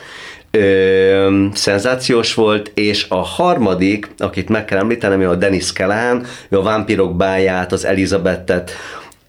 Ö, 0.50 1.44
szenzációs 1.54 2.34
volt, 2.34 2.70
és 2.74 3.06
a 3.08 3.16
harmadik, 3.16 4.10
akit 4.18 4.48
meg 4.48 4.64
kell 4.64 4.78
említenem, 4.78 5.20
ő 5.20 5.28
a 5.28 5.34
Dennis 5.34 5.72
Callahan, 5.72 6.24
ő 6.48 6.58
a 6.58 6.62
Vámpirok 6.62 7.16
báját, 7.16 7.72
az 7.72 7.84
Elizabettet, 7.84 8.70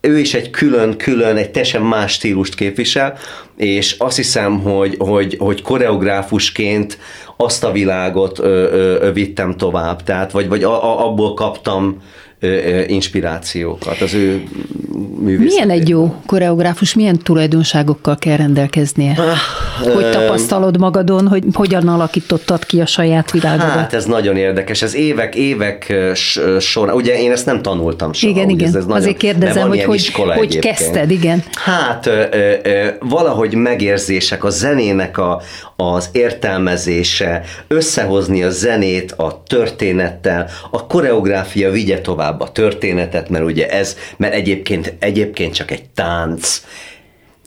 ő 0.01 0.19
is 0.19 0.33
egy 0.33 0.49
külön-külön, 0.49 1.37
egy 1.37 1.51
teljesen 1.51 1.81
más 1.81 2.11
stílust 2.11 2.55
képvisel, 2.55 3.17
és 3.57 3.95
azt 3.97 4.15
hiszem, 4.15 4.59
hogy, 4.59 4.95
hogy, 4.99 5.35
hogy 5.39 5.61
koreográfusként 5.61 6.97
azt 7.37 7.63
a 7.63 7.71
világot 7.71 8.39
ö, 8.39 8.43
ö, 9.01 9.11
vittem 9.13 9.57
tovább, 9.57 10.03
tehát 10.03 10.31
vagy, 10.31 10.47
vagy 10.47 10.63
a, 10.63 10.83
a, 10.83 11.05
abból 11.07 11.33
kaptam 11.33 12.01
inspirációkat 12.87 14.01
az 14.01 14.13
ő 14.13 14.43
művészetéből. 15.19 15.45
Milyen 15.45 15.69
egy 15.69 15.89
jó 15.89 16.15
koreográfus, 16.25 16.93
milyen 16.93 17.17
tulajdonságokkal 17.17 18.17
kell 18.17 18.37
rendelkeznie? 18.37 19.15
Hogy 19.93 20.11
tapasztalod 20.11 20.77
magadon, 20.77 21.27
hogy 21.27 21.43
hogyan 21.53 21.87
alakítottad 21.87 22.65
ki 22.65 22.81
a 22.81 22.85
saját 22.85 23.31
világodat? 23.31 23.69
Hát 23.71 23.93
ez 23.93 24.05
nagyon 24.05 24.37
érdekes, 24.37 24.81
ez 24.81 24.95
évek, 24.95 25.35
évek 25.35 25.93
során, 26.59 26.95
ugye 26.95 27.21
én 27.21 27.31
ezt 27.31 27.45
nem 27.45 27.61
tanultam 27.61 28.13
soha. 28.13 28.31
Igen, 28.31 28.49
igen. 28.49 28.67
Ez, 28.67 28.75
ez 28.75 28.85
Azért 28.87 29.11
de 29.11 29.17
kérdezem, 29.17 29.67
hogy 29.67 29.83
hogy- 29.83 30.11
hogy 30.13 30.59
kezdted, 30.59 31.11
igen. 31.11 31.43
Hát 31.53 32.09
valahogy 32.99 33.53
megérzések, 33.53 34.43
a 34.43 34.49
zenének 34.49 35.17
a, 35.17 35.41
az 35.75 36.09
értelmezése, 36.11 37.41
összehozni 37.67 38.43
a 38.43 38.49
zenét 38.49 39.11
a 39.11 39.43
történettel, 39.47 40.47
a 40.71 40.87
koreográfia 40.87 41.71
vigye 41.71 42.01
tovább 42.01 42.28
a 42.37 42.51
történetet, 42.51 43.29
mert 43.29 43.43
ugye 43.43 43.69
ez, 43.69 43.97
mert 44.17 44.33
egyébként, 44.33 44.93
egyébként 44.99 45.53
csak 45.53 45.71
egy 45.71 45.89
tánc, 45.89 46.61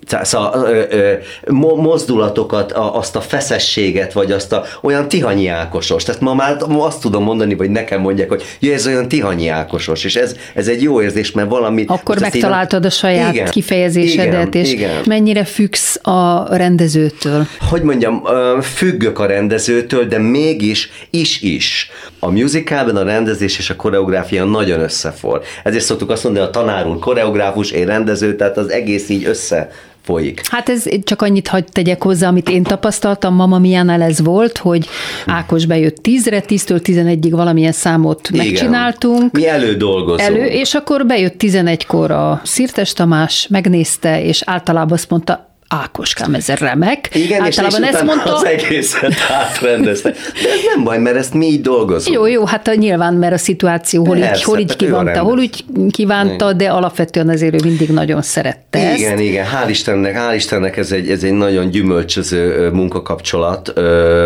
Szóval 0.06 0.64
ö, 0.64 0.82
ö, 0.90 1.12
mo- 1.52 1.76
mozdulatokat, 1.76 2.72
a, 2.72 2.96
azt 2.96 3.16
a 3.16 3.20
feszességet, 3.20 4.12
vagy 4.12 4.32
azt 4.32 4.52
a 4.52 4.64
olyan 4.82 5.08
tihanyi 5.08 5.46
ákosos. 5.48 6.02
Tehát 6.02 6.20
ma 6.20 6.34
már 6.34 6.56
azt 6.68 7.00
tudom 7.00 7.22
mondani, 7.22 7.54
vagy 7.54 7.70
nekem 7.70 8.00
mondják, 8.00 8.28
hogy 8.28 8.42
ja, 8.60 8.72
ez 8.72 8.86
olyan 8.86 9.08
tihanyi 9.08 9.48
ákosos, 9.48 10.04
és 10.04 10.16
ez, 10.16 10.36
ez 10.54 10.68
egy 10.68 10.82
jó 10.82 11.02
érzés, 11.02 11.32
mert 11.32 11.48
valami... 11.48 11.84
Akkor 11.86 12.18
megtaláltad 12.20 12.84
a 12.84 12.90
saját 12.90 13.34
Igen, 13.34 13.50
kifejezésedet, 13.50 14.54
igen, 14.54 14.64
és 14.64 14.72
igen. 14.72 15.02
mennyire 15.06 15.44
függsz 15.44 16.06
a 16.06 16.56
rendezőtől. 16.56 17.46
hogy 17.68 17.82
mondjam, 17.82 18.22
függök 18.62 19.18
a 19.18 19.26
rendezőtől, 19.26 20.04
de 20.04 20.18
mégis 20.18 20.90
is-is. 21.10 21.90
A 22.18 22.30
musicalben 22.30 22.96
a 22.96 23.02
rendezés 23.02 23.58
és 23.58 23.70
a 23.70 23.76
koreográfia 23.76 24.44
nagyon 24.44 24.80
összefor. 24.80 25.42
Ezért 25.64 25.84
szoktuk 25.84 26.10
azt 26.10 26.24
mondani, 26.24 26.46
a 26.46 26.50
tanár 26.50 26.86
úr 26.86 26.98
koreográfus, 26.98 27.70
én 27.70 27.86
rendező, 27.86 28.36
tehát 28.36 28.56
az 28.56 28.70
egész 28.70 29.08
így 29.08 29.24
össze 29.24 29.70
folyik. 30.02 30.40
Hát 30.50 30.68
ez 30.68 30.84
csak 31.04 31.22
annyit 31.22 31.48
hagy 31.48 31.64
tegyek 31.64 32.02
hozzá, 32.02 32.28
amit 32.28 32.48
én 32.48 32.62
tapasztaltam, 32.62 33.34
Mama 33.34 33.58
Miánál 33.58 34.02
ez 34.02 34.22
volt, 34.22 34.58
hogy 34.58 34.88
Ákos 35.26 35.66
bejött 35.66 35.96
10-re, 36.02 36.42
10-től 36.48 36.80
11-ig 36.84 37.30
valamilyen 37.30 37.72
számot 37.72 38.28
Igen. 38.28 38.46
megcsináltunk. 38.46 39.32
Mi 39.32 39.48
elődolgozunk. 39.48 40.20
Elő, 40.20 40.44
és 40.44 40.74
akkor 40.74 41.06
bejött 41.06 41.34
11-kor 41.38 42.10
a 42.10 42.40
Szirtes 42.44 42.92
Tamás, 42.92 43.46
megnézte, 43.50 44.24
és 44.24 44.42
általában 44.44 44.92
azt 44.92 45.10
mondta, 45.10 45.51
Ákoskám, 45.74 46.34
ez 46.34 46.48
remek. 46.48 47.08
Igen, 47.14 47.42
általában 47.42 47.82
és, 47.82 47.88
ezt 47.88 48.02
mondta. 48.02 48.34
az 48.34 48.44
egészet 48.44 49.14
átrendezte. 49.30 50.10
De 50.10 50.48
ez 50.48 50.60
nem 50.74 50.84
baj, 50.84 50.98
mert 50.98 51.16
ezt 51.16 51.34
mi 51.34 51.46
így 51.46 51.60
dolgozunk. 51.60 52.16
Jó, 52.16 52.26
jó, 52.26 52.44
hát 52.44 52.74
nyilván, 52.76 53.14
mert 53.14 53.32
a 53.32 53.38
szituáció 53.38 54.04
hol 54.06 54.16
így, 54.16 54.22
Persze, 54.22 54.44
hol 54.44 54.58
így 54.58 54.70
ő 54.70 54.72
a 54.72 54.76
kívánta, 54.76 55.20
hol 55.20 55.38
úgy 55.38 55.64
kívánta, 55.90 56.52
de 56.52 56.70
alapvetően 56.70 57.28
azért 57.28 57.54
ő 57.54 57.58
mindig 57.64 57.88
nagyon 57.88 58.22
szerette 58.22 58.78
ezt. 58.78 58.98
Igen, 58.98 59.18
igen, 59.18 59.46
hál' 59.46 59.68
Istennek, 59.68 60.16
hál' 60.16 60.34
Istennek 60.34 60.76
ez 60.76 60.92
egy, 60.92 61.10
ez 61.10 61.22
egy 61.22 61.32
nagyon 61.32 61.70
gyümölcsöző 61.70 62.70
munkakapcsolat 62.70 63.72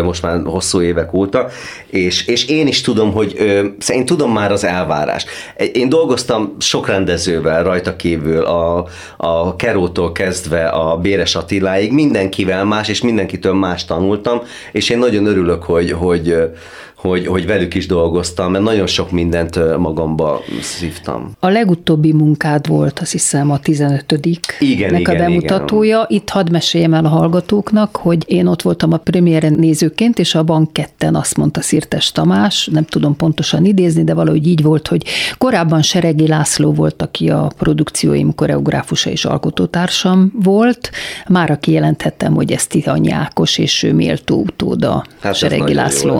most 0.03 0.21
már 0.21 0.39
hosszú 0.43 0.81
évek 0.81 1.13
óta, 1.13 1.47
és, 1.89 2.25
és 2.25 2.45
én 2.45 2.67
is 2.67 2.81
tudom, 2.81 3.13
hogy 3.13 3.35
szóval 3.79 4.01
én 4.01 4.05
tudom 4.05 4.31
már 4.31 4.51
az 4.51 4.63
elvárás. 4.63 5.25
Én 5.73 5.89
dolgoztam 5.89 6.55
sok 6.59 6.87
rendezővel 6.87 7.63
rajta 7.63 7.95
kívül, 7.95 8.43
a, 8.43 8.87
a 9.17 9.55
Kerótól 9.55 10.11
kezdve 10.11 10.67
a 10.67 10.97
Béres 10.97 11.35
Attiláig, 11.37 11.91
mindenkivel 11.91 12.65
más, 12.65 12.87
és 12.87 13.01
mindenkitől 13.01 13.53
más 13.53 13.85
tanultam, 13.85 14.41
és 14.71 14.89
én 14.89 14.97
nagyon 14.97 15.25
örülök, 15.25 15.63
hogy, 15.63 15.91
hogy, 15.91 16.35
hogy, 16.97 17.27
hogy 17.27 17.45
velük 17.45 17.75
is 17.75 17.85
dolgoztam, 17.85 18.51
mert 18.51 18.63
nagyon 18.63 18.87
sok 18.87 19.11
mindent 19.11 19.77
magamba 19.77 20.41
szívtam. 20.61 21.31
A 21.39 21.47
legutóbbi 21.47 22.13
munkád 22.13 22.67
volt, 22.67 22.99
azt 22.99 23.11
hiszem, 23.11 23.51
a 23.51 23.59
15 23.59 24.19
Igen, 24.59 24.91
nek 24.91 25.07
a 25.07 25.11
igen, 25.11 25.17
bemutatója. 25.17 26.05
Itt 26.09 26.29
hadd 26.29 26.51
meséljem 26.51 26.93
el 26.93 27.05
a 27.05 27.07
hallgatóknak, 27.07 27.95
hogy 27.95 28.23
én 28.27 28.47
ott 28.47 28.61
voltam 28.61 28.93
a 28.93 28.97
premiéren 28.97 29.53
nézőként, 29.53 30.19
és 30.19 30.35
abban 30.35 30.71
ketten 30.71 31.15
azt 31.15 31.37
mondta 31.37 31.61
Szirtes 31.61 32.11
Tamás, 32.11 32.69
nem 32.71 32.83
tudom 32.83 33.15
pontosan 33.15 33.65
idézni, 33.65 34.03
de 34.03 34.13
valahogy 34.13 34.47
így 34.47 34.61
volt, 34.61 34.87
hogy 34.87 35.03
korábban 35.37 35.81
Seregi 35.81 36.27
László 36.27 36.73
volt, 36.73 37.01
aki 37.01 37.29
a 37.29 37.51
produkcióim 37.57 38.35
koreográfusa 38.35 39.09
és 39.09 39.25
alkotótársam 39.25 40.31
volt. 40.43 40.91
Már 41.27 41.59
kijelenthettem, 41.59 42.33
hogy 42.33 42.51
ez 42.51 42.67
Tihanyi 42.67 43.11
Ákos, 43.11 43.57
és 43.57 43.83
ő 43.83 43.93
méltó 43.93 44.39
utóda 44.39 45.05
Hát 45.19 45.35
Seregi 45.35 45.73
nagyon 45.73 45.91
jó, 46.03 46.15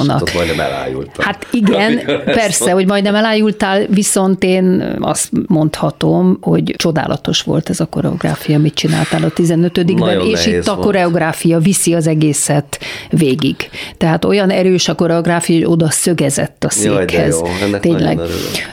Elájultam. 0.68 1.26
Hát 1.26 1.48
igen, 1.52 1.98
ezt 1.98 2.24
persze, 2.24 2.72
hogy 2.72 2.86
majdnem 2.86 3.16
elájultál, 3.16 3.86
viszont 3.90 4.44
én 4.44 4.96
azt 5.00 5.30
mondhatom, 5.48 6.38
hogy 6.42 6.74
csodálatos 6.78 7.42
volt 7.42 7.70
ez 7.70 7.80
a 7.80 7.86
koreográfia, 7.86 8.56
amit 8.56 8.74
csináltál 8.74 9.24
a 9.24 9.32
15-ben, 9.36 9.96
Nagyon 9.96 10.28
és 10.28 10.46
itt 10.46 10.68
a 10.68 10.74
volt. 10.74 10.86
koreográfia 10.86 11.60
viszi 11.60 11.94
az 11.94 12.08
egészet 12.08 12.80
végig. 13.10 13.56
Tehát 13.98 14.26
olyan 14.26 14.50
erős 14.50 14.88
a 14.88 14.96
koreográfia, 14.96 15.56
hogy 15.56 15.66
oda 15.66 15.90
szögezett 15.90 16.64
a 16.64 16.70
Jaj, 16.84 17.06
székhez. 17.08 17.40
jó, 17.40 17.46
ennek 17.66 17.82
Tényleg. 17.82 18.20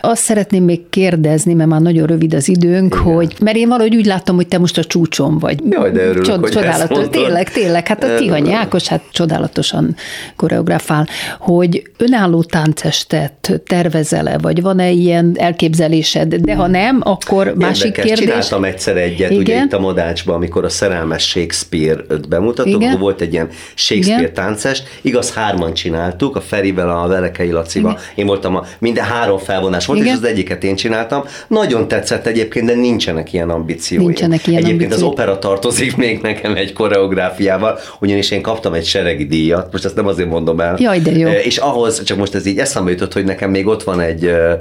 Azt 0.01 0.23
szeretném 0.23 0.65
még 0.65 0.89
kérdezni, 0.91 1.55
mert 1.55 1.69
már 1.69 1.81
nagyon 1.81 2.07
rövid 2.07 2.35
az 2.35 2.49
időnk, 2.49 2.95
Igen. 3.01 3.15
hogy, 3.15 3.35
mert 3.41 3.57
én 3.57 3.69
valahogy 3.69 3.97
úgy 3.97 4.07
láttam, 4.07 4.35
hogy 4.37 4.49
te 4.49 4.59
most 4.59 4.79
a 4.79 4.85
csúcson 4.85 5.39
vagy. 5.39 5.59
Jaj, 5.71 5.91
de 5.91 6.07
örülök, 6.07 6.31
hogy 6.31 6.45
ezt 6.45 6.53
csodálatos. 6.53 6.89
mondod. 6.97 7.11
Tényleg, 7.11 7.51
tényleg, 7.53 7.87
hát 7.87 8.03
a 8.03 8.07
Örülök. 8.07 8.23
Tihanyi 8.23 8.53
Ákos 8.53 8.87
hát 8.87 9.03
csodálatosan 9.13 9.97
koreografál, 10.37 11.07
hogy 11.39 11.84
önálló 11.99 12.43
táncestet 12.43 13.61
tervezel-e, 13.67 14.39
vagy 14.39 14.63
van-e 14.63 14.91
ilyen 14.91 15.35
elképzelésed, 15.39 16.35
de 16.35 16.55
ha 16.55 16.67
nem, 16.67 17.01
akkor 17.03 17.55
másik 17.57 17.85
Érdekes, 17.85 18.05
kérdés. 18.05 18.25
Csináltam 18.25 18.65
egyszer 18.65 18.97
egyet, 18.97 19.31
Igen? 19.31 19.43
ugye 19.43 19.63
itt 19.65 19.73
a 19.73 19.79
Modácsban, 19.81 20.35
amikor 20.35 20.65
a 20.65 20.69
szerelmes 20.69 21.29
Shakespeare-t 21.29 22.29
bemutattuk, 22.29 22.83
Igen? 22.83 22.99
volt 22.99 23.21
egy 23.21 23.33
ilyen 23.33 23.49
Shakespeare 23.75 24.21
Igen? 24.21 24.35
tánces, 24.35 24.83
igaz 25.01 25.35
hárman 25.35 25.75
csináltuk, 25.75 26.37
a 26.37 26.41
Ferivel, 26.41 26.91
a 26.91 27.07
Velekei 27.07 27.51
Lacival, 27.51 27.91
Igen. 27.91 28.03
én 28.15 28.27
voltam 28.27 28.57
a, 28.57 28.65
minden 28.79 29.05
három 29.05 29.39
felvonás 29.39 29.87
volt, 29.87 29.99
Igen? 29.99 30.11
és 30.13 30.19
az 30.19 30.29
egyiket 30.29 30.65
én 30.65 30.77
csináltam. 30.77 31.25
Nagyon 31.49 31.89
tetszett 31.89 32.27
egyébként, 32.27 32.67
de 32.67 32.75
nincsenek 32.75 33.33
ilyen 33.33 33.51
ambícióim. 33.51 34.07
Nincsenek 34.07 34.47
ilyen 34.47 34.65
Egyébként 34.65 34.93
az 34.93 35.03
ambícióid. 35.03 35.29
opera 35.29 35.39
tartozik 35.39 35.97
még 35.97 36.21
nekem 36.23 36.55
egy 36.57 36.73
koreográfiával, 36.73 37.79
ugyanis 38.01 38.31
én 38.31 38.43
kaptam 38.43 38.73
egy 38.73 38.85
seregi 38.85 39.27
díjat, 39.27 39.73
most 39.73 39.85
ezt 39.85 39.95
nem 39.95 40.07
azért 40.07 40.29
mondom 40.29 40.61
el. 40.61 40.77
Jaj, 40.79 41.01
de 41.01 41.11
jó. 41.11 41.29
És 41.29 41.57
ahhoz, 41.75 42.03
csak 42.03 42.19
most 42.19 42.35
ez 42.35 42.47
így 42.47 42.59
eszembe 42.59 42.91
jutott, 42.91 43.13
hogy 43.13 43.25
nekem 43.25 43.51
még 43.51 43.67
ott 43.67 43.83
van 43.83 44.01
egy, 44.01 44.25
ö, 44.25 44.53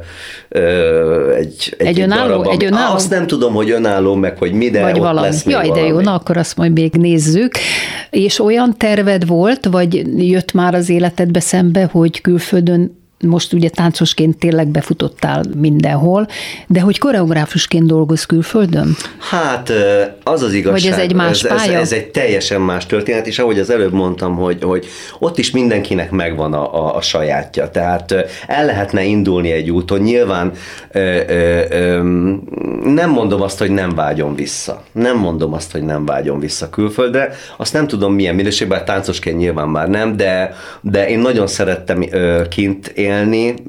ö, 0.50 1.34
egy, 1.34 1.76
Egy 1.78 2.00
önálló- 2.00 2.42
darab, 2.42 2.52
egy 2.52 2.64
önálló? 2.66 2.94
Azt 2.94 3.10
nem 3.10 3.28
tudom, 3.28 3.54
hogy 3.54 3.70
önálló, 3.72 4.16
meg 4.16 4.38
hogy 4.38 4.52
mi, 4.52 4.70
de 4.70 4.82
vagy 4.82 4.92
ott 4.94 4.98
valami. 5.06 5.28
lesz 5.28 5.44
még 5.44 5.56
Jaj, 5.56 5.64
de 5.64 5.70
valami. 5.70 5.88
jó, 5.88 6.00
na 6.00 6.14
akkor 6.14 6.38
azt 6.38 6.58
majd 6.58 6.72
még 6.72 6.94
nézzük. 6.94 7.52
És 8.10 8.40
olyan 8.40 8.78
terved 8.78 9.28
volt, 9.28 9.66
vagy 9.66 10.04
jött 10.30 10.52
már 10.54 10.76
az 10.76 10.90
életedbe 10.90 11.40
szembe, 11.40 11.90
hogy 11.92 12.22
külföldön 12.22 13.02
most 13.26 13.54
ugye 13.54 13.70
táncosként 13.70 14.38
tényleg 14.38 14.68
befutottál 14.68 15.44
mindenhol, 15.56 16.28
de 16.68 16.80
hogy 16.80 16.98
koreográfusként 16.98 17.88
dolgoz 17.88 18.26
külföldön? 18.26 18.96
Hát 19.30 19.72
az 20.24 20.42
az 20.42 20.54
igazság. 20.54 20.82
Vagy 20.82 20.92
ez 20.92 20.98
egy 20.98 21.14
más 21.14 21.44
ez, 21.44 21.52
ez, 21.52 21.66
pálya? 21.66 21.80
ez 21.80 21.92
egy 21.92 22.08
teljesen 22.08 22.62
más 22.62 22.86
történet, 22.86 23.28
és 23.28 23.40
ahogy 23.40 23.60
az 23.60 23.70
előbb 23.70 23.94
mondtam, 23.94 24.36
hogy, 24.36 24.64
hogy 24.64 24.88
ott 25.20 25.38
is 25.38 25.52
mindenkinek 25.52 26.12
megvan 26.12 26.54
a, 26.54 26.86
a, 26.86 26.96
a 26.96 27.02
sajátja. 27.02 27.70
Tehát 27.70 28.16
el 28.48 28.66
lehetne 28.66 29.04
indulni 29.04 29.52
egy 29.52 29.72
úton. 29.72 30.00
Nyilván 30.00 30.52
ö, 30.92 31.20
ö, 31.28 31.62
ö, 31.70 32.02
nem 32.84 33.10
mondom 33.10 33.42
azt, 33.42 33.60
hogy 33.60 33.72
nem 33.72 33.96
vágyom 33.96 34.36
vissza. 34.36 34.84
Nem 34.92 35.18
mondom 35.18 35.54
azt, 35.54 35.72
hogy 35.72 35.84
nem 35.84 36.06
vágyom 36.06 36.40
vissza 36.40 36.70
külföldre. 36.70 37.36
Azt 37.58 37.74
nem 37.74 37.88
tudom 37.88 38.14
milyen 38.14 38.36
minőségben, 38.36 38.86
táncosként 38.86 39.38
nyilván 39.38 39.68
már 39.68 39.88
nem, 39.88 40.18
de, 40.18 40.54
de 40.82 41.10
én 41.10 41.20
nagyon 41.20 41.48
szerettem 41.48 42.06
ö, 42.12 42.42
kint 42.50 42.88
élni, 42.88 43.13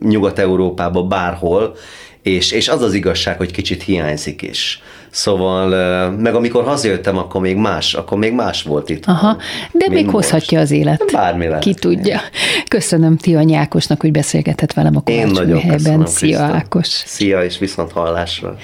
Nyugat-Európába, 0.01 1.03
bárhol, 1.03 1.77
és, 2.23 2.53
és 2.53 2.69
az 2.69 2.83
az 2.83 2.95
igazság, 2.95 3.37
hogy 3.37 3.51
kicsit 3.51 3.83
hiányzik 3.83 4.43
is. 4.43 4.83
Szóval, 5.11 6.11
meg 6.11 6.35
amikor 6.35 6.65
hazajöttem, 6.65 7.17
akkor 7.19 7.41
még 7.41 7.57
más, 7.57 7.95
akkor 7.95 8.19
még 8.19 8.33
más 8.33 8.63
volt 8.63 8.89
itt. 8.89 9.05
Aha, 9.07 9.37
de 9.73 9.87
még 9.89 10.05
most. 10.05 10.15
hozhatja 10.15 10.61
az 10.61 10.71
élet. 10.71 11.05
Bármi 11.13 11.47
lehet. 11.47 11.63
Ki 11.63 11.75
tudja. 11.75 12.21
Köszönöm 12.69 13.17
Tihanyi 13.17 13.55
Ákosnak, 13.55 14.01
hogy 14.01 14.11
beszélgetett 14.11 14.73
velem 14.73 14.97
a 14.97 15.03
Én 15.05 15.21
Kovács 15.21 15.35
nagyon 15.39 15.55
műhelyben. 15.55 15.77
köszönöm, 15.77 16.05
Szia 16.07 16.37
Kriszta. 16.39 16.55
Ákos! 16.55 16.87
Szia, 16.87 17.45
és 17.45 17.59
viszont 17.59 17.93
hallásra. 17.93 18.57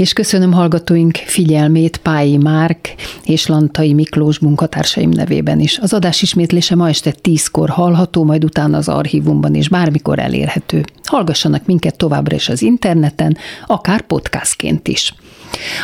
És 0.00 0.12
köszönöm 0.12 0.52
hallgatóink 0.52 1.16
figyelmét 1.16 1.96
Pályi 1.96 2.36
Márk 2.36 2.94
és 3.24 3.46
Lantai 3.46 3.92
Miklós 3.92 4.38
munkatársaim 4.38 5.10
nevében 5.10 5.60
is. 5.60 5.78
Az 5.78 5.92
adás 5.92 6.22
ismétlése 6.22 6.74
ma 6.74 6.88
este 6.88 7.14
10-kor 7.22 7.68
hallható, 7.68 8.24
majd 8.24 8.44
utána 8.44 8.76
az 8.76 8.88
archívumban 8.88 9.54
is 9.54 9.68
bármikor 9.68 10.18
elérhető. 10.18 10.84
Hallgassanak 11.04 11.66
minket 11.66 11.96
továbbra 11.96 12.36
is 12.36 12.48
az 12.48 12.62
interneten, 12.62 13.36
akár 13.66 14.00
podcastként 14.00 14.88
is. 14.88 15.14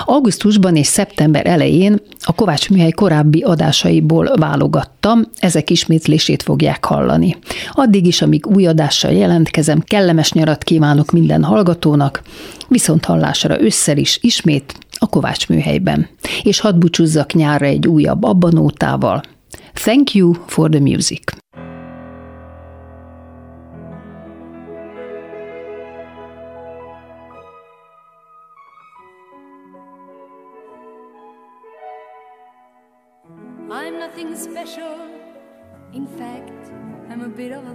Augusztusban 0.04 0.76
és 0.76 0.86
szeptember 0.86 1.46
elején 1.46 2.00
a 2.20 2.32
Kovács 2.32 2.70
Műhely 2.70 2.90
korábbi 2.90 3.42
adásaiból 3.42 4.32
válogattam, 4.36 5.22
ezek 5.38 5.70
ismétlését 5.70 6.42
fogják 6.42 6.84
hallani. 6.84 7.36
Addig 7.72 8.06
is, 8.06 8.22
amíg 8.22 8.46
új 8.46 8.66
adással 8.66 9.12
jelentkezem, 9.12 9.80
kellemes 9.80 10.32
nyarat 10.32 10.64
kívánok 10.64 11.10
minden 11.10 11.44
hallgatónak, 11.44 12.22
viszont 12.68 13.04
hallásra 13.04 13.60
ősszel 13.60 13.96
is 13.96 14.18
ismét 14.22 14.74
a 14.98 15.06
Kovács 15.06 15.48
Műhelyben. 15.48 16.08
És 16.42 16.60
hadd 16.60 16.78
búcsúzzak 16.78 17.32
nyárra 17.32 17.66
egy 17.66 17.86
újabb 17.86 18.24
abbanótával. 18.24 19.22
Thank 19.72 20.14
you 20.14 20.32
for 20.46 20.70
the 20.70 20.80
music. 20.80 21.45